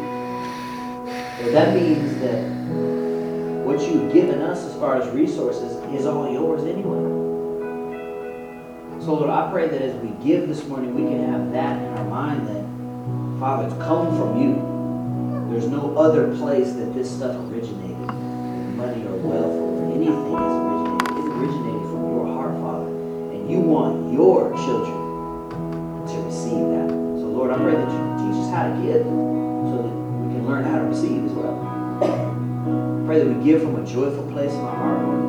Lord, 1.41 1.53
that 1.53 1.75
means 1.75 2.19
that 2.21 2.41
what 3.65 3.79
you've 3.81 4.11
given 4.11 4.41
us 4.41 4.65
as 4.65 4.73
far 4.75 5.01
as 5.01 5.07
resources 5.13 5.75
is 5.93 6.05
all 6.05 6.31
yours 6.31 6.63
anyway. 6.63 7.25
So, 9.03 9.13
Lord, 9.13 9.29
I 9.29 9.49
pray 9.51 9.67
that 9.67 9.81
as 9.81 9.95
we 10.01 10.09
give 10.25 10.47
this 10.47 10.65
morning, 10.67 10.93
we 10.93 11.03
can 11.03 11.31
have 11.31 11.51
that 11.53 11.81
in 11.81 11.97
our 11.97 12.05
mind 12.05 12.47
that, 12.47 13.39
Father, 13.39 13.67
it's 13.67 13.77
come 13.83 14.17
from 14.17 14.41
you. 14.41 15.51
There's 15.51 15.67
no 15.67 15.97
other 15.97 16.35
place 16.35 16.73
that 16.73 16.93
this 16.93 17.09
stuff 17.09 17.35
originated, 17.35 17.97
money 18.75 19.05
or 19.05 19.15
wealth 19.17 19.53
or 19.53 19.85
anything 19.93 20.07
is 20.07 20.33
originated 20.33 20.86
you 23.49 23.59
want 23.59 24.11
your 24.11 24.51
children 24.55 24.95
to 26.05 26.15
receive 26.27 26.67
that. 26.75 26.89
So, 26.89 27.31
Lord, 27.31 27.51
I 27.51 27.57
pray 27.57 27.75
that 27.75 27.87
you 27.87 27.99
teach 28.19 28.43
us 28.43 28.51
how 28.51 28.67
to 28.67 28.75
give 28.83 29.07
so 29.07 29.75
that 29.83 29.93
we 29.93 30.33
can 30.35 30.45
learn 30.45 30.63
how 30.65 30.79
to 30.79 30.83
receive 30.83 31.23
as 31.25 31.31
well. 31.31 31.55
Pray 33.05 33.19
that 33.19 33.27
we 33.27 33.43
give 33.43 33.61
from 33.61 33.81
a 33.81 33.85
joyful 33.87 34.29
place 34.31 34.51
in 34.51 34.59
our 34.59 34.75
heart, 34.75 35.01
Lord. 35.01 35.23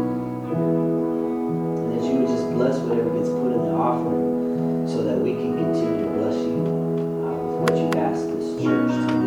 And 1.79 1.93
that 1.95 2.03
you 2.05 2.19
would 2.19 2.29
just 2.29 2.51
bless 2.55 2.79
whatever 2.81 3.11
gets 3.15 3.29
put 3.29 3.53
in 3.53 3.63
the 3.63 3.73
offering 3.73 4.89
so 4.89 5.05
that 5.05 5.19
we 5.19 5.33
can 5.35 5.55
continue 5.55 6.03
to 6.03 6.11
bless 6.19 6.35
you 6.35 6.59
uh, 7.23 7.39
with 7.39 7.71
what 7.71 7.79
you've 7.79 7.95
asked 7.95 8.27
this 8.27 8.63
church 8.63 8.91
to 8.91 9.18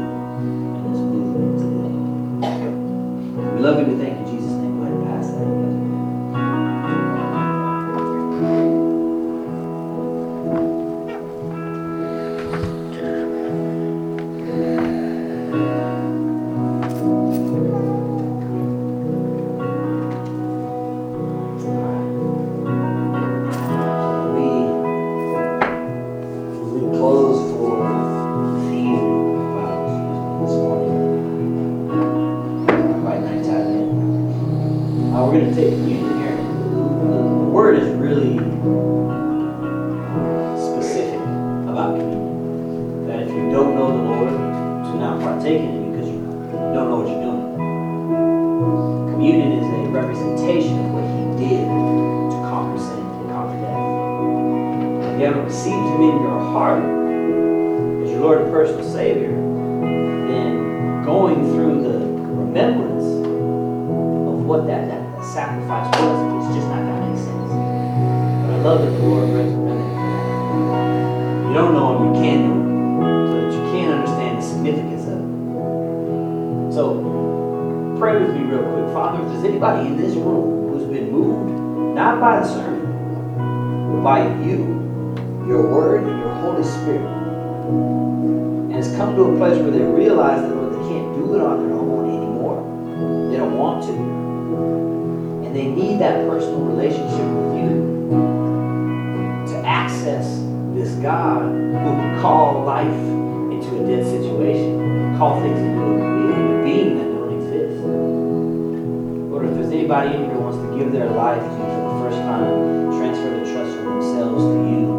give 110.81 110.91
their 110.93 111.11
life 111.11 111.37
to 111.37 111.45
you 111.45 111.69
for 111.77 111.83
the 111.93 111.97
first 112.01 112.17
time, 112.25 112.97
transfer 112.97 113.29
the 113.29 113.45
trust 113.53 113.69
from 113.77 114.01
themselves 114.01 114.41
to 114.41 114.57
you, 114.65 114.89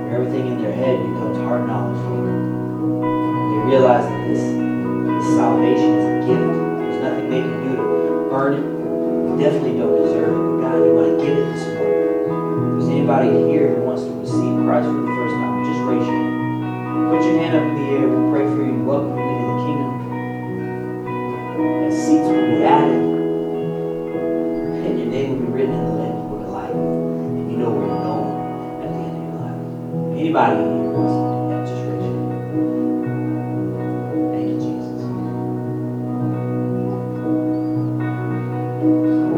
where 0.00 0.16
everything 0.16 0.46
in 0.48 0.62
their 0.62 0.72
head 0.72 0.96
becomes 0.96 1.36
hard 1.44 1.66
knowledge, 1.66 2.00
Lord. 2.08 2.24
They 2.24 3.60
realize 3.68 4.08
that 4.08 4.28
this, 4.32 4.40
this 4.40 5.36
salvation 5.36 5.92
is 5.92 6.04
a 6.08 6.16
gift. 6.24 6.56
There's 6.80 7.02
nothing 7.04 7.28
they 7.28 7.40
can 7.44 7.68
do 7.68 7.76
to 7.76 8.32
earn 8.32 8.52
it. 8.56 8.64
We 8.64 9.42
definitely 9.44 9.76
don't 9.76 10.08
deserve 10.08 10.32
it. 10.32 10.40
But 10.40 10.56
God, 10.64 10.76
you 10.88 10.94
want 10.96 11.08
to 11.12 11.16
give 11.20 11.36
it 11.36 11.44
this 11.52 11.64
morning. 11.76 12.00
If 12.00 12.80
there's 12.80 12.88
anybody 12.96 13.28
here 13.52 13.76
who 13.76 13.82
wants 13.84 14.08
to 14.08 14.12
receive 14.24 14.56
Christ 14.64 14.88
for 14.88 15.04
the 15.04 15.12
first 15.20 15.36
time, 15.36 15.68
just 15.68 15.84
raise 15.84 16.06
your 16.08 16.16
hand. 16.16 17.12
Put 17.12 17.20
your 17.28 17.36
hand 17.44 17.52
up 17.60 17.79
Anybody 30.30 30.62
in 30.62 30.92
wants 30.92 31.10
to 31.10 31.74
just 31.74 31.82
raise 31.90 32.06
your 32.06 32.14
hand. 32.22 33.02
Thank 34.30 34.46
you, 34.46 34.58
Jesus. 34.62 35.02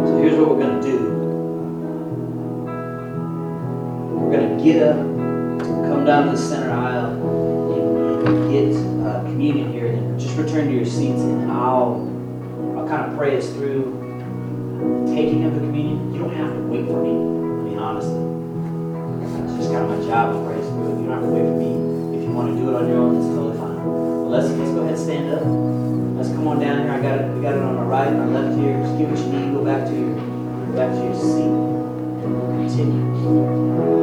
So 0.07 0.12
here's 0.20 0.36
what 0.36 0.47
we're 0.51 0.61
going 0.62 0.76
to 0.82 0.86
do. 0.86 0.99
We're 4.18 4.32
going 4.36 4.49
to 4.53 4.61
get 4.62 4.78
up, 4.82 4.99
come 5.88 6.03
down 6.05 6.22
to 6.26 6.32
the 6.32 6.36
center 6.36 6.70
aisle, 6.70 7.12
and, 7.72 8.28
and 8.28 8.36
get 8.53 8.76
uh, 9.07 9.22
communion 9.22 9.72
here. 9.72 9.86
And 9.86 10.20
just 10.20 10.36
return 10.36 10.66
to 10.66 10.74
your 10.74 10.84
seats, 10.84 11.22
and 11.22 11.51
I'll 11.51 12.07
I'll 12.76 12.86
kind 12.86 13.11
of 13.11 13.16
pray 13.16 13.38
us 13.38 13.49
through 13.55 13.72
left 28.33 28.59
here. 28.59 28.78
Just 28.83 28.99
get 28.99 29.09
what 29.11 29.18
you 29.18 29.33
need. 29.33 29.53
Go 29.53 29.64
back 29.64 29.87
to 29.87 29.95
your 29.95 30.14
back 30.74 30.91
to 30.91 31.05
your 31.05 31.14
seat. 31.14 31.53
Continue. 32.22 34.01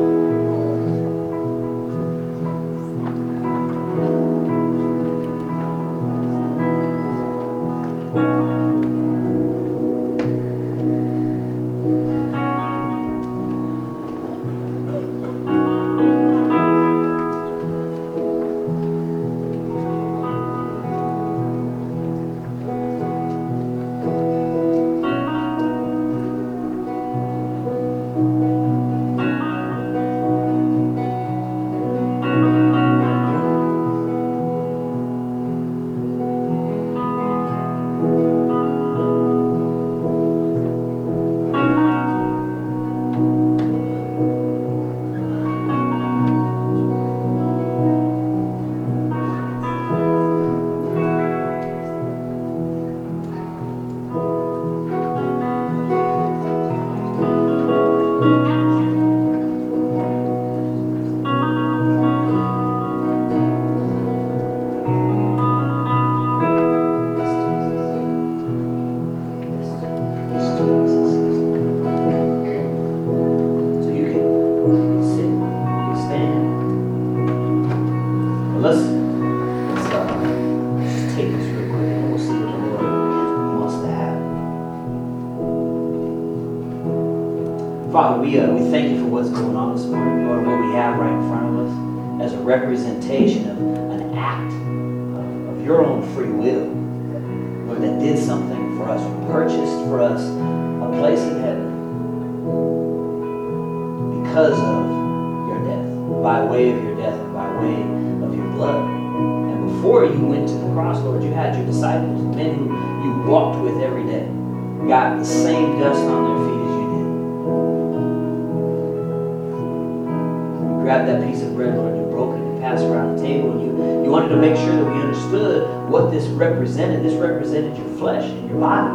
This 127.02 127.14
represented 127.14 127.78
your 127.78 127.88
flesh 127.98 128.26
and 128.26 128.50
your 128.50 128.60
body, 128.60 128.92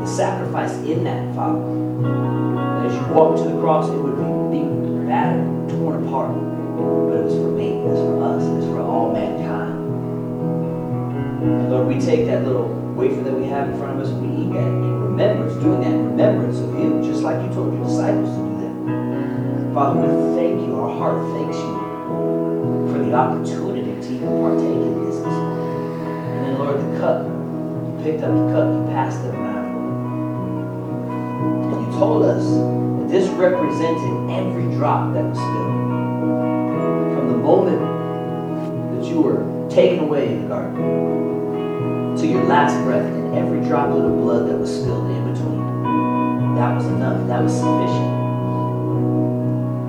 the 0.00 0.06
sacrifice 0.06 0.72
in 0.86 1.02
that, 1.02 1.34
Father. 1.34 1.58
As 2.86 2.94
you 2.94 3.12
walked 3.12 3.38
to 3.38 3.48
the 3.48 3.58
cross, 3.60 3.90
it 3.90 3.98
would 3.98 4.14
be 4.14 4.22
beaten, 4.56 5.08
battered, 5.08 5.68
torn 5.70 6.06
apart. 6.06 6.32
But 6.32 7.18
it 7.18 7.24
was 7.24 7.34
for 7.34 7.50
me, 7.50 7.82
it 7.82 7.84
was 7.84 7.98
for 7.98 8.22
us, 8.22 8.44
it 8.44 8.54
was 8.54 8.64
for 8.66 8.80
all 8.80 9.12
mankind. 9.12 9.74
And 11.42 11.68
Lord, 11.68 11.88
we 11.88 11.98
take 11.98 12.26
that 12.26 12.44
little 12.44 12.68
wafer 12.94 13.22
that 13.24 13.34
we 13.34 13.46
have 13.46 13.70
in 13.70 13.76
front 13.76 13.98
of 13.98 14.06
us 14.06 14.12
and 14.12 14.22
we 14.22 14.28
eat 14.44 14.52
that 14.54 14.62
in 14.62 15.02
remembrance, 15.02 15.54
doing 15.60 15.80
that 15.80 15.90
in 15.90 16.04
remembrance 16.06 16.60
of 16.60 16.78
you, 16.78 17.02
just 17.02 17.24
like 17.24 17.42
you 17.42 17.52
told 17.52 17.74
your 17.74 17.82
disciples 17.82 18.30
to 18.30 18.36
do 18.36 18.54
that. 18.62 19.74
Father, 19.74 20.00
we 20.00 20.36
thank 20.36 20.60
you, 20.64 20.78
our 20.78 20.96
heart 20.96 21.18
thanks 21.34 21.56
you 21.58 21.74
for 22.92 23.02
the 23.02 23.12
opportunity 23.12 24.00
to 24.00 24.14
even 24.14 24.28
partake 24.28 24.85
picked 28.06 28.22
up 28.22 28.30
the 28.30 28.52
cup, 28.54 28.70
you 28.70 28.86
passed 28.94 29.18
it 29.24 29.34
around, 29.34 29.66
And 31.64 31.92
you 31.92 31.98
told 31.98 32.24
us 32.24 32.44
that 32.46 33.08
this 33.10 33.28
represented 33.30 34.30
every 34.30 34.70
drop 34.76 35.12
that 35.12 35.24
was 35.24 35.36
spilled. 35.36 35.74
From 37.16 37.32
the 37.32 37.36
moment 37.36 37.82
that 38.94 39.10
you 39.10 39.20
were 39.20 39.42
taken 39.68 40.04
away 40.04 40.28
in 40.28 40.42
the 40.42 40.48
garden 40.48 42.14
to 42.16 42.26
your 42.28 42.44
last 42.44 42.80
breath 42.84 43.04
and 43.04 43.34
every 43.34 43.58
droplet 43.66 44.04
of 44.04 44.16
blood 44.18 44.48
that 44.50 44.56
was 44.56 44.70
spilled 44.72 45.10
in 45.10 45.32
between. 45.32 46.54
That 46.54 46.76
was 46.76 46.86
enough. 46.86 47.26
That 47.26 47.42
was 47.42 47.54
sufficient. 47.54 48.14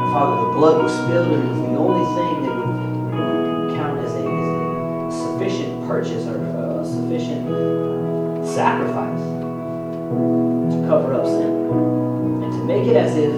Father, 0.09 0.43
the 0.43 0.51
blood 0.57 0.81
was 0.81 0.91
spilled 0.91 1.27
and 1.27 1.43
it 1.43 1.49
was 1.51 1.59
the 1.69 1.77
only 1.77 2.05
thing 2.17 2.41
that 2.41 2.55
would 2.57 3.77
count 3.77 3.99
as 3.99 4.11
a, 4.15 4.25
as 4.25 5.13
a 5.13 5.29
sufficient 5.37 5.87
purchase 5.87 6.25
or 6.25 6.37
a 6.41 6.83
sufficient 6.83 8.06
sacrifice 8.47 9.19
to 10.71 10.85
cover 10.87 11.13
up 11.13 11.25
sin 11.25 11.69
and 12.43 12.51
to 12.51 12.63
make 12.63 12.87
it 12.87 12.95
as 12.95 13.15
if 13.17 13.33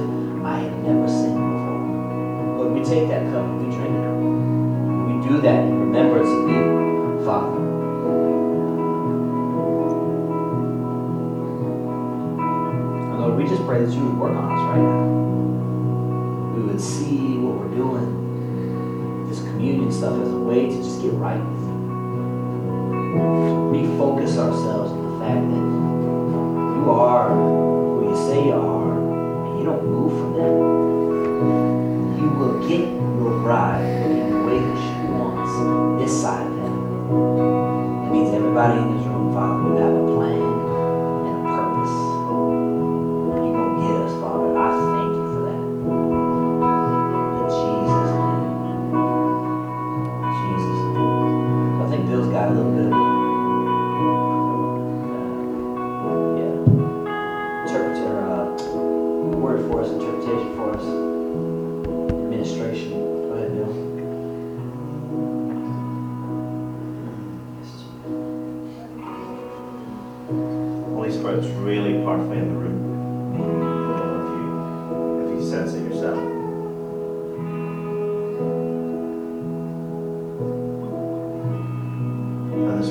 I 0.45 0.59
had 0.59 0.83
never 0.83 1.07
sinned 1.07 1.35
before. 1.35 2.57
Lord, 2.57 2.71
we 2.73 2.83
take 2.83 3.09
that 3.09 3.23
cup 3.31 3.43
and 3.43 3.59
we 3.59 3.65
drink 3.75 3.89
it. 3.89 4.09
We 5.09 5.13
do 5.27 5.41
that 5.41 5.65
in 5.65 5.79
remembrance 5.79 6.29
of 6.29 6.49
you, 6.49 7.25
Father. 7.25 7.57
And 13.09 13.19
Lord, 13.19 13.35
we 13.35 13.43
just 13.43 13.63
pray 13.65 13.83
that 13.83 13.91
you 13.91 14.03
would 14.05 14.17
work 14.17 14.35
on 14.37 14.45
us 14.51 14.61
right 14.69 14.83
now. 14.83 15.05
We 16.55 16.61
would 16.67 16.81
see 16.81 17.37
what 17.39 17.55
we're 17.59 17.75
doing, 17.75 19.27
this 19.27 19.39
communion 19.39 19.91
stuff 19.91 20.21
as 20.21 20.29
a 20.29 20.37
way 20.37 20.67
to 20.67 20.75
just 20.75 21.01
get 21.01 21.13
right. 21.13 21.41
Refocus 23.71 24.37
ourselves 24.37 24.63
the 24.63 24.78
that 25.29 26.75
you 26.77 26.89
are 26.89 27.58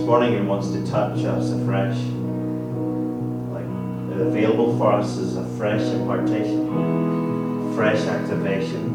morning 0.08 0.32
He 0.32 0.40
wants 0.40 0.70
to 0.70 0.86
touch 0.86 1.22
us 1.22 1.50
afresh. 1.50 1.98
Like 3.52 3.68
available 4.18 4.78
for 4.78 4.94
us 4.94 5.18
is 5.18 5.36
a 5.36 5.44
fresh 5.58 5.82
impartation, 5.82 7.74
fresh 7.74 8.00
activation. 8.06 8.86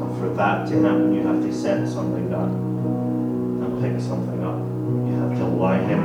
And 0.00 0.18
for 0.18 0.32
that 0.34 0.66
to 0.68 0.80
happen, 0.80 1.14
you 1.14 1.26
have 1.26 1.42
to 1.42 1.52
set 1.52 1.86
something 1.86 2.30
down 2.30 2.54
and 3.62 3.82
pick 3.82 4.00
something 4.00 4.42
up. 4.42 4.56
You 5.06 5.14
have 5.20 5.36
to 5.40 5.44
allow 5.44 5.78
Him 5.78 6.00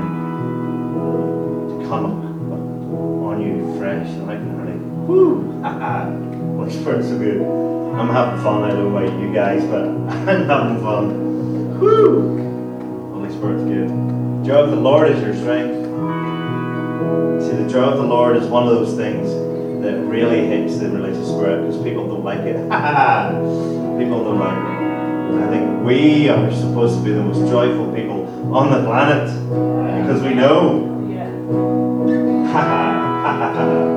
to 1.70 1.88
come 1.88 2.06
on 3.24 3.42
you 3.42 3.80
fresh. 3.80 4.10
And 4.10 4.28
can 4.28 4.66
really, 4.66 4.80
whoo, 5.08 5.62
ha 5.62 6.27
ha. 6.38 6.58
Holy 6.58 6.72
Spirit's 6.72 7.08
so 7.08 7.18
good. 7.18 7.42
I'm 7.42 8.10
having 8.10 8.44
fun. 8.44 8.64
I 8.64 8.70
don't 8.70 8.94
know 8.94 8.98
about 8.98 9.20
you 9.20 9.34
guys, 9.34 9.64
but 9.66 9.84
I'm 10.30 10.46
having 10.46 10.80
fun. 10.84 11.80
Whoo! 11.80 13.14
Holy 13.14 13.30
Spirit's 13.30 13.64
good. 13.64 13.90
Joy 14.46 14.64
of 14.64 14.72
the 14.72 14.76
Lord 14.78 15.10
is 15.10 15.22
your 15.22 15.36
strength. 15.36 15.76
See, 17.44 17.56
the 17.56 17.70
joy 17.70 17.84
of 17.84 17.98
the 17.98 18.04
Lord 18.04 18.38
is 18.38 18.48
one 18.48 18.68
of 18.68 18.74
those 18.74 18.96
things 18.96 19.30
that 19.84 20.00
really 20.06 20.46
hits 20.48 20.78
the 20.80 20.90
religious 20.90 21.28
spirit 21.28 21.66
because 21.66 21.82
people 21.84 22.08
don't 22.08 22.24
like 22.24 22.40
it. 22.40 22.56
people 24.00 24.24
don't 24.24 24.40
like 24.40 24.58
it. 24.58 24.78
I 25.44 25.50
think 25.50 25.86
we 25.86 26.30
are 26.30 26.52
supposed 26.52 26.98
to 26.98 27.04
be 27.04 27.12
the 27.12 27.24
most 27.24 27.50
joyful 27.50 27.94
people 27.94 28.56
on 28.56 28.72
the 28.72 28.84
planet 28.84 29.28
because 30.02 30.22
we 30.24 30.34
know. 30.34 30.94
Ha 32.52 33.94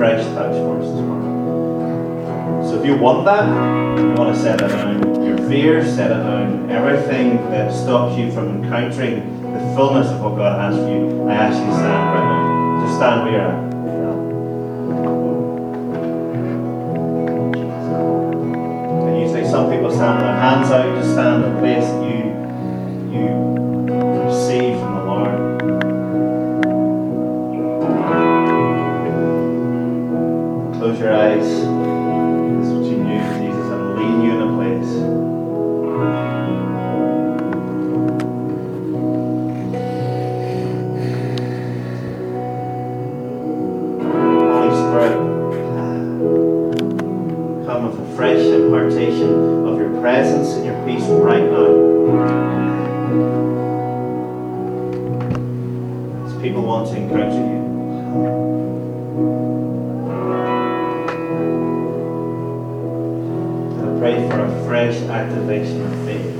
fresh 0.00 0.24
touch 0.28 0.54
for 0.54 0.80
us 0.80 0.86
this 0.86 1.00
morning. 1.02 2.66
So 2.66 2.80
if 2.80 2.86
you 2.86 2.96
want 2.96 3.26
that, 3.26 3.44
you 4.00 4.14
want 4.14 4.34
to 4.34 4.42
set 4.42 4.58
it 4.62 4.68
down. 4.68 5.22
Your 5.22 5.36
fears, 5.46 5.94
set 5.94 6.10
it 6.10 6.22
down. 6.22 6.70
Everything 6.70 7.36
that 7.50 7.70
stops 7.70 8.16
you 8.16 8.32
from 8.32 8.62
encountering 8.64 9.42
the 9.52 9.60
fullness 9.76 10.06
of 10.06 10.22
what 10.22 10.36
God 10.36 10.58
has 10.58 10.82
for 10.82 10.88
you, 10.88 11.28
I 11.28 11.34
ask 11.34 11.58
you 11.58 11.66
to 11.66 11.74
stand 11.74 12.14
right 12.14 12.24
now. 12.24 12.86
Just 12.86 12.96
stand 12.96 13.24
where 13.24 13.42
you're. 13.42 13.69
presence 50.00 50.48
and 50.54 50.64
your 50.64 50.86
peace 50.86 51.04
right 51.08 51.42
now. 51.42 51.90
As 56.24 56.42
people 56.42 56.62
want 56.62 56.88
to 56.88 56.96
encourage 56.96 57.34
you. 57.34 57.60
I 63.76 63.98
pray 63.98 64.28
for 64.28 64.40
a 64.40 64.64
fresh 64.64 64.96
activation 65.02 65.82
of 65.82 65.92
faith. 66.06 66.36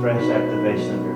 Fresh 0.00 0.30
activation 0.30 0.94
of 1.00 1.07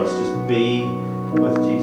Christ 0.00 0.16
is 0.16 0.30
be 0.48 0.86
with 1.30 1.56
Jesus. 1.68 1.79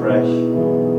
fresh. 0.00 0.89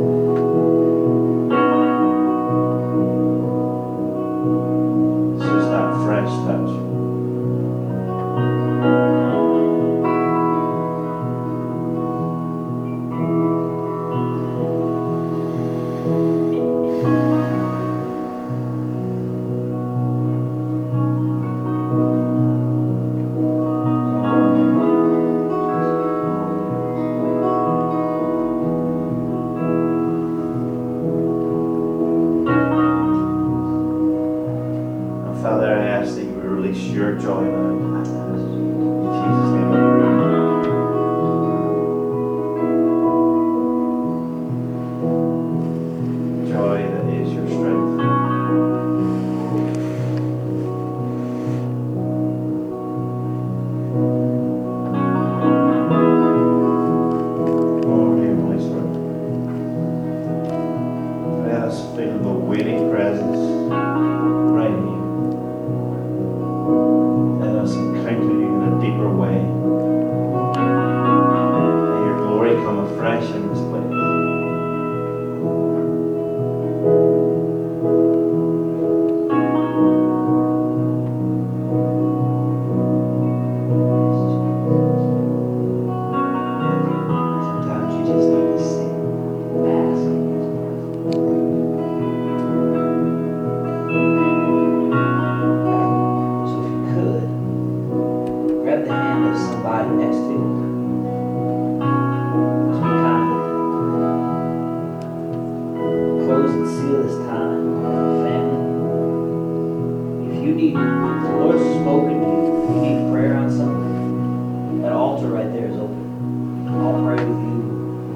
you 110.42 110.54
need, 110.56 110.76
the 110.76 110.82
Lord's 110.82 111.62
spoken 111.62 112.20
to 112.20 112.26
you, 112.28 112.42
you 112.74 112.82
need 112.82 113.12
prayer 113.12 113.36
on 113.36 113.50
something, 113.52 114.82
that 114.82 114.92
altar 114.92 115.28
right 115.28 115.52
there 115.54 115.68
is 115.68 115.78
open. 115.78 116.68
I'll 116.68 117.04
pray 117.04 117.24
with 117.24 117.28
you. 117.28 117.60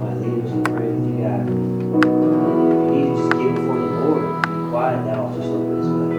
My 0.01 0.13
leaders 0.15 0.51
will 0.51 0.63
pray 0.63 0.87
with 0.91 1.05
you 1.05 1.17
guys. 1.23 1.47
You 1.47 1.55
need 2.89 3.05
to 3.05 3.15
just 3.15 3.31
get 3.31 3.49
before 3.55 3.77
the 3.77 3.85
Lord. 4.01 4.25
Quiet 4.71 4.99
that 5.05 5.17
altar's 5.17 5.45
open 5.45 5.79
as 5.79 5.87
well. 5.87 6.09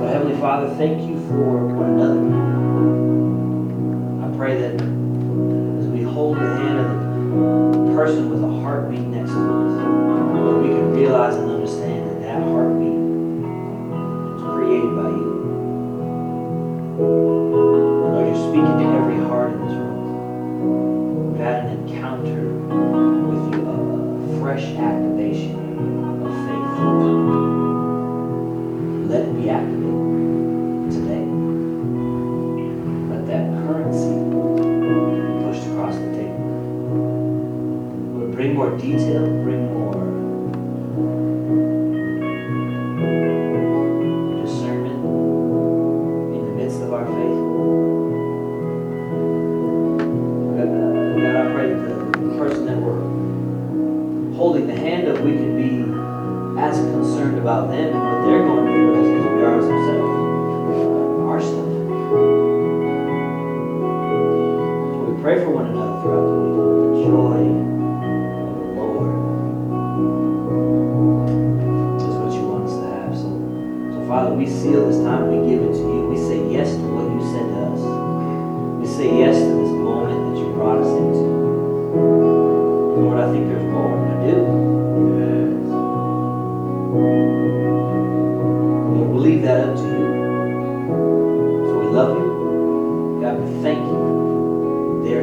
But 0.00 0.08
Heavenly 0.12 0.38
Father, 0.40 0.68
thank 0.76 0.96
you 1.08 1.16
for 1.28 1.66
one 1.66 1.90
another. 2.00 2.22
I 4.24 4.26
pray 4.36 4.54
that 4.60 4.74
as 4.80 5.86
we 5.88 6.02
hold 6.02 6.36
the 6.36 6.40
hand 6.40 6.78
of 6.80 6.86
the 7.72 7.94
person 7.94 8.30
with 8.30 8.42
a 8.42 8.52
heartbeat 8.62 9.01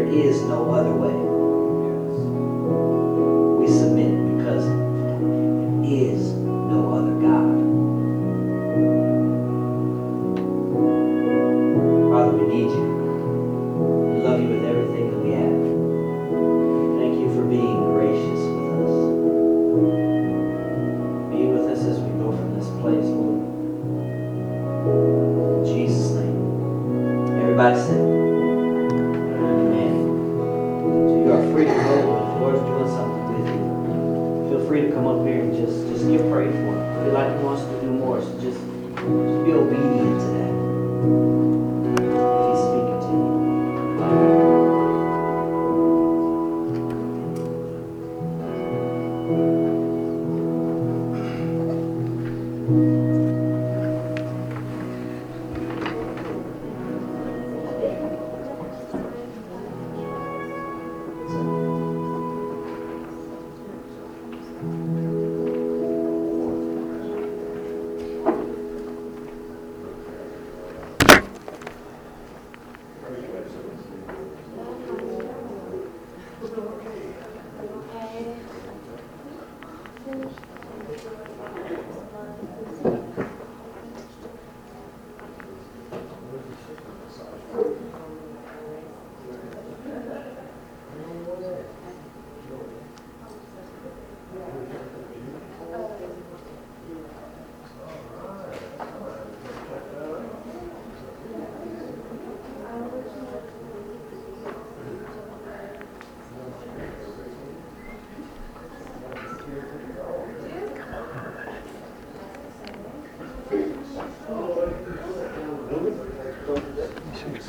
is 0.09 0.41
no 0.43 0.71
other 0.71 0.93
way. 0.93 1.38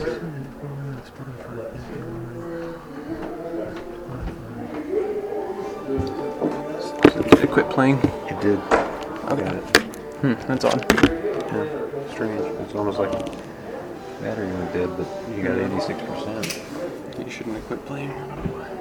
Did 0.00 0.08
it 7.44 7.50
quit 7.50 7.68
playing? 7.68 7.98
It 7.98 8.40
did. 8.40 8.58
Okay. 8.58 9.42
Got 9.44 9.56
it. 9.56 9.62
Hmm, 10.22 10.32
that's 10.48 10.64
odd. 10.64 10.86
Yeah, 11.52 12.10
strange. 12.10 12.40
It's 12.62 12.74
almost 12.74 12.98
like 12.98 13.12
battery 14.22 14.46
went 14.46 14.72
dead, 14.72 14.88
but 14.96 15.06
you 15.36 15.42
got 15.42 15.58
86%. 15.58 17.22
You 17.22 17.30
shouldn't 17.30 17.56
have 17.56 17.66
quit 17.66 17.84
playing. 17.84 18.79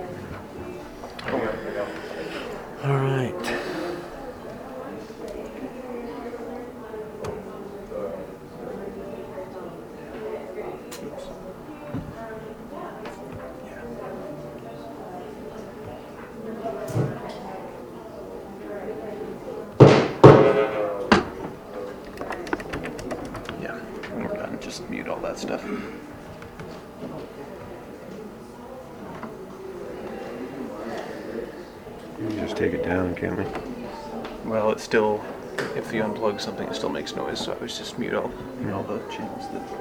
something 36.39 36.67
that 36.67 36.75
still 36.75 36.89
makes 36.89 37.15
noise, 37.15 37.39
so 37.39 37.53
I 37.53 37.57
was 37.57 37.77
just 37.77 37.97
mute 37.99 38.13
all, 38.13 38.31
mute 38.59 38.73
all 38.73 38.83
the 38.83 38.99
channels 39.11 39.47
that 39.49 39.78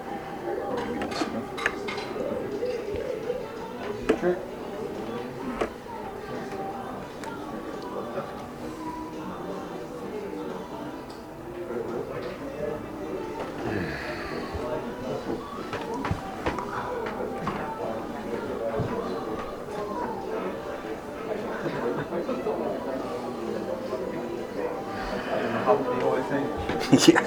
yeah. 27.08 27.17